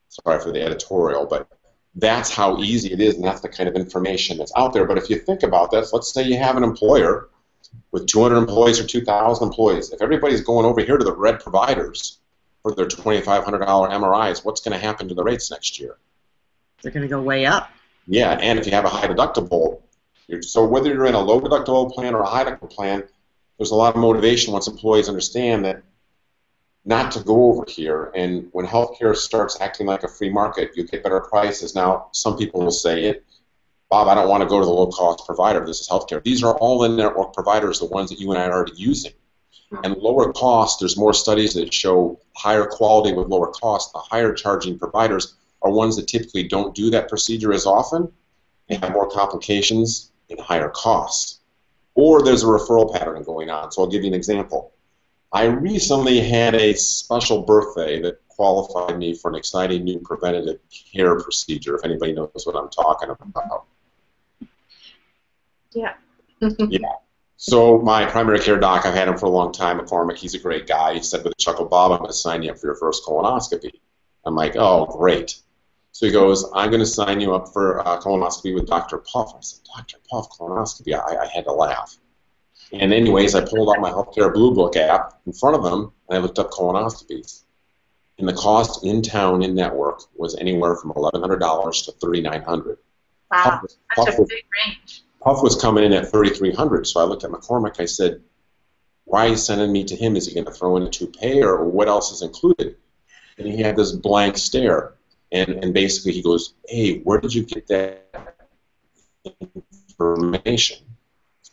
Sorry 0.09 0.41
for 0.41 0.53
the 0.53 0.63
editorial, 0.63 1.27
but 1.27 1.49
that's 1.95 2.31
how 2.31 2.59
easy 2.63 2.93
it 2.93 3.01
is, 3.01 3.17
and 3.17 3.25
that's 3.25 3.41
the 3.41 3.49
kind 3.49 3.69
of 3.69 3.75
information 3.75 4.39
that's 4.39 4.53
out 4.57 4.73
there. 4.73 4.87
But 4.87 4.99
if 4.99 5.11
you 5.11 5.19
think 5.19 5.43
about 5.43 5.71
this, 5.71 5.93
let's 5.93 6.13
say 6.13 6.23
you 6.23 6.39
have 6.39 6.57
an 6.57 6.65
employer 6.65 7.29
with 7.91 8.07
200 8.07 8.37
employees 8.37 8.81
or 8.81 8.85
2,000 8.87 9.47
employees. 9.47 9.91
If 9.93 10.03
everybody's 10.03 10.43
going 10.43 10.67
over 10.67 10.81
here 10.81 10.97
to 10.97 11.05
the 11.05 11.15
red 11.15 11.41
providers 11.41 12.19
for 12.63 12.75
their 12.75 12.87
$2,500 12.87 13.45
MRIs, 13.45 14.45
what's 14.45 14.61
going 14.61 14.79
to 14.79 14.85
happen 14.85 15.09
to 15.09 15.15
the 15.15 15.23
rates 15.23 15.51
next 15.51 15.81
year? 15.81 15.97
They're 16.83 16.93
going 16.93 17.03
to 17.03 17.09
go 17.09 17.21
way 17.21 17.47
up. 17.47 17.71
Yeah, 18.07 18.33
and 18.33 18.59
if 18.59 18.67
you 18.67 18.73
have 18.73 18.85
a 18.85 18.89
high 18.89 19.07
deductible, 19.07 19.83
so 20.41 20.67
whether 20.67 20.93
you're 20.93 21.07
in 21.07 21.15
a 21.15 21.21
low 21.21 21.41
deductible 21.41 21.93
plan 21.93 22.15
or 22.15 22.23
a 22.23 22.27
high 22.27 22.45
deductible 22.45 22.71
plan, 22.71 23.05
there's 23.59 23.71
a 23.71 23.75
lot 23.75 23.95
of 23.95 24.01
motivation 24.01 24.53
once 24.53 24.69
employees 24.69 25.09
understand 25.09 25.65
that 25.65 25.83
not 26.85 27.13
to 27.13 27.21
go 27.21 27.51
over 27.51 27.65
here. 27.69 28.11
And 28.15 28.49
when 28.53 28.67
healthcare 28.67 29.15
starts 29.15 29.61
acting 29.61 29.87
like 29.87 30.05
a 30.05 30.09
free 30.09 30.31
market, 30.31 30.71
you 30.75 30.85
get 30.85 31.03
better 31.03 31.21
prices. 31.21 31.75
Now, 31.75 32.09
some 32.13 32.37
people 32.37 32.61
will 32.61 32.71
say 32.71 33.05
it. 33.05 33.25
Bob, 33.91 34.09
I 34.09 34.15
don't 34.15 34.29
want 34.29 34.43
to 34.43 34.49
go 34.49 34.61
to 34.61 34.67
the 34.67 34.73
low-cost 34.73 35.25
provider. 35.25 35.65
This 35.65 35.81
is 35.81 35.89
healthcare. 35.89 36.23
These 36.23 36.43
are 36.43 36.57
all 36.59 36.85
in-network 36.85 37.33
providers, 37.33 37.79
the 37.79 37.87
ones 37.87 38.11
that 38.11 38.21
you 38.21 38.31
and 38.31 38.39
I 38.39 38.47
are 38.47 38.53
already 38.53 38.73
using. 38.77 39.13
Hmm. 39.71 39.79
And 39.85 39.97
lower 39.97 40.33
cost, 40.33 40.81
there's 40.81 40.99
more 40.99 41.15
studies 41.15 41.55
that 41.55 41.73
show 41.73 42.21
higher 42.37 42.67
quality 42.67 43.15
with 43.15 43.29
lower 43.29 43.49
cost. 43.49 43.93
The 43.93 44.01
higher 44.01 44.35
charging 44.35 44.79
providers 44.79 45.37
are 45.63 45.71
ones 45.71 45.97
that 45.97 46.07
typically 46.07 46.45
don't 46.45 46.75
do 46.75 46.91
that 46.91 47.09
procedure 47.09 47.53
as 47.53 47.67
often. 47.67 48.13
They 48.69 48.77
have 48.77 48.93
more 48.93 49.09
complications 49.09 50.13
and 50.29 50.39
higher 50.39 50.69
costs. 50.69 51.41
Or 51.95 52.23
there's 52.23 52.45
a 52.45 52.47
referral 52.47 52.93
pattern 52.93 53.23
going 53.23 53.49
on. 53.51 53.73
So 53.73 53.83
I'll 53.83 53.89
give 53.89 54.03
you 54.03 54.09
an 54.09 54.15
example. 54.15 54.73
I 55.33 55.45
recently 55.45 56.21
had 56.21 56.55
a 56.55 56.75
special 56.75 57.43
birthday 57.43 58.01
that 58.03 58.21
qualified 58.29 58.99
me 58.99 59.15
for 59.15 59.31
an 59.31 59.35
exciting 59.35 59.85
new 59.85 59.99
preventative 59.99 60.61
care 60.71 61.19
procedure, 61.19 61.77
if 61.77 61.85
anybody 61.85 62.13
knows 62.13 62.43
what 62.45 62.55
I'm 62.55 62.69
talking 62.69 63.11
about. 63.11 63.65
Yeah. 65.79 65.95
yeah. 66.69 66.93
So 67.37 67.79
my 67.79 68.05
primary 68.05 68.41
care 68.41 68.59
doc, 68.59 68.85
I've 68.85 68.95
had 68.95 69.07
him 69.07 69.17
for 69.17 69.27
a 69.27 69.31
long 69.31 69.53
time, 69.53 69.79
McCormick, 69.79 70.17
he's 70.17 70.35
a 70.35 70.41
great 70.41 70.67
guy. 70.67 70.95
He 70.95 71.03
said 71.03 71.23
with 71.23 71.35
a 71.35 71.37
chuckle, 71.37 71.67
Bob, 71.67 71.93
I'm 71.93 71.99
going 71.99 72.11
to 72.11 72.17
sign 72.17 72.43
you 72.43 72.51
up 72.51 72.59
for 72.59 72.67
your 72.67 72.75
first 72.75 73.05
colonoscopy. 73.05 73.71
I'm 74.25 74.35
like, 74.35 74.57
oh, 74.57 74.87
great. 74.87 75.39
So 75.93 76.07
he 76.07 76.13
goes, 76.13 76.45
I'm 76.55 76.71
going 76.71 76.81
to 76.81 76.87
sign 76.87 77.21
you 77.21 77.35
up 77.35 77.53
for 77.53 77.79
a 77.79 77.99
colonoscopy 77.99 78.55
with 78.55 78.67
Dr. 78.67 78.99
Puff. 78.99 79.35
I 79.37 79.41
said, 79.41 79.61
Dr. 79.77 79.99
Puff, 80.11 80.29
colonoscopy? 80.31 80.95
I, 80.95 81.25
I 81.25 81.27
had 81.27 81.45
to 81.45 81.53
laugh. 81.53 81.97
And 82.73 82.93
anyways, 82.93 83.35
I 83.35 83.45
pulled 83.45 83.71
out 83.71 83.81
my 83.81 83.91
Healthcare 83.91 84.33
Blue 84.35 84.55
Book 84.55 84.77
app 84.77 85.21
in 85.25 85.33
front 85.33 85.57
of 85.57 85.63
them, 85.63 85.93
and 86.09 86.19
I 86.19 86.21
looked 86.21 86.39
up 86.39 86.51
colonoscopies. 86.51 87.43
And 88.19 88.29
the 88.29 88.33
cost 88.33 88.85
in 88.85 89.01
town 89.01 89.43
in 89.43 89.55
network 89.55 90.03
was 90.17 90.37
anywhere 90.37 90.75
from 90.75 90.93
$1,100 90.93 91.85
to 91.85 91.93
3,900. 91.93 92.79
Wow, 93.31 93.45
Puff, 93.45 93.61
that's 93.63 93.77
Puff 93.95 94.19
a 94.19 94.27
big 94.29 94.45
range. 94.67 95.03
Puff 95.21 95.43
was 95.43 95.61
coming 95.61 95.85
in 95.85 95.93
at 95.93 96.11
3,300. 96.11 96.87
So 96.87 97.01
I 97.01 97.05
looked 97.05 97.25
at 97.25 97.31
McCormick. 97.31 97.81
I 97.81 97.87
said, 97.87 98.23
"Why 99.05 99.27
are 99.27 99.31
you 99.31 99.37
sending 99.37 99.73
me 99.73 99.85
to 99.85 99.97
him? 99.97 100.17
Is 100.17 100.27
he 100.27 100.35
going 100.35 100.47
to 100.47 100.53
throw 100.53 100.77
in 100.77 100.85
a 100.85 100.91
toupee, 100.91 101.43
or 101.43 101.65
what 101.65 101.89
else 101.89 102.13
is 102.13 102.23
included?" 102.23 102.77
And 103.39 103.47
he 103.47 103.63
had 103.63 103.77
this 103.77 103.93
blank 103.93 104.37
stare. 104.39 104.95
And, 105.31 105.63
and 105.63 105.75
basically 105.75 106.13
he 106.13 106.23
goes, 106.23 106.55
"Hey, 106.67 107.01
where 107.01 107.21
did 107.21 107.35
you 107.35 107.45
get 107.45 107.67
that 107.69 108.39
information?" 109.91 110.79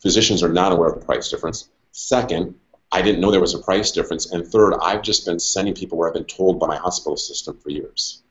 physicians 0.06 0.44
are 0.44 0.54
not 0.54 0.72
aware 0.72 0.90
of 0.90 1.00
the 1.00 1.06
price 1.06 1.32
difference. 1.32 1.70
Second, 1.92 2.54
I 2.92 3.02
didn't 3.02 3.22
know 3.22 3.32
there 3.32 3.42
was 3.42 3.56
a 3.56 3.60
price 3.60 3.92
difference. 3.92 4.32
And 4.32 4.46
third, 4.46 4.76
I've 4.76 5.02
just 5.02 5.26
been 5.26 5.40
sending 5.40 5.74
people 5.74 5.98
where 5.98 6.08
I've 6.08 6.14
been 6.14 6.26
told 6.26 6.60
by 6.60 6.68
my 6.68 6.78
hospital 6.78 7.18
system 7.18 7.58
for 7.58 7.72
years. 7.72 8.22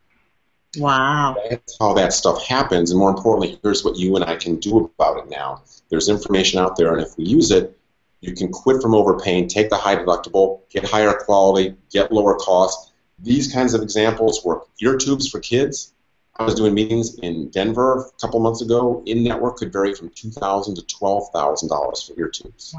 Wow. 0.76 1.36
That's 1.48 1.76
how 1.78 1.94
that 1.94 2.12
stuff 2.12 2.46
happens. 2.46 2.90
And 2.90 2.98
more 2.98 3.10
importantly, 3.10 3.58
here's 3.62 3.84
what 3.84 3.96
you 3.96 4.16
and 4.16 4.24
I 4.24 4.36
can 4.36 4.56
do 4.60 4.90
about 4.98 5.18
it 5.18 5.30
now. 5.30 5.62
There's 5.88 6.08
information 6.08 6.60
out 6.60 6.76
there, 6.76 6.92
and 6.92 7.02
if 7.02 7.16
we 7.16 7.24
use 7.24 7.50
it, 7.50 7.78
you 8.20 8.34
can 8.34 8.50
quit 8.50 8.80
from 8.80 8.94
overpaying, 8.94 9.48
take 9.48 9.70
the 9.70 9.76
high 9.76 9.96
deductible, 9.96 10.60
get 10.70 10.84
higher 10.84 11.12
quality, 11.12 11.74
get 11.90 12.10
lower 12.10 12.36
cost. 12.36 12.92
These 13.18 13.52
kinds 13.52 13.74
of 13.74 13.82
examples 13.82 14.44
work. 14.44 14.66
Ear 14.80 14.96
tubes 14.96 15.28
for 15.28 15.40
kids, 15.40 15.92
I 16.36 16.44
was 16.44 16.54
doing 16.54 16.74
meetings 16.74 17.16
in 17.20 17.48
Denver 17.50 18.06
a 18.06 18.20
couple 18.20 18.40
months 18.40 18.60
ago. 18.60 19.02
In 19.06 19.22
network 19.22 19.56
could 19.56 19.72
vary 19.72 19.94
from 19.94 20.10
two 20.10 20.30
thousand 20.30 20.74
to 20.76 20.82
twelve 20.86 21.30
thousand 21.32 21.68
dollars 21.68 22.02
for 22.02 22.18
ear 22.18 22.28
tubes. 22.28 22.74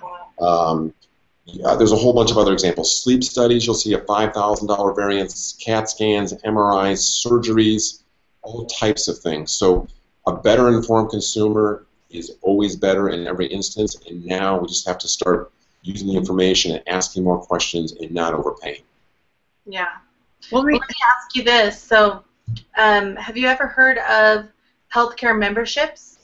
Wow. 0.00 0.70
Um, 0.70 0.94
yeah, 1.44 1.74
there's 1.74 1.92
a 1.92 1.96
whole 1.96 2.12
bunch 2.12 2.30
of 2.30 2.38
other 2.38 2.52
examples. 2.52 3.02
Sleep 3.02 3.24
studies, 3.24 3.66
you'll 3.66 3.74
see 3.74 3.94
a 3.94 4.00
five 4.00 4.32
thousand 4.32 4.68
dollar 4.68 4.92
variance. 4.94 5.56
CAT 5.60 5.90
scans, 5.90 6.32
MRIs, 6.44 7.26
surgeries, 7.26 8.02
all 8.42 8.66
types 8.66 9.08
of 9.08 9.18
things. 9.18 9.50
So 9.50 9.88
a 10.26 10.32
better 10.32 10.68
informed 10.68 11.10
consumer 11.10 11.86
is 12.10 12.36
always 12.42 12.76
better 12.76 13.10
in 13.10 13.26
every 13.26 13.46
instance. 13.46 13.96
And 14.08 14.24
now 14.24 14.58
we 14.58 14.68
just 14.68 14.86
have 14.86 14.98
to 14.98 15.08
start 15.08 15.50
using 15.82 16.08
the 16.08 16.14
information 16.14 16.72
and 16.72 16.88
asking 16.88 17.24
more 17.24 17.40
questions 17.40 17.92
and 17.92 18.12
not 18.12 18.34
overpaying. 18.34 18.82
Yeah. 19.66 19.88
Well, 20.50 20.62
let 20.62 20.72
me 20.72 20.78
ask 20.80 21.34
you 21.34 21.42
this. 21.42 21.80
So 21.80 22.22
um, 22.76 23.16
have 23.16 23.36
you 23.36 23.48
ever 23.48 23.66
heard 23.66 23.98
of 23.98 24.48
healthcare 24.94 25.36
memberships? 25.36 26.18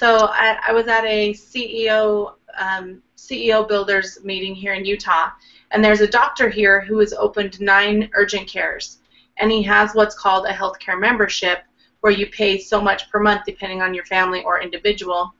So 0.00 0.28
I, 0.30 0.58
I 0.68 0.72
was 0.72 0.86
at 0.86 1.04
a 1.04 1.34
CEO 1.34 2.34
um, 2.58 3.02
CEO 3.16 3.66
builders 3.66 4.18
meeting 4.22 4.54
here 4.54 4.74
in 4.74 4.84
Utah, 4.84 5.30
and 5.70 5.84
there's 5.84 6.00
a 6.00 6.06
doctor 6.06 6.48
here 6.48 6.80
who 6.80 6.98
has 6.98 7.12
opened 7.12 7.60
nine 7.60 8.10
urgent 8.14 8.48
cares, 8.48 8.98
and 9.36 9.50
he 9.50 9.62
has 9.62 9.94
what's 9.94 10.14
called 10.14 10.46
a 10.46 10.52
healthcare 10.52 10.98
membership, 10.98 11.60
where 12.00 12.12
you 12.12 12.26
pay 12.28 12.58
so 12.58 12.80
much 12.80 13.10
per 13.10 13.20
month 13.20 13.42
depending 13.44 13.82
on 13.82 13.94
your 13.94 14.04
family 14.04 14.42
or 14.44 14.60
individual, 14.60 15.34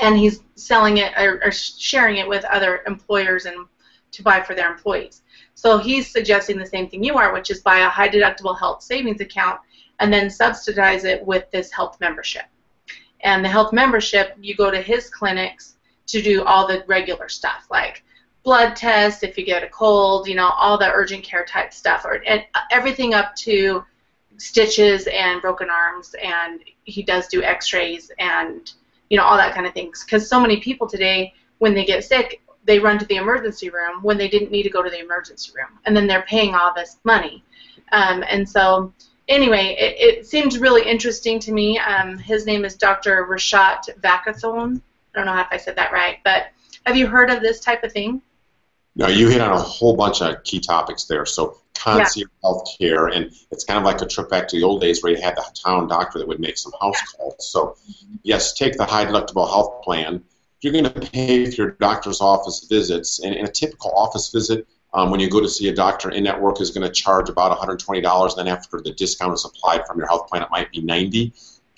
and 0.00 0.16
he's 0.16 0.40
selling 0.54 0.98
it 0.98 1.12
or, 1.18 1.42
or 1.44 1.52
sharing 1.52 2.16
it 2.16 2.28
with 2.28 2.44
other 2.46 2.82
employers 2.86 3.46
and 3.46 3.66
to 4.12 4.22
buy 4.22 4.40
for 4.40 4.54
their 4.54 4.70
employees. 4.70 5.22
So 5.54 5.78
he's 5.78 6.10
suggesting 6.10 6.58
the 6.58 6.66
same 6.66 6.88
thing 6.88 7.02
you 7.02 7.16
are, 7.16 7.32
which 7.32 7.50
is 7.50 7.60
buy 7.60 7.78
a 7.78 7.88
high 7.88 8.08
deductible 8.08 8.58
health 8.58 8.82
savings 8.82 9.20
account 9.20 9.60
and 10.00 10.12
then 10.12 10.30
subsidize 10.30 11.04
it 11.04 11.24
with 11.24 11.50
this 11.50 11.70
health 11.72 11.98
membership. 12.00 12.44
And 13.20 13.44
the 13.44 13.48
health 13.48 13.72
membership, 13.72 14.36
you 14.40 14.54
go 14.54 14.70
to 14.70 14.80
his 14.80 15.08
clinics 15.08 15.76
to 16.06 16.22
do 16.22 16.44
all 16.44 16.66
the 16.66 16.84
regular 16.86 17.28
stuff 17.28 17.66
like 17.70 18.02
blood 18.42 18.74
tests 18.74 19.22
if 19.22 19.38
you 19.38 19.44
get 19.44 19.62
a 19.62 19.68
cold, 19.68 20.26
you 20.26 20.34
know, 20.34 20.50
all 20.50 20.78
the 20.78 20.90
urgent 20.90 21.22
care 21.22 21.44
type 21.44 21.72
stuff, 21.72 22.04
or 22.04 22.22
and 22.26 22.44
everything 22.70 23.14
up 23.14 23.34
to 23.36 23.84
stitches 24.38 25.06
and 25.12 25.40
broken 25.40 25.68
arms, 25.70 26.14
and 26.22 26.60
he 26.84 27.02
does 27.02 27.28
do 27.28 27.42
X-rays 27.42 28.10
and 28.18 28.72
you 29.10 29.16
know 29.16 29.24
all 29.24 29.36
that 29.36 29.54
kind 29.54 29.66
of 29.66 29.74
things. 29.74 30.04
Because 30.04 30.28
so 30.28 30.40
many 30.40 30.60
people 30.60 30.88
today, 30.88 31.32
when 31.58 31.74
they 31.74 31.84
get 31.84 32.04
sick, 32.04 32.42
they 32.64 32.78
run 32.78 32.98
to 32.98 33.06
the 33.06 33.16
emergency 33.16 33.70
room 33.70 34.02
when 34.02 34.18
they 34.18 34.28
didn't 34.28 34.50
need 34.50 34.64
to 34.64 34.70
go 34.70 34.82
to 34.82 34.90
the 34.90 35.00
emergency 35.00 35.52
room, 35.54 35.78
and 35.86 35.96
then 35.96 36.06
they're 36.06 36.22
paying 36.22 36.54
all 36.54 36.72
this 36.74 36.98
money, 37.04 37.44
um, 37.92 38.24
and 38.28 38.48
so. 38.48 38.92
Anyway, 39.28 39.76
it, 39.78 40.18
it 40.18 40.26
seemed 40.26 40.54
really 40.56 40.86
interesting 40.86 41.38
to 41.38 41.52
me. 41.52 41.78
Um, 41.78 42.18
his 42.18 42.44
name 42.44 42.64
is 42.64 42.74
Dr. 42.74 43.24
Rashat 43.30 43.88
Vakathon. 44.00 44.82
I 45.14 45.18
don't 45.18 45.26
know 45.26 45.38
if 45.40 45.48
I 45.50 45.56
said 45.56 45.76
that 45.76 45.92
right, 45.92 46.18
but 46.24 46.46
have 46.86 46.96
you 46.96 47.06
heard 47.06 47.30
of 47.30 47.40
this 47.40 47.60
type 47.60 47.84
of 47.84 47.92
thing? 47.92 48.22
No, 48.94 49.08
you 49.08 49.28
hit 49.28 49.40
on 49.40 49.52
a 49.52 49.58
whole 49.58 49.96
bunch 49.96 50.20
of 50.20 50.42
key 50.44 50.60
topics 50.60 51.04
there. 51.04 51.24
So 51.24 51.58
concierge 51.74 52.16
yeah. 52.16 52.24
health 52.42 52.68
care, 52.78 53.06
and 53.08 53.30
it's 53.50 53.64
kind 53.64 53.78
of 53.78 53.84
like 53.84 54.00
a 54.02 54.06
trip 54.06 54.28
back 54.28 54.48
to 54.48 54.56
the 54.56 54.62
old 54.62 54.80
days 54.80 55.02
where 55.02 55.12
you 55.12 55.20
had 55.20 55.36
the 55.36 55.44
town 55.64 55.88
doctor 55.88 56.18
that 56.18 56.28
would 56.28 56.40
make 56.40 56.58
some 56.58 56.72
house 56.80 56.96
yeah. 56.98 57.18
calls. 57.18 57.50
So 57.50 57.76
yes, 58.22 58.52
take 58.52 58.76
the 58.76 58.84
high 58.84 59.06
deductible 59.06 59.48
health 59.48 59.82
plan. 59.82 60.22
You're 60.60 60.72
going 60.72 60.84
to 60.84 61.00
pay 61.00 61.50
for 61.50 61.62
your 61.62 61.70
doctor's 61.72 62.20
office 62.20 62.66
visits, 62.68 63.20
and 63.20 63.34
in 63.34 63.46
a 63.46 63.50
typical 63.50 63.92
office 63.96 64.30
visit, 64.30 64.66
um, 64.94 65.10
when 65.10 65.20
you 65.20 65.30
go 65.30 65.40
to 65.40 65.48
see 65.48 65.68
a 65.68 65.74
doctor 65.74 66.10
in 66.10 66.24
network 66.24 66.60
is 66.60 66.70
going 66.70 66.86
to 66.86 66.92
charge 66.92 67.28
about 67.28 67.56
$120. 67.58 68.36
Then 68.36 68.48
after 68.48 68.80
the 68.80 68.92
discount 68.92 69.32
is 69.32 69.44
applied 69.44 69.86
from 69.86 69.98
your 69.98 70.06
health 70.06 70.28
plan, 70.28 70.42
it 70.42 70.50
might 70.50 70.70
be 70.70 70.82
90. 70.82 71.32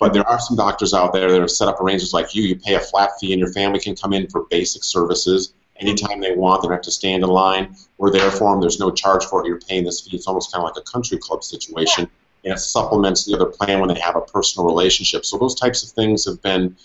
But 0.05 0.13
there 0.13 0.29
are 0.29 0.39
some 0.39 0.55
doctors 0.55 0.93
out 0.93 1.13
there 1.13 1.31
that 1.31 1.41
have 1.41 1.49
set 1.49 1.67
up 1.67 1.81
arrangements 1.81 2.13
like 2.13 2.35
you. 2.35 2.43
You 2.43 2.55
pay 2.57 2.75
a 2.75 2.79
flat 2.79 3.19
fee, 3.19 3.33
and 3.33 3.39
your 3.39 3.51
family 3.51 3.79
can 3.79 3.95
come 3.95 4.13
in 4.13 4.27
for 4.29 4.43
basic 4.51 4.83
services 4.83 5.55
anytime 5.77 6.21
they 6.21 6.35
want. 6.35 6.61
They 6.61 6.67
don't 6.67 6.75
have 6.75 6.83
to 6.83 6.91
stand 6.91 7.23
in 7.23 7.29
line. 7.31 7.75
We're 7.97 8.11
there 8.11 8.29
for 8.29 8.51
them. 8.51 8.61
There's 8.61 8.79
no 8.79 8.91
charge 8.91 9.25
for 9.25 9.43
it. 9.43 9.47
You're 9.47 9.59
paying 9.59 9.83
this 9.83 10.01
fee. 10.01 10.15
It's 10.15 10.27
almost 10.27 10.53
kind 10.53 10.63
of 10.63 10.69
like 10.69 10.79
a 10.79 10.83
country 10.87 11.17
club 11.17 11.43
situation. 11.43 12.07
And 12.43 12.53
it 12.53 12.59
supplements 12.59 13.25
the 13.25 13.33
other 13.33 13.47
plan 13.47 13.79
when 13.79 13.89
they 13.89 13.99
have 13.99 14.15
a 14.15 14.21
personal 14.21 14.67
relationship. 14.67 15.25
So 15.25 15.39
those 15.39 15.55
types 15.55 15.81
of 15.81 15.89
things 15.89 16.23
have 16.25 16.39
been 16.43 16.75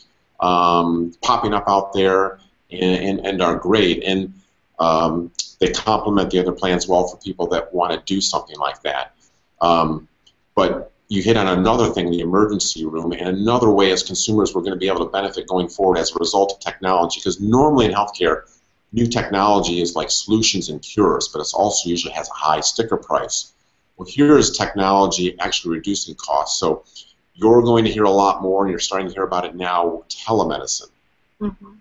um, 0.41 1.13
popping 1.21 1.53
up 1.53 1.65
out 1.69 1.93
there 1.93 2.39
and, 2.71 3.19
and, 3.19 3.27
and 3.27 3.43
are 3.43 3.57
great. 3.57 4.03
And 4.03 4.33
um, 4.79 5.31
they 5.59 5.73
complement 5.73 6.31
the 6.31 6.39
other 6.39 6.53
plans 6.53 6.89
well 6.89 7.07
for 7.07 7.19
people 7.19 7.47
that 7.49 7.75
want 7.75 7.93
to 7.93 8.01
do 8.15 8.23
something 8.23 8.57
like 8.57 8.81
that. 8.81 9.15
Um, 9.61 10.09
but 10.55 10.91
you 11.11 11.23
hit 11.23 11.37
on 11.37 11.49
another 11.49 11.91
thing, 11.91 12.09
the 12.09 12.21
emergency 12.21 12.87
room, 12.87 13.11
and 13.11 13.27
another 13.27 13.69
way 13.69 13.91
as 13.91 14.05
consumers 14.05 14.55
we're 14.55 14.61
going 14.61 14.73
to 14.73 14.79
be 14.79 14.87
able 14.87 15.05
to 15.05 15.11
benefit 15.11 15.49
going 15.49 15.69
forward 15.69 15.99
as 15.99 16.13
a 16.13 16.19
result 16.21 16.53
of 16.53 16.61
technology. 16.61 17.19
Because 17.19 17.41
normally 17.41 17.87
in 17.87 17.93
healthcare, 17.93 18.43
new 18.93 19.09
technology 19.09 19.83
is 19.83 19.97
like 19.97 20.09
solutions 20.09 20.69
and 20.69 20.81
cures, 20.81 21.27
but 21.27 21.41
it 21.41 21.49
also 21.53 21.89
usually 21.89 22.15
has 22.15 22.29
a 22.29 22.33
high 22.33 22.61
sticker 22.61 22.97
price. 22.97 23.53
Well, 23.97 24.07
here 24.09 24.39
is 24.39 24.57
technology 24.57 25.37
actually 25.41 25.75
reducing 25.75 26.15
costs. 26.15 26.61
So 26.61 26.85
you're 27.35 27.63
going 27.63 27.85
to 27.87 27.91
hear 27.91 28.05
a 28.05 28.11
lot 28.11 28.41
more, 28.41 28.63
and 28.63 28.71
you're 28.71 28.79
starting 28.79 29.09
to 29.09 29.13
hear 29.13 29.25
about 29.25 29.45
it 29.45 29.57
now, 29.57 30.05
telemedicine. 30.09 30.91
Mm-hmm. 31.41 31.73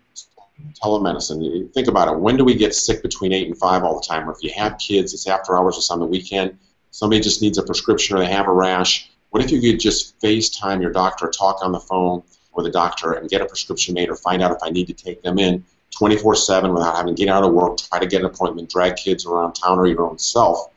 Telemedicine. 0.83 1.71
Think 1.71 1.87
about 1.87 2.07
it. 2.07 2.19
When 2.19 2.35
do 2.35 2.43
we 2.43 2.55
get 2.55 2.73
sick 2.73 3.03
between 3.03 3.31
8 3.31 3.45
and 3.45 3.57
5 3.57 3.83
all 3.83 3.99
the 3.99 4.07
time? 4.07 4.27
Or 4.27 4.33
if 4.33 4.41
you 4.41 4.51
have 4.55 4.79
kids, 4.79 5.13
it's 5.13 5.27
after 5.27 5.55
hours 5.55 5.77
or 5.77 5.93
on 5.93 5.99
the 5.99 6.07
weekend. 6.07 6.57
Somebody 6.89 7.21
just 7.21 7.43
needs 7.43 7.59
a 7.59 7.63
prescription 7.63 8.17
or 8.17 8.21
they 8.21 8.31
have 8.31 8.47
a 8.47 8.51
rash. 8.51 9.09
What 9.31 9.43
if 9.43 9.51
you 9.51 9.61
could 9.61 9.79
just 9.79 10.19
FaceTime 10.21 10.81
your 10.81 10.91
doctor 10.91 11.29
talk 11.29 11.63
on 11.63 11.71
the 11.71 11.79
phone 11.79 12.23
with 12.53 12.65
a 12.65 12.71
doctor 12.71 13.13
and 13.13 13.29
get 13.29 13.41
a 13.41 13.45
prescription 13.45 13.93
made 13.93 14.09
or 14.09 14.15
find 14.15 14.41
out 14.41 14.51
if 14.51 14.57
I 14.63 14.69
need 14.69 14.87
to 14.87 14.93
take 14.93 15.21
them 15.21 15.37
in 15.37 15.63
24 15.91 16.35
7 16.35 16.73
without 16.73 16.95
having 16.95 17.15
to 17.15 17.19
get 17.19 17.31
out 17.31 17.43
of 17.43 17.53
work, 17.53 17.77
try 17.77 17.99
to 17.99 18.07
get 18.07 18.21
an 18.21 18.25
appointment, 18.25 18.69
drag 18.69 18.95
kids 18.95 19.25
around 19.25 19.53
town 19.53 19.77
or 19.77 19.87
your 19.87 20.09
own 20.09 20.17
self. 20.17 20.69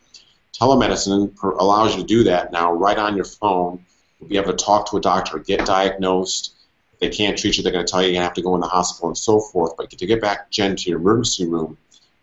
Telemedicine 0.52 1.34
allows 1.42 1.94
you 1.94 2.02
to 2.02 2.06
do 2.06 2.24
that 2.24 2.52
now 2.52 2.72
right 2.72 2.98
on 2.98 3.16
your 3.16 3.24
phone. 3.24 3.84
You'll 4.20 4.28
be 4.28 4.36
able 4.36 4.54
to 4.54 4.64
talk 4.64 4.90
to 4.90 4.96
a 4.96 5.00
doctor, 5.00 5.38
get 5.38 5.64
diagnosed. 5.66 6.54
If 6.92 7.00
they 7.00 7.08
can't 7.08 7.36
treat 7.36 7.56
you, 7.56 7.62
they're 7.62 7.72
going 7.72 7.84
to 7.84 7.90
tell 7.90 8.02
you 8.02 8.12
you 8.12 8.18
have 8.18 8.34
to 8.34 8.42
go 8.42 8.54
in 8.54 8.60
the 8.60 8.68
hospital 8.68 9.08
and 9.08 9.18
so 9.18 9.40
forth. 9.40 9.72
But 9.76 9.90
to 9.90 10.06
get 10.06 10.20
back, 10.20 10.50
Jen, 10.50 10.76
to 10.76 10.90
your 10.90 10.98
emergency 11.00 11.48
room 11.48 11.78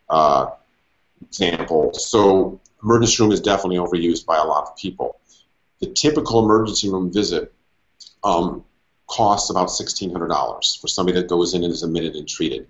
uh, 0.10 0.52
example, 1.22 1.94
so 1.94 2.60
emergency 2.84 3.22
room 3.22 3.32
is 3.32 3.42
definitely 3.42 3.78
overused 3.78 4.26
by 4.26 4.38
a 4.38 4.44
lot 4.44 4.68
of 4.68 4.78
people. 4.78 5.19
The 5.82 5.88
typical 5.88 6.44
emergency 6.44 6.90
room 6.90 7.12
visit 7.12 7.54
um, 8.24 8.64
costs 9.08 9.50
about 9.50 9.70
$1,600 9.70 10.82
for 10.82 10.88
somebody 10.88 11.20
that 11.20 11.28
goes 11.28 11.54
in 11.54 11.64
and 11.64 11.72
is 11.72 11.84
admitted 11.84 12.16
and 12.16 12.28
treated 12.28 12.68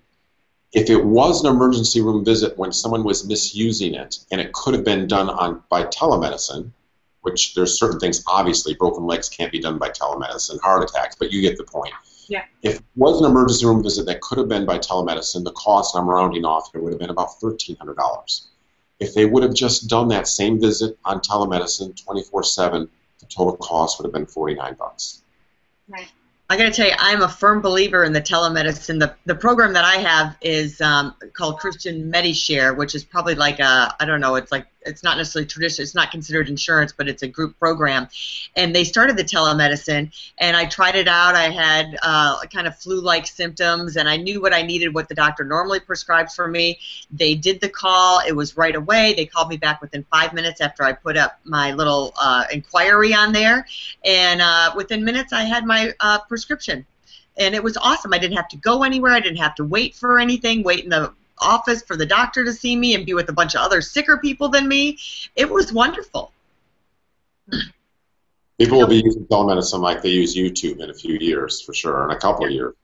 if 0.74 0.90
it 0.90 1.04
was 1.04 1.44
an 1.44 1.54
emergency 1.54 2.02
room 2.02 2.24
visit 2.24 2.58
when 2.58 2.72
someone 2.72 3.04
was 3.04 3.26
misusing 3.26 3.96
it 3.96 4.20
and 4.32 4.40
it 4.40 4.54
could 4.54 4.74
have 4.74 4.84
been 4.84 5.08
done 5.08 5.30
on 5.30 5.64
by 5.70 5.84
telemedicine, 5.86 6.72
which 7.22 7.56
there's 7.56 7.80
certain 7.80 8.00
things 8.00 8.24
obviously 8.28 8.76
broken 8.76 9.06
legs 9.06 9.30
can't 9.30 9.52
be 9.52 9.60
done 9.60 9.78
by 9.80 9.90
telemedicine, 9.90 10.60
heart 10.62 10.88
attacks, 10.88 11.16
but 11.16 11.32
you 11.32 11.42
get 11.42 11.58
the 11.58 11.64
point. 11.64 11.94
Yeah. 12.28 12.44
If 12.62 12.78
it 12.78 12.84
was 12.96 13.20
an 13.20 13.30
emergency 13.30 13.66
room 13.66 13.82
visit 13.82 14.06
that 14.06 14.22
could 14.22 14.38
have 14.38 14.48
been 14.48 14.66
by 14.66 14.78
telemedicine, 14.78 15.44
the 15.44 15.52
cost 15.54 15.96
I'm 15.96 16.08
rounding 16.08 16.46
off 16.46 16.70
here 16.72 16.82
would 16.82 16.94
have 16.94 17.00
been 17.00 17.10
about 17.10 17.40
thirteen 17.40 17.76
hundred 17.78 17.98
dollars. 17.98 18.50
If 19.00 19.16
they 19.16 19.26
would 19.26 19.42
have 19.42 19.56
just 19.56 19.90
done 19.90 20.10
that 20.10 20.28
same 20.28 20.60
visit 20.62 21.00
on 21.06 21.22
telemedicine 21.22 22.00
24/7, 22.00 22.88
the 23.20 23.26
total 23.26 23.56
cost 23.58 24.00
would 24.00 24.06
have 24.06 24.14
been 24.14 24.26
49 24.26 24.76
bucks. 24.76 25.24
Right. 25.88 26.08
I 26.52 26.58
got 26.58 26.64
to 26.64 26.72
tell 26.72 26.88
you, 26.88 26.96
I'm 26.98 27.22
a 27.22 27.30
firm 27.30 27.62
believer 27.62 28.04
in 28.04 28.12
the 28.12 28.22
telemedicine. 28.22 29.00
The, 29.00 29.14
the 29.26 29.36
program 29.36 29.74
that 29.74 29.86
I 29.86 29.98
have 29.98 30.36
is 30.42 30.82
um, 30.82 31.14
called 31.34 31.60
Christian 31.60 32.12
MediShare, 32.12 32.76
which 32.76 32.96
is 32.96 33.04
probably 33.04 33.36
like 33.36 33.60
a, 33.60 33.96
I 34.00 34.06
don't 34.06 34.20
know, 34.20 34.34
it's 34.34 34.52
like, 34.52 34.66
it's 34.82 35.04
not 35.04 35.18
necessarily 35.18 35.48
traditional, 35.48 35.84
it's 35.84 35.96
not 35.96 36.12
considered 36.12 36.50
insurance, 36.50 36.94
but 36.96 37.08
it's 37.08 37.24
a 37.24 37.28
group 37.28 37.58
program. 37.60 38.08
And 38.56 38.76
they 38.76 38.84
started 38.84 39.18
the 39.18 39.24
telemedicine, 39.24 40.12
and 40.38 40.56
I 40.56 40.66
tried 40.66 40.96
it 40.96 41.08
out. 41.08 41.36
I 41.36 41.50
had 41.50 41.98
uh, 42.02 42.40
kind 42.52 42.68
of 42.68 42.78
flu 42.78 43.02
like 43.02 43.28
symptoms, 43.28 43.98
and 43.98 44.08
I 44.08 44.18
knew 44.18 44.42
what 44.42 44.54
I 44.54 44.62
needed, 44.62 44.94
what 44.94 45.10
the 45.10 45.16
doctor 45.16 45.44
normally 45.44 45.80
prescribes 45.80 46.36
for 46.36 46.48
me. 46.48 46.80
They 47.12 47.36
did 47.36 47.62
the 47.62 47.70
call, 47.70 48.22
it 48.26 48.36
was 48.36 48.58
right 48.58 48.76
away. 48.76 49.14
They 49.16 49.26
called 49.26 49.50
me 49.50 49.58
back 49.58 49.82
within 49.82 50.06
five 50.12 50.34
minutes 50.34 50.62
after 50.62 50.84
I 50.84 50.94
put 50.94 51.18
up 51.18 51.40
my 51.44 51.74
little 51.74 52.14
uh, 52.20 52.46
inquiry 52.52 53.14
on 53.14 53.34
there. 53.34 53.68
And 54.04 54.42
uh, 54.42 54.74
within 54.76 55.04
minutes, 55.04 55.34
I 55.34 55.44
had 55.44 55.66
my 55.66 55.94
uh, 56.00 56.20
prescription. 56.20 56.86
And 57.38 57.56
it 57.56 57.64
was 57.64 57.78
awesome. 57.78 58.14
I 58.14 58.18
didn't 58.18 58.36
have 58.36 58.50
to 58.50 58.58
go 58.58 58.84
anywhere. 58.84 59.14
I 59.14 59.22
didn't 59.22 59.38
have 59.38 59.56
to 59.56 59.64
wait 59.64 59.96
for 59.96 60.20
anything, 60.20 60.62
wait 60.62 60.84
in 60.84 60.90
the 60.90 61.14
office 61.42 61.82
for 61.82 61.96
the 61.96 62.06
doctor 62.06 62.44
to 62.44 62.54
see 62.54 62.76
me 62.76 62.96
and 62.96 63.06
be 63.06 63.14
with 63.14 63.30
a 63.30 63.34
bunch 63.34 63.56
of 63.56 63.62
other 63.62 63.82
sicker 63.82 64.18
people 64.18 64.50
than 64.50 64.68
me. 64.68 64.98
It 65.36 65.50
was 65.50 65.74
wonderful. 65.74 66.32
People 68.60 68.80
will 68.80 68.88
be 68.88 69.02
using 69.04 69.26
telemedicine 69.26 69.80
like 69.80 70.02
they 70.02 70.10
use 70.10 70.36
YouTube 70.36 70.82
in 70.82 70.90
a 70.90 70.94
few 70.94 71.18
years, 71.20 71.62
for 71.62 71.74
sure, 71.74 72.04
in 72.04 72.12
a 72.12 72.20
couple 72.20 72.46
of 72.46 72.52
years. 72.52 72.76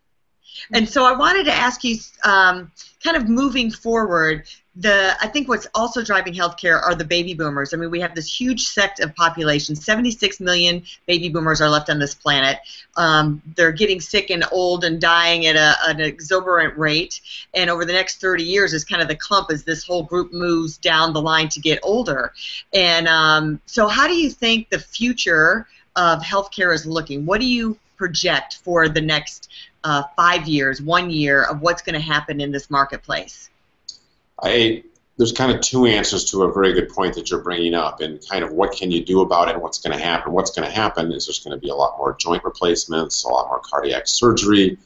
And 0.74 0.88
so 0.88 1.06
I 1.06 1.18
wanted 1.18 1.46
to 1.46 1.54
ask 1.54 1.84
you, 1.84 1.98
um, 2.24 2.72
kind 3.04 3.18
of 3.18 3.30
moving 3.30 3.70
forward, 3.70 4.48
the 4.76 5.16
I 5.22 5.28
think 5.28 5.48
what's 5.48 5.68
also 5.74 6.04
driving 6.04 6.34
healthcare 6.34 6.82
are 6.82 6.96
the 6.96 7.06
baby 7.06 7.34
boomers. 7.34 7.74
I 7.74 7.78
mean, 7.78 7.92
we 7.92 8.02
have 8.02 8.14
this 8.14 8.40
huge 8.40 8.66
sect 8.66 9.00
of 9.00 9.16
population. 9.16 9.76
76 9.76 10.40
million 10.42 10.84
baby 11.06 11.30
boomers 11.30 11.62
are 11.62 11.70
left 11.70 11.90
on 11.90 12.00
this 12.00 12.14
planet. 12.14 12.58
Um, 12.98 13.42
they're 13.56 13.72
getting 13.72 14.02
sick 14.02 14.30
and 14.32 14.44
old 14.52 14.84
and 14.84 15.00
dying 15.00 15.46
at 15.46 15.56
a, 15.56 15.76
an 15.90 16.02
exorbitant 16.02 16.78
rate. 16.78 17.22
And 17.54 17.70
over 17.70 17.86
the 17.86 17.94
next 17.94 18.20
30 18.20 18.44
years 18.44 18.74
is 18.74 18.84
kind 18.84 19.02
of 19.02 19.08
the 19.08 19.16
clump 19.16 19.50
as 19.50 19.64
this 19.64 19.86
whole 19.86 20.04
group 20.04 20.34
moves 20.34 20.78
down 20.78 21.14
the 21.14 21.22
line 21.22 21.48
to 21.50 21.62
get 21.62 21.80
older. 21.82 22.34
And 22.74 23.08
um, 23.08 23.62
so, 23.66 23.88
how 23.88 24.08
do 24.08 24.16
you 24.16 24.30
think 24.30 24.70
the 24.70 24.80
future 24.80 25.68
of 25.96 26.22
healthcare 26.22 26.74
is 26.74 26.86
looking? 26.86 27.26
What 27.26 27.40
do 27.40 27.48
you 27.48 27.78
project 27.96 28.58
for 28.64 28.90
the 28.90 29.02
next 29.02 29.50
uh, 29.86 30.04
five 30.16 30.48
years, 30.48 30.82
one 30.82 31.10
year 31.12 31.44
of 31.44 31.62
what's 31.62 31.82
going 31.82 31.94
to 31.94 32.02
happen 32.02 32.42
in 32.42 32.52
this 32.52 32.70
marketplace? 32.70 33.50
I 34.42 34.84
there's 35.18 35.32
kind 35.32 35.50
of 35.50 35.62
two 35.62 35.86
answers 35.86 36.26
to 36.32 36.44
a 36.44 36.52
very 36.52 36.74
good 36.74 36.90
point 36.90 37.16
that 37.16 37.32
you're 37.32 37.40
bringing 37.40 37.74
up, 37.74 38.02
and 38.02 38.20
kind 38.28 38.44
of 38.44 38.52
what 38.52 38.76
can 38.76 38.92
you 38.92 39.06
do 39.06 39.22
about 39.22 39.48
it, 39.48 39.54
and 39.54 39.62
what's 39.62 39.80
going 39.80 39.98
to 39.98 40.04
happen. 40.04 40.34
What's 40.34 40.52
going 40.52 40.68
to 40.68 40.76
happen 40.76 41.12
is 41.14 41.28
there's 41.28 41.40
going 41.40 41.58
to 41.58 41.62
be 41.62 41.70
a 41.70 41.76
lot 41.76 41.98
more 41.98 42.18
joint 42.20 42.44
replacements, 42.44 43.24
a 43.24 43.30
lot 43.30 43.48
more 43.48 43.62
cardiac 43.64 44.08
surgery, 44.08 44.78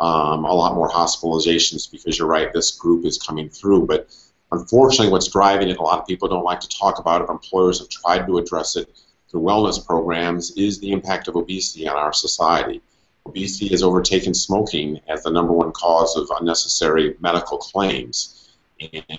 um, 0.00 0.44
a 0.44 0.52
lot 0.52 0.74
more 0.74 0.90
hospitalizations 0.90 1.90
because 1.90 2.18
you're 2.18 2.28
right, 2.28 2.52
this 2.52 2.72
group 2.72 3.06
is 3.06 3.16
coming 3.16 3.48
through. 3.48 3.86
But 3.86 4.14
unfortunately, 4.52 5.12
what's 5.12 5.28
driving 5.28 5.70
it, 5.70 5.78
a 5.78 5.82
lot 5.82 5.98
of 5.98 6.06
people 6.06 6.28
don't 6.28 6.44
like 6.44 6.60
to 6.60 6.68
talk 6.68 6.98
about 6.98 7.22
it. 7.22 7.30
Employers 7.30 7.78
have 7.78 7.88
tried 7.88 8.26
to 8.26 8.36
address 8.36 8.76
it. 8.76 8.90
through 9.30 9.42
wellness 9.42 9.84
programs 9.86 10.50
is 10.56 10.80
the 10.80 10.90
impact 10.90 11.28
of 11.28 11.36
obesity 11.36 11.88
on 11.88 11.96
our 11.96 12.12
society. 12.12 12.82
Obesity 13.26 13.68
has 13.68 13.82
overtaken 13.82 14.34
smoking 14.34 15.00
as 15.08 15.22
the 15.22 15.30
number 15.30 15.52
one 15.52 15.72
cause 15.72 16.16
of 16.16 16.28
unnecessary 16.40 17.16
medical 17.20 17.58
claims. 17.58 18.50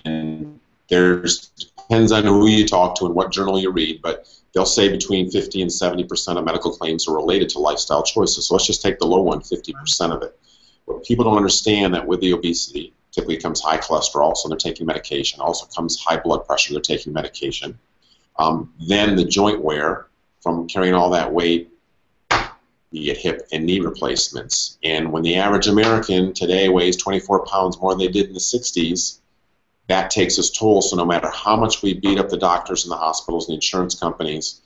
And 0.04 0.58
there's 0.88 1.48
depends 1.48 2.12
on 2.12 2.24
who 2.24 2.46
you 2.46 2.66
talk 2.66 2.94
to 2.96 3.06
and 3.06 3.14
what 3.14 3.32
journal 3.32 3.58
you 3.58 3.70
read, 3.70 4.02
but 4.02 4.28
they'll 4.52 4.66
say 4.66 4.88
between 4.88 5.30
50 5.30 5.62
and 5.62 5.72
70 5.72 6.04
percent 6.04 6.38
of 6.38 6.44
medical 6.44 6.72
claims 6.72 7.08
are 7.08 7.14
related 7.14 7.48
to 7.50 7.58
lifestyle 7.58 8.02
choices. 8.02 8.48
So 8.48 8.54
let's 8.54 8.66
just 8.66 8.82
take 8.82 8.98
the 8.98 9.06
low 9.06 9.22
one, 9.22 9.40
50 9.40 9.72
percent 9.72 10.12
of 10.12 10.22
it. 10.22 10.38
But 10.86 11.04
people 11.04 11.24
don't 11.24 11.36
understand 11.36 11.94
that 11.94 12.06
with 12.06 12.20
the 12.20 12.32
obesity, 12.32 12.92
typically 13.12 13.36
comes 13.36 13.60
high 13.60 13.78
cholesterol, 13.78 14.36
so 14.36 14.48
they're 14.48 14.58
taking 14.58 14.86
medication. 14.86 15.40
Also 15.40 15.66
comes 15.66 15.98
high 16.00 16.16
blood 16.16 16.46
pressure, 16.46 16.72
they're 16.72 16.82
taking 16.82 17.12
medication. 17.12 17.78
Um, 18.38 18.72
then 18.80 19.16
the 19.16 19.24
joint 19.24 19.60
wear 19.60 20.06
from 20.42 20.66
carrying 20.66 20.94
all 20.94 21.10
that 21.10 21.32
weight, 21.32 21.71
you 22.92 23.12
get 23.12 23.16
hip 23.16 23.48
and 23.52 23.64
knee 23.64 23.80
replacements. 23.80 24.78
And 24.84 25.12
when 25.12 25.22
the 25.22 25.36
average 25.36 25.66
American 25.66 26.34
today 26.34 26.68
weighs 26.68 26.96
24 26.96 27.46
pounds 27.46 27.80
more 27.80 27.92
than 27.92 28.00
they 28.00 28.08
did 28.08 28.26
in 28.26 28.34
the 28.34 28.40
60s, 28.40 29.18
that 29.88 30.10
takes 30.10 30.38
its 30.38 30.50
toll. 30.50 30.82
So 30.82 30.96
no 30.96 31.04
matter 31.04 31.30
how 31.30 31.56
much 31.56 31.82
we 31.82 31.94
beat 31.94 32.18
up 32.18 32.28
the 32.28 32.36
doctors 32.36 32.84
and 32.84 32.92
the 32.92 32.96
hospitals 32.96 33.48
and 33.48 33.52
the 33.52 33.56
insurance 33.56 33.94
companies, 33.94 34.60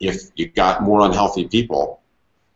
if 0.00 0.30
you 0.36 0.46
got 0.48 0.82
more 0.82 1.04
unhealthy 1.04 1.46
people 1.46 2.00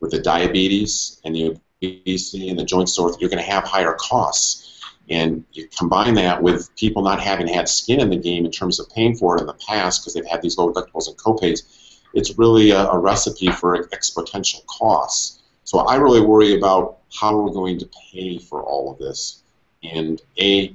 with 0.01 0.13
the 0.13 0.21
diabetes 0.21 1.21
and 1.25 1.35
the 1.35 1.59
obesity 1.83 2.49
and 2.49 2.59
the 2.59 2.65
joint 2.65 2.89
sore, 2.89 3.15
you're 3.21 3.31
going 3.31 3.43
to 3.43 3.51
have 3.51 3.65
higher 3.65 3.95
costs. 3.95 4.81
And 5.11 5.45
you 5.53 5.69
combine 5.69 6.15
that 6.15 6.43
with 6.43 6.75
people 6.77 7.03
not 7.03 7.21
having 7.21 7.49
had 7.49 7.69
skin 7.69 8.01
in 8.01 8.11
the 8.11 8.17
game 8.17 8.45
in 8.45 8.51
terms 8.51 8.79
of 8.79 8.91
paying 8.91 9.17
for 9.17 9.37
it 9.37 9.41
in 9.41 9.47
the 9.47 9.55
past 9.55 10.03
because 10.03 10.15
they've 10.15 10.27
had 10.27 10.43
these 10.43 10.59
low 10.59 10.73
deductibles 10.73 11.09
and 11.09 11.17
copays, 11.17 11.88
it's 12.15 12.39
really 12.39 12.71
a, 12.71 12.89
a 12.89 12.99
recipe 12.99 13.49
for 13.49 13.85
exponential 13.89 14.65
costs. 14.67 15.41
So 15.65 15.81
I 15.81 15.97
really 15.97 16.21
worry 16.21 16.57
about 16.57 16.99
how 17.15 17.37
we're 17.37 17.53
going 17.53 17.79
to 17.79 17.89
pay 18.13 18.39
for 18.39 18.63
all 18.63 18.91
of 18.91 18.99
this. 18.99 19.43
And 19.83 20.21
A, 20.39 20.75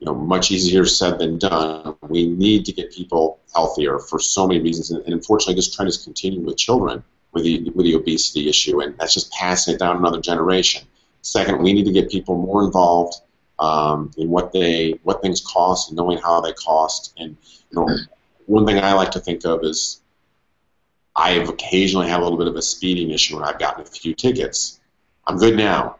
you 0.00 0.06
know, 0.06 0.14
much 0.14 0.50
easier 0.50 0.86
said 0.86 1.18
than 1.18 1.38
done. 1.38 1.94
We 2.08 2.26
need 2.26 2.64
to 2.64 2.72
get 2.72 2.90
people 2.90 3.38
healthier 3.54 3.98
for 3.98 4.18
so 4.18 4.46
many 4.46 4.60
reasons, 4.60 4.90
and, 4.90 5.04
and 5.04 5.12
unfortunately, 5.12 5.54
this 5.54 5.74
trend 5.74 5.88
is 5.88 5.98
continuing 5.98 6.46
with 6.46 6.56
children 6.56 7.04
with 7.32 7.44
the 7.44 7.70
with 7.74 7.84
the 7.84 7.94
obesity 7.94 8.48
issue, 8.48 8.80
and 8.80 8.96
that's 8.98 9.14
just 9.14 9.30
passing 9.32 9.74
it 9.74 9.78
down 9.78 9.98
another 9.98 10.20
generation. 10.20 10.86
Second, 11.22 11.62
we 11.62 11.72
need 11.72 11.84
to 11.84 11.92
get 11.92 12.10
people 12.10 12.36
more 12.36 12.64
involved 12.64 13.20
um, 13.58 14.10
in 14.16 14.30
what 14.30 14.52
they 14.52 14.98
what 15.02 15.22
things 15.22 15.40
cost 15.40 15.90
and 15.90 15.96
knowing 15.96 16.18
how 16.18 16.40
they 16.40 16.52
cost. 16.54 17.12
And 17.18 17.36
you 17.70 17.80
know, 17.80 17.88
one 18.46 18.66
thing 18.66 18.78
I 18.78 18.94
like 18.94 19.10
to 19.12 19.20
think 19.20 19.44
of 19.44 19.62
is 19.64 20.00
I've 21.20 21.50
occasionally 21.50 22.08
had 22.08 22.20
a 22.20 22.22
little 22.22 22.38
bit 22.38 22.46
of 22.46 22.56
a 22.56 22.62
speeding 22.62 23.10
issue, 23.10 23.36
and 23.36 23.44
I've 23.44 23.58
gotten 23.58 23.82
a 23.82 23.86
few 23.86 24.14
tickets. 24.14 24.80
I'm 25.26 25.36
good 25.36 25.54
now, 25.54 25.96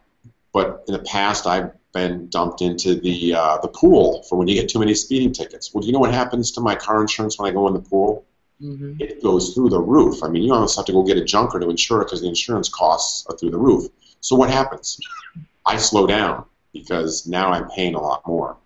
but 0.51 0.83
in 0.87 0.93
the 0.93 1.03
past 1.03 1.45
I've 1.45 1.71
been 1.93 2.27
dumped 2.29 2.61
into 2.61 2.95
the 2.95 3.35
uh, 3.35 3.57
the 3.61 3.67
pool 3.67 4.23
for 4.23 4.37
when 4.37 4.47
you 4.47 4.55
get 4.55 4.67
too 4.67 4.79
many 4.79 4.95
speeding 4.95 5.31
tickets. 5.31 5.73
Well, 5.73 5.81
do 5.81 5.87
you 5.87 5.93
know 5.93 5.99
what 5.99 6.11
happens 6.11 6.51
to 6.53 6.61
my 6.61 6.75
car 6.75 7.01
insurance 7.01 7.37
when 7.37 7.47
I 7.47 7.53
go 7.53 7.67
in 7.67 7.75
the 7.75 7.81
pool? 7.81 8.25
Mm-hmm. 8.59 8.93
It 8.99 9.21
goes 9.21 9.53
through 9.53 9.69
the 9.69 9.79
roof. 9.79 10.23
I 10.23 10.27
mean, 10.27 10.41
you 10.41 10.53
almost 10.53 10.75
have 10.75 10.85
to 10.85 10.91
go 10.91 11.03
get 11.03 11.17
a 11.17 11.23
junker 11.23 11.59
to 11.59 11.69
insure 11.69 12.01
it 12.01 12.05
because 12.05 12.21
the 12.21 12.27
insurance 12.27 12.69
costs 12.69 13.25
are 13.27 13.37
through 13.37 13.51
the 13.51 13.59
roof. 13.59 13.89
So 14.21 14.35
what 14.35 14.49
happens? 14.49 14.99
I 15.65 15.77
slow 15.77 16.07
down 16.07 16.45
because 16.73 17.27
now 17.27 17.51
I'm 17.51 17.69
paying 17.69 17.93
a 17.93 18.01
lot 18.01 18.25
more. 18.25 18.57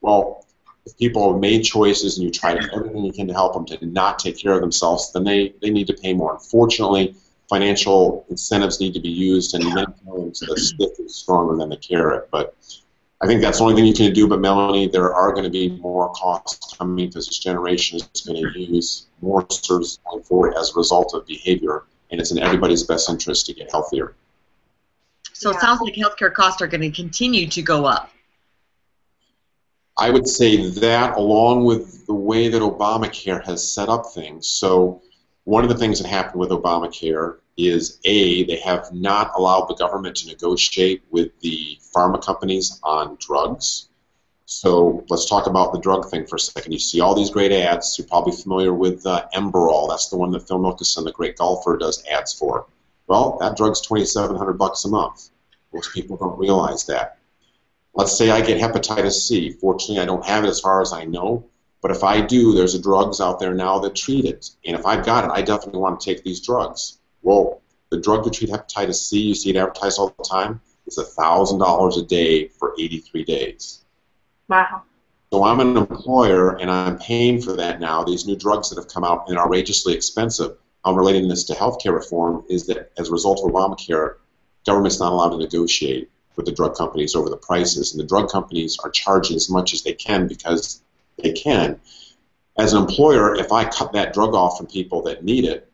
Well, 0.00 0.45
if 0.86 0.96
people 0.96 1.32
have 1.32 1.40
made 1.40 1.62
choices 1.62 2.16
and 2.16 2.24
you 2.24 2.30
try 2.30 2.52
everything 2.72 3.04
you 3.04 3.12
can 3.12 3.26
to 3.26 3.34
help 3.34 3.54
them 3.54 3.66
to 3.66 3.86
not 3.86 4.20
take 4.20 4.38
care 4.38 4.52
of 4.52 4.60
themselves, 4.60 5.12
then 5.12 5.24
they, 5.24 5.52
they 5.60 5.68
need 5.68 5.88
to 5.88 5.92
pay 5.92 6.14
more. 6.14 6.34
Unfortunately, 6.34 7.14
financial 7.50 8.24
incentives 8.30 8.80
need 8.80 8.94
to 8.94 9.00
be 9.00 9.08
used, 9.08 9.54
and 9.54 9.64
many 9.64 9.86
times 10.04 10.40
the 10.40 10.56
stick 10.56 10.92
is 11.00 11.16
stronger 11.16 11.56
than 11.56 11.68
the 11.70 11.76
carrot. 11.76 12.28
But 12.30 12.54
I 13.20 13.26
think 13.26 13.40
that's 13.40 13.58
the 13.58 13.64
only 13.64 13.74
thing 13.74 13.84
you 13.84 13.94
can 13.94 14.12
do. 14.12 14.28
But 14.28 14.40
Melanie, 14.40 14.86
there 14.86 15.12
are 15.12 15.32
going 15.32 15.44
to 15.44 15.50
be 15.50 15.70
more 15.70 16.10
costs 16.10 16.76
coming 16.76 17.08
because 17.08 17.26
this 17.26 17.40
generation 17.40 17.98
is 17.98 18.20
going 18.20 18.40
to 18.40 18.58
use 18.58 19.06
more 19.20 19.44
services 19.50 19.98
going 20.08 20.22
forward 20.22 20.54
as 20.56 20.70
a 20.70 20.74
result 20.78 21.14
of 21.14 21.26
behavior, 21.26 21.82
and 22.12 22.20
it's 22.20 22.30
in 22.30 22.38
everybody's 22.38 22.84
best 22.84 23.10
interest 23.10 23.46
to 23.46 23.54
get 23.54 23.72
healthier. 23.72 24.14
So 25.32 25.50
yeah. 25.50 25.56
it 25.56 25.60
sounds 25.60 25.80
like 25.80 25.94
healthcare 25.94 26.32
costs 26.32 26.62
are 26.62 26.68
going 26.68 26.80
to 26.80 26.90
continue 26.90 27.48
to 27.48 27.62
go 27.62 27.84
up. 27.86 28.10
I 29.98 30.10
would 30.10 30.28
say 30.28 30.68
that, 30.70 31.16
along 31.16 31.64
with 31.64 32.06
the 32.06 32.14
way 32.14 32.48
that 32.48 32.60
Obamacare 32.60 33.44
has 33.44 33.68
set 33.68 33.88
up 33.88 34.06
things. 34.12 34.48
So 34.48 35.02
one 35.44 35.64
of 35.64 35.70
the 35.70 35.78
things 35.78 36.00
that 36.00 36.08
happened 36.08 36.40
with 36.40 36.50
Obamacare 36.50 37.38
is 37.56 37.98
A, 38.04 38.44
they 38.44 38.56
have 38.56 38.92
not 38.92 39.32
allowed 39.36 39.68
the 39.68 39.74
government 39.74 40.16
to 40.16 40.28
negotiate 40.28 41.02
with 41.10 41.38
the 41.40 41.78
pharma 41.94 42.22
companies 42.22 42.78
on 42.82 43.16
drugs. 43.18 43.88
So 44.44 45.04
let's 45.08 45.26
talk 45.26 45.46
about 45.46 45.72
the 45.72 45.80
drug 45.80 46.10
thing 46.10 46.26
for 46.26 46.36
a 46.36 46.40
second. 46.40 46.72
You 46.72 46.78
see 46.78 47.00
all 47.00 47.14
these 47.14 47.30
great 47.30 47.50
ads. 47.50 47.96
You're 47.98 48.06
probably 48.06 48.36
familiar 48.36 48.74
with 48.74 49.04
uh, 49.06 49.26
Enbrel. 49.34 49.88
That's 49.88 50.08
the 50.08 50.18
one 50.18 50.30
that 50.32 50.46
Phil 50.46 50.58
Mickelson, 50.58 51.04
the 51.04 51.12
great 51.12 51.36
golfer, 51.36 51.78
does 51.78 52.04
ads 52.06 52.34
for. 52.34 52.66
Well, 53.06 53.38
that 53.40 53.56
drug's 53.56 53.80
2,700 53.80 54.52
bucks 54.54 54.84
a 54.84 54.88
month. 54.88 55.30
Most 55.72 55.92
people 55.94 56.16
don't 56.16 56.38
realize 56.38 56.84
that. 56.86 57.18
Let's 57.96 58.16
say 58.16 58.30
I 58.30 58.42
get 58.42 58.60
hepatitis 58.60 59.26
C. 59.26 59.52
Fortunately, 59.52 60.02
I 60.02 60.04
don't 60.04 60.24
have 60.24 60.44
it 60.44 60.48
as 60.48 60.60
far 60.60 60.82
as 60.82 60.92
I 60.92 61.04
know. 61.04 61.46
But 61.80 61.90
if 61.90 62.04
I 62.04 62.20
do, 62.20 62.52
there's 62.52 62.74
a 62.74 62.82
drugs 62.82 63.22
out 63.22 63.40
there 63.40 63.54
now 63.54 63.78
that 63.78 63.94
treat 63.94 64.26
it. 64.26 64.50
And 64.66 64.76
if 64.76 64.84
I've 64.84 65.04
got 65.04 65.24
it, 65.24 65.30
I 65.32 65.40
definitely 65.40 65.80
want 65.80 65.98
to 65.98 66.04
take 66.04 66.22
these 66.22 66.40
drugs. 66.40 66.98
Well, 67.22 67.62
the 67.90 67.98
drug 67.98 68.24
to 68.24 68.30
treat 68.30 68.50
hepatitis 68.50 68.96
C, 68.96 69.20
you 69.20 69.34
see 69.34 69.50
it 69.50 69.56
advertised 69.56 69.98
all 69.98 70.14
the 70.18 70.24
time, 70.24 70.60
is 70.86 70.98
$1,000 70.98 71.98
a 71.98 72.02
day 72.06 72.48
for 72.48 72.74
83 72.78 73.24
days. 73.24 73.84
Wow. 74.48 74.82
So 75.32 75.44
I'm 75.44 75.60
an 75.60 75.76
employer 75.76 76.56
and 76.56 76.70
I'm 76.70 76.98
paying 76.98 77.40
for 77.40 77.54
that 77.54 77.80
now. 77.80 78.04
These 78.04 78.26
new 78.26 78.36
drugs 78.36 78.68
that 78.68 78.76
have 78.76 78.88
come 78.88 79.04
out 79.04 79.28
and 79.28 79.38
are 79.38 79.46
outrageously 79.46 79.94
expensive. 79.94 80.58
I'm 80.84 80.96
relating 80.96 81.28
this 81.28 81.44
to 81.44 81.54
healthcare 81.54 81.94
reform 81.94 82.44
is 82.50 82.66
that 82.66 82.92
as 82.98 83.08
a 83.08 83.12
result 83.12 83.40
of 83.42 83.52
Obamacare, 83.52 84.16
government's 84.66 85.00
not 85.00 85.12
allowed 85.12 85.30
to 85.30 85.38
negotiate 85.38 86.10
with 86.36 86.46
the 86.46 86.52
drug 86.52 86.74
companies 86.74 87.14
over 87.14 87.30
the 87.30 87.36
prices, 87.36 87.92
and 87.92 88.00
the 88.00 88.06
drug 88.06 88.30
companies 88.30 88.78
are 88.84 88.90
charging 88.90 89.36
as 89.36 89.50
much 89.50 89.72
as 89.72 89.82
they 89.82 89.94
can 89.94 90.28
because 90.28 90.82
they 91.22 91.32
can. 91.32 91.80
As 92.58 92.72
an 92.72 92.82
employer, 92.82 93.34
if 93.34 93.52
I 93.52 93.64
cut 93.64 93.92
that 93.92 94.14
drug 94.14 94.34
off 94.34 94.56
from 94.56 94.66
people 94.66 95.02
that 95.02 95.24
need 95.24 95.44
it, 95.44 95.70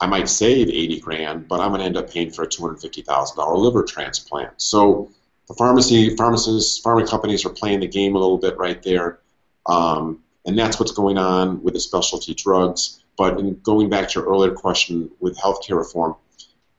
I 0.00 0.06
might 0.06 0.28
save 0.28 0.68
80 0.68 1.00
grand, 1.00 1.48
but 1.48 1.60
I'm 1.60 1.70
going 1.70 1.80
to 1.80 1.86
end 1.86 1.96
up 1.96 2.10
paying 2.10 2.30
for 2.30 2.42
a 2.42 2.48
$250,000 2.48 3.56
liver 3.58 3.82
transplant. 3.82 4.52
So 4.56 5.10
the 5.46 5.54
pharmacy, 5.54 6.16
pharmacists, 6.16 6.80
pharma 6.80 7.08
companies 7.08 7.44
are 7.44 7.50
playing 7.50 7.80
the 7.80 7.88
game 7.88 8.14
a 8.14 8.18
little 8.18 8.38
bit 8.38 8.56
right 8.56 8.82
there, 8.82 9.18
um, 9.66 10.20
and 10.46 10.58
that's 10.58 10.80
what's 10.80 10.92
going 10.92 11.18
on 11.18 11.62
with 11.62 11.74
the 11.74 11.80
specialty 11.80 12.34
drugs. 12.34 13.04
But 13.18 13.38
in 13.38 13.60
going 13.60 13.90
back 13.90 14.08
to 14.08 14.20
your 14.20 14.28
earlier 14.28 14.52
question 14.52 15.10
with 15.20 15.36
healthcare 15.36 15.76
reform, 15.76 16.14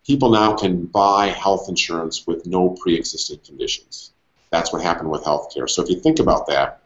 people 0.05 0.29
now 0.29 0.55
can 0.55 0.85
buy 0.85 1.27
health 1.27 1.69
insurance 1.69 2.25
with 2.25 2.45
no 2.45 2.69
pre-existing 2.81 3.39
conditions. 3.45 4.11
That's 4.51 4.73
what 4.73 4.81
happened 4.81 5.09
with 5.09 5.23
healthcare. 5.23 5.69
So 5.69 5.81
if 5.83 5.89
you 5.89 5.99
think 5.99 6.19
about 6.19 6.47
that, 6.47 6.81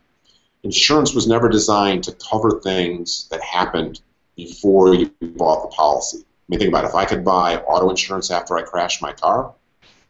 insurance 0.64 1.14
was 1.14 1.28
never 1.28 1.50
designed 1.50 2.04
to 2.06 2.18
cover 2.30 2.60
things 2.60 3.28
that 3.30 3.42
happened 3.42 4.02
before 4.36 4.94
you 4.94 5.12
bought 5.22 5.64
the 5.64 5.76
policy. 5.76 6.20
I 6.20 6.24
mean, 6.48 6.60
think 6.60 6.70
about 6.70 6.84
it. 6.84 6.90
If 6.90 6.96
I 6.96 7.06
could 7.06 7.24
buy 7.24 7.58
auto 7.58 7.90
insurance 7.90 8.30
after 8.30 8.58
I 8.58 8.62
crashed 8.62 9.02
my 9.02 9.14
car, 9.14 9.54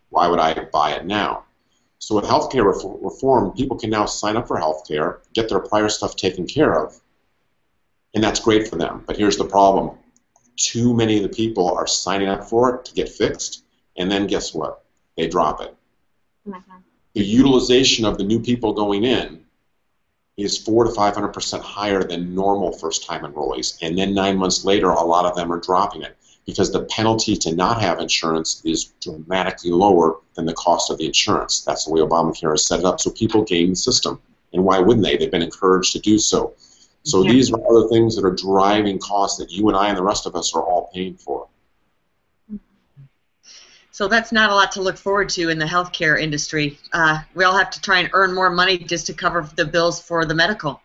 why 0.09 0.27
would 0.27 0.39
I 0.39 0.65
buy 0.73 0.91
it 0.91 1.05
now? 1.05 1.43
So 1.99 2.15
with 2.15 2.25
healthcare 2.25 2.65
reform, 3.01 3.51
people 3.53 3.77
can 3.77 3.89
now 3.89 4.05
sign 4.05 4.35
up 4.35 4.47
for 4.47 4.57
healthcare, 4.57 5.19
get 5.33 5.49
their 5.49 5.59
prior 5.59 5.89
stuff 5.89 6.15
taken 6.15 6.45
care 6.45 6.83
of, 6.85 6.99
and 8.13 8.23
that's 8.23 8.39
great 8.39 8.67
for 8.67 8.75
them. 8.75 9.03
But 9.07 9.17
here's 9.17 9.37
the 9.37 9.45
problem. 9.45 9.97
Too 10.55 10.93
many 10.93 11.17
of 11.17 11.23
the 11.23 11.29
people 11.29 11.69
are 11.69 11.87
signing 11.87 12.29
up 12.29 12.45
for 12.45 12.75
it 12.75 12.85
to 12.85 12.93
get 12.93 13.09
fixed, 13.09 13.63
and 13.97 14.09
then 14.09 14.27
guess 14.27 14.53
what? 14.53 14.83
They 15.17 15.27
drop 15.27 15.61
it. 15.61 15.75
Mm-hmm. 16.47 16.77
The 17.13 17.23
utilization 17.23 18.05
of 18.05 18.17
the 18.17 18.23
new 18.23 18.39
people 18.39 18.73
going 18.73 19.03
in 19.03 19.45
is 20.37 20.57
four 20.57 20.83
to 20.83 20.91
five 20.91 21.13
hundred 21.13 21.33
percent 21.33 21.63
higher 21.63 22.03
than 22.03 22.35
normal 22.35 22.71
first-time 22.73 23.21
enrollees, 23.21 23.77
and 23.81 23.97
then 23.97 24.13
nine 24.13 24.37
months 24.37 24.65
later, 24.65 24.89
a 24.89 25.03
lot 25.03 25.25
of 25.25 25.35
them 25.35 25.51
are 25.51 25.59
dropping 25.59 26.01
it 26.01 26.17
because 26.45 26.71
the 26.71 26.83
penalty 26.85 27.35
to 27.35 27.55
not 27.55 27.81
have 27.81 27.99
insurance 27.99 28.61
is 28.65 28.93
dramatically 29.01 29.71
lower 29.71 30.17
than 30.35 30.45
the 30.45 30.53
cost 30.53 30.91
of 30.91 30.97
the 30.97 31.05
insurance. 31.05 31.61
That's 31.61 31.85
the 31.85 31.91
way 31.91 32.01
Obamacare 32.01 32.51
has 32.51 32.67
set 32.67 32.83
up, 32.83 32.99
so 32.99 33.09
people 33.11 33.43
game 33.43 33.69
the 33.69 33.75
system. 33.75 34.21
And 34.53 34.63
why 34.63 34.79
wouldn't 34.79 35.05
they? 35.05 35.17
They've 35.17 35.31
been 35.31 35.41
encouraged 35.41 35.93
to 35.93 35.99
do 35.99 36.19
so. 36.19 36.53
So 37.05 37.23
yeah. 37.23 37.33
these 37.33 37.53
are 37.53 37.59
other 37.69 37.87
things 37.87 38.15
that 38.15 38.25
are 38.25 38.33
driving 38.33 38.97
costs 38.97 39.37
that 39.37 39.51
you 39.51 39.67
and 39.67 39.77
I 39.77 39.89
and 39.89 39.97
the 39.97 40.03
rest 40.03 40.25
of 40.25 40.35
us 40.35 40.55
are 40.55 40.63
all 40.63 40.89
paying 40.93 41.15
for. 41.15 41.47
So 43.91 44.09
that's 44.09 44.31
not 44.31 44.49
a 44.49 44.55
lot 44.55 44.73
to 44.73 44.81
look 44.81 44.97
forward 44.97 45.29
to 45.29 45.49
in 45.49 45.57
the 45.57 45.65
healthcare 45.65 46.19
industry. 46.19 46.77
Uh, 46.91 47.19
we 47.33 47.45
all 47.45 47.57
have 47.57 47.69
to 47.69 47.81
try 47.81 47.99
and 47.99 48.09
earn 48.11 48.33
more 48.33 48.49
money 48.49 48.77
just 48.77 49.07
to 49.07 49.13
cover 49.13 49.47
the 49.55 49.63
bills 49.63 50.01
for 50.01 50.25
the 50.25 50.35
medical. 50.35 50.81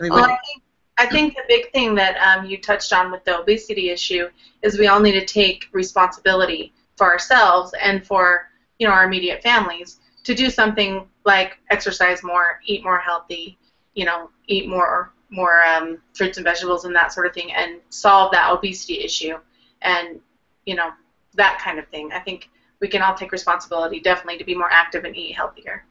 I 0.00 0.04
mean, 0.04 0.12
well, 0.12 0.24
I 0.24 0.28
think, 0.28 0.62
I 0.96 1.06
think 1.06 1.34
the 1.34 1.42
big 1.48 1.70
thing 1.72 1.96
that 1.96 2.16
um, 2.16 2.46
you 2.46 2.56
touched 2.62 2.92
on 2.92 3.10
with 3.10 3.24
the 3.24 3.40
obesity 3.40 3.90
issue 3.90 4.28
is 4.62 4.78
we 4.78 4.86
all 4.86 5.00
need 5.00 5.20
to 5.20 5.26
take 5.26 5.66
responsibility 5.72 6.72
for 6.96 7.10
ourselves 7.10 7.74
and 7.82 8.06
for 8.06 8.48
you 8.78 8.86
know 8.86 8.94
our 8.94 9.04
immediate 9.04 9.42
families 9.42 9.98
to 10.24 10.34
do 10.34 10.48
something 10.48 11.06
like 11.24 11.58
exercise 11.70 12.22
more, 12.22 12.60
eat 12.64 12.84
more 12.84 12.98
healthy, 12.98 13.58
you 13.94 14.04
know, 14.04 14.30
eat 14.48 14.68
more 14.68 15.12
more 15.30 15.62
um, 15.62 15.98
fruits 16.14 16.38
and 16.38 16.44
vegetables 16.44 16.86
and 16.86 16.94
that 16.96 17.12
sort 17.12 17.26
of 17.26 17.34
thing, 17.34 17.52
and 17.52 17.80
solve 17.90 18.32
that 18.32 18.50
obesity 18.50 19.04
issue, 19.04 19.38
and 19.82 20.20
you 20.66 20.74
know 20.74 20.90
that 21.34 21.60
kind 21.62 21.78
of 21.78 21.86
thing. 21.88 22.10
I 22.12 22.18
think 22.18 22.50
we 22.80 22.88
can 22.88 23.02
all 23.02 23.14
take 23.14 23.32
responsibility 23.32 24.00
definitely 24.00 24.38
to 24.38 24.44
be 24.44 24.54
more 24.54 24.70
active 24.70 25.04
and 25.04 25.16
eat 25.16 25.34
healthier. 25.34 25.84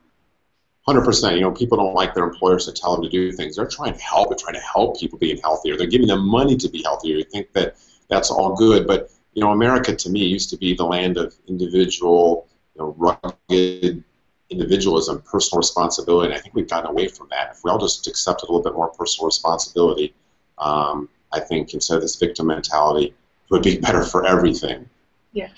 Hundred 0.87 1.03
percent. 1.03 1.35
You 1.35 1.41
know, 1.41 1.51
people 1.51 1.77
don't 1.77 1.93
like 1.93 2.13
their 2.13 2.23
employers 2.23 2.65
to 2.65 2.71
tell 2.71 2.93
them 2.95 3.03
to 3.03 3.09
do 3.09 3.31
things. 3.31 3.55
They're 3.55 3.67
trying 3.67 3.93
to 3.93 3.99
help. 3.99 4.29
They're 4.29 4.37
trying 4.37 4.55
to 4.55 4.61
help 4.61 4.99
people 4.99 5.19
being 5.19 5.37
healthier. 5.37 5.77
They're 5.77 5.87
giving 5.87 6.07
them 6.07 6.27
money 6.27 6.55
to 6.55 6.69
be 6.69 6.81
healthier. 6.81 7.17
You 7.17 7.25
think 7.25 7.51
that 7.53 7.75
that's 8.09 8.31
all 8.31 8.55
good, 8.55 8.87
but 8.87 9.11
you 9.33 9.41
know, 9.41 9.51
America 9.51 9.95
to 9.95 10.09
me 10.09 10.25
used 10.25 10.49
to 10.49 10.57
be 10.57 10.73
the 10.73 10.85
land 10.85 11.17
of 11.17 11.35
individual, 11.47 12.47
you 12.73 12.81
know, 12.81 12.95
rugged 12.97 14.03
individualism, 14.49 15.21
personal 15.21 15.59
responsibility. 15.59 16.27
And 16.27 16.37
I 16.37 16.39
think 16.39 16.55
we've 16.55 16.69
gotten 16.69 16.89
away 16.89 17.07
from 17.07 17.27
that. 17.29 17.51
If 17.51 17.63
we 17.63 17.71
all 17.71 17.77
just 17.77 18.07
accepted 18.07 18.47
a 18.47 18.51
little 18.51 18.63
bit 18.63 18.73
more 18.73 18.89
personal 18.89 19.25
responsibility, 19.25 20.13
um, 20.57 21.09
I 21.33 21.39
think 21.39 21.73
instead 21.73 21.95
of 21.95 22.01
this 22.01 22.15
victim 22.15 22.47
mentality, 22.47 23.07
it 23.07 23.13
would 23.51 23.63
be 23.63 23.77
better 23.81 24.03
for 24.03 24.25
everything. 24.25 24.89
Yes. 25.33 25.51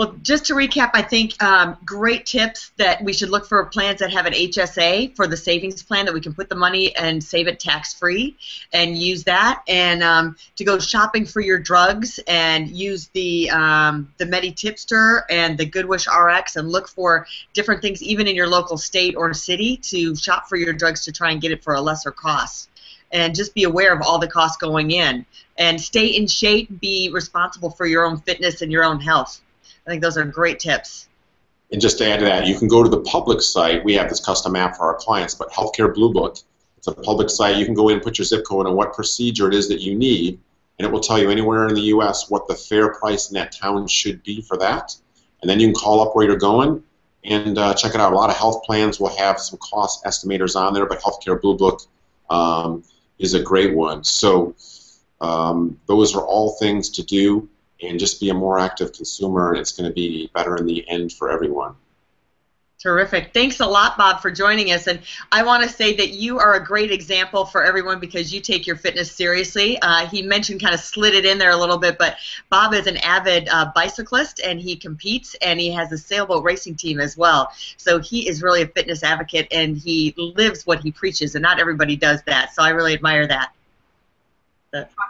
Well, 0.00 0.16
just 0.22 0.46
to 0.46 0.54
recap, 0.54 0.92
I 0.94 1.02
think 1.02 1.42
um, 1.42 1.76
great 1.84 2.24
tips 2.24 2.72
that 2.78 3.04
we 3.04 3.12
should 3.12 3.28
look 3.28 3.46
for 3.46 3.66
plans 3.66 4.00
that 4.00 4.10
have 4.10 4.24
an 4.24 4.32
HSA 4.32 5.14
for 5.14 5.26
the 5.26 5.36
savings 5.36 5.82
plan 5.82 6.06
that 6.06 6.14
we 6.14 6.22
can 6.22 6.32
put 6.32 6.48
the 6.48 6.54
money 6.54 6.96
and 6.96 7.22
save 7.22 7.48
it 7.48 7.60
tax 7.60 7.92
free 7.92 8.34
and 8.72 8.96
use 8.96 9.24
that. 9.24 9.62
And 9.68 10.02
um, 10.02 10.36
to 10.56 10.64
go 10.64 10.78
shopping 10.78 11.26
for 11.26 11.42
your 11.42 11.58
drugs 11.58 12.18
and 12.26 12.70
use 12.70 13.08
the 13.08 13.50
um, 13.50 14.10
the 14.16 14.24
Medi 14.24 14.52
Tipster 14.52 15.26
and 15.28 15.58
the 15.58 15.66
Goodwish 15.66 16.06
RX 16.06 16.56
and 16.56 16.70
look 16.70 16.88
for 16.88 17.26
different 17.52 17.82
things 17.82 18.02
even 18.02 18.26
in 18.26 18.34
your 18.34 18.48
local 18.48 18.78
state 18.78 19.16
or 19.16 19.34
city 19.34 19.76
to 19.76 20.16
shop 20.16 20.48
for 20.48 20.56
your 20.56 20.72
drugs 20.72 21.04
to 21.04 21.12
try 21.12 21.30
and 21.30 21.42
get 21.42 21.52
it 21.52 21.62
for 21.62 21.74
a 21.74 21.80
lesser 21.82 22.10
cost. 22.10 22.70
And 23.12 23.34
just 23.34 23.52
be 23.52 23.64
aware 23.64 23.92
of 23.92 24.00
all 24.00 24.18
the 24.18 24.28
costs 24.28 24.56
going 24.56 24.92
in 24.92 25.26
and 25.58 25.78
stay 25.78 26.06
in 26.06 26.26
shape. 26.26 26.80
Be 26.80 27.10
responsible 27.12 27.68
for 27.68 27.84
your 27.84 28.06
own 28.06 28.16
fitness 28.16 28.62
and 28.62 28.72
your 28.72 28.82
own 28.82 28.98
health. 28.98 29.42
I 29.86 29.90
think 29.90 30.02
those 30.02 30.16
are 30.16 30.24
great 30.24 30.58
tips. 30.60 31.08
And 31.72 31.80
just 31.80 31.98
to 31.98 32.08
add 32.08 32.18
to 32.18 32.24
that, 32.24 32.46
you 32.46 32.58
can 32.58 32.68
go 32.68 32.82
to 32.82 32.88
the 32.88 33.00
public 33.00 33.40
site. 33.40 33.84
We 33.84 33.94
have 33.94 34.08
this 34.08 34.20
custom 34.20 34.56
app 34.56 34.76
for 34.76 34.84
our 34.84 34.96
clients, 34.96 35.34
but 35.34 35.50
Healthcare 35.50 35.94
Blue 35.94 36.12
Book, 36.12 36.38
it's 36.76 36.88
a 36.88 36.92
public 36.92 37.30
site. 37.30 37.56
You 37.56 37.64
can 37.64 37.74
go 37.74 37.88
in 37.88 37.94
and 37.94 38.02
put 38.02 38.18
your 38.18 38.24
zip 38.24 38.44
code 38.44 38.66
and 38.66 38.74
what 38.74 38.92
procedure 38.92 39.46
it 39.48 39.54
is 39.54 39.68
that 39.68 39.80
you 39.80 39.94
need, 39.94 40.40
and 40.78 40.86
it 40.86 40.90
will 40.90 41.00
tell 41.00 41.18
you 41.18 41.30
anywhere 41.30 41.68
in 41.68 41.74
the 41.74 41.82
U.S. 41.82 42.28
what 42.28 42.48
the 42.48 42.54
fair 42.54 42.94
price 42.94 43.30
in 43.30 43.34
that 43.34 43.52
town 43.52 43.86
should 43.86 44.22
be 44.22 44.40
for 44.40 44.56
that. 44.56 44.96
And 45.40 45.48
then 45.48 45.60
you 45.60 45.68
can 45.68 45.74
call 45.74 46.00
up 46.00 46.16
where 46.16 46.26
you're 46.26 46.36
going 46.36 46.82
and 47.24 47.56
uh, 47.56 47.74
check 47.74 47.94
it 47.94 48.00
out. 48.00 48.12
A 48.12 48.16
lot 48.16 48.30
of 48.30 48.36
health 48.36 48.64
plans 48.64 48.98
will 48.98 49.14
have 49.16 49.38
some 49.38 49.58
cost 49.58 50.04
estimators 50.04 50.56
on 50.56 50.74
there, 50.74 50.86
but 50.86 51.00
Healthcare 51.00 51.40
Blue 51.40 51.56
Book 51.56 51.82
um, 52.30 52.82
is 53.18 53.34
a 53.34 53.42
great 53.42 53.74
one. 53.74 54.02
So 54.02 54.54
um, 55.20 55.78
those 55.86 56.16
are 56.16 56.22
all 56.22 56.56
things 56.58 56.88
to 56.90 57.02
do 57.02 57.48
and 57.82 57.98
just 57.98 58.20
be 58.20 58.30
a 58.30 58.34
more 58.34 58.58
active 58.58 58.92
consumer, 58.92 59.50
and 59.50 59.58
it's 59.58 59.72
going 59.72 59.88
to 59.88 59.94
be 59.94 60.30
better 60.34 60.56
in 60.56 60.66
the 60.66 60.88
end 60.88 61.12
for 61.12 61.30
everyone. 61.30 61.74
Terrific. 62.80 63.34
Thanks 63.34 63.60
a 63.60 63.66
lot, 63.66 63.98
Bob, 63.98 64.22
for 64.22 64.30
joining 64.30 64.72
us. 64.72 64.86
And 64.86 65.00
I 65.30 65.42
want 65.42 65.62
to 65.62 65.68
say 65.68 65.94
that 65.96 66.12
you 66.12 66.38
are 66.38 66.54
a 66.54 66.64
great 66.64 66.90
example 66.90 67.44
for 67.44 67.62
everyone 67.62 68.00
because 68.00 68.32
you 68.32 68.40
take 68.40 68.66
your 68.66 68.76
fitness 68.76 69.12
seriously. 69.12 69.78
Uh, 69.82 70.06
he 70.06 70.22
mentioned 70.22 70.62
kind 70.62 70.72
of 70.72 70.80
slid 70.80 71.14
it 71.14 71.26
in 71.26 71.36
there 71.36 71.50
a 71.50 71.56
little 71.58 71.76
bit, 71.76 71.98
but 71.98 72.16
Bob 72.48 72.72
is 72.72 72.86
an 72.86 72.96
avid 72.98 73.50
uh, 73.50 73.70
bicyclist 73.74 74.40
and 74.40 74.58
he 74.58 74.76
competes 74.76 75.36
and 75.42 75.60
he 75.60 75.70
has 75.70 75.92
a 75.92 75.98
sailboat 75.98 76.42
racing 76.42 76.74
team 76.74 77.00
as 77.00 77.18
well. 77.18 77.52
So 77.76 77.98
he 77.98 78.26
is 78.26 78.42
really 78.42 78.62
a 78.62 78.66
fitness 78.66 79.02
advocate 79.02 79.48
and 79.52 79.76
he 79.76 80.14
lives 80.16 80.66
what 80.66 80.80
he 80.80 80.90
preaches, 80.90 81.34
and 81.34 81.42
not 81.42 81.60
everybody 81.60 81.96
does 81.96 82.22
that. 82.22 82.54
So 82.54 82.62
I 82.62 82.70
really 82.70 82.94
admire 82.94 83.26
that. 83.26 83.52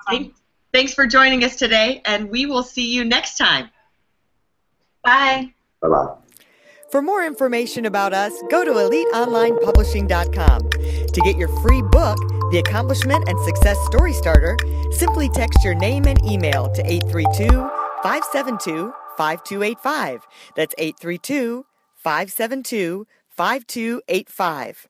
awesome. 0.08 0.34
Thanks 0.72 0.94
for 0.94 1.06
joining 1.06 1.42
us 1.44 1.56
today, 1.56 2.00
and 2.04 2.30
we 2.30 2.46
will 2.46 2.62
see 2.62 2.94
you 2.94 3.04
next 3.04 3.36
time. 3.36 3.70
Bye. 5.02 5.52
Bye 5.82 5.88
bye. 5.88 6.14
For 6.90 7.02
more 7.02 7.24
information 7.24 7.86
about 7.86 8.12
us, 8.12 8.32
go 8.50 8.64
to 8.64 8.72
eliteonlinepublishing.com. 8.72 10.70
To 10.70 11.20
get 11.22 11.36
your 11.36 11.48
free 11.62 11.82
book, 11.82 12.18
The 12.50 12.62
Accomplishment 12.66 13.28
and 13.28 13.38
Success 13.44 13.78
Story 13.86 14.12
Starter, 14.12 14.56
simply 14.92 15.28
text 15.28 15.62
your 15.62 15.74
name 15.74 16.06
and 16.06 16.18
email 16.24 16.68
to 16.72 16.82
832 16.84 17.48
572 18.02 18.92
5285. 19.16 20.26
That's 20.56 20.74
832 20.78 21.64
572 21.94 23.06
5285. 23.28 24.89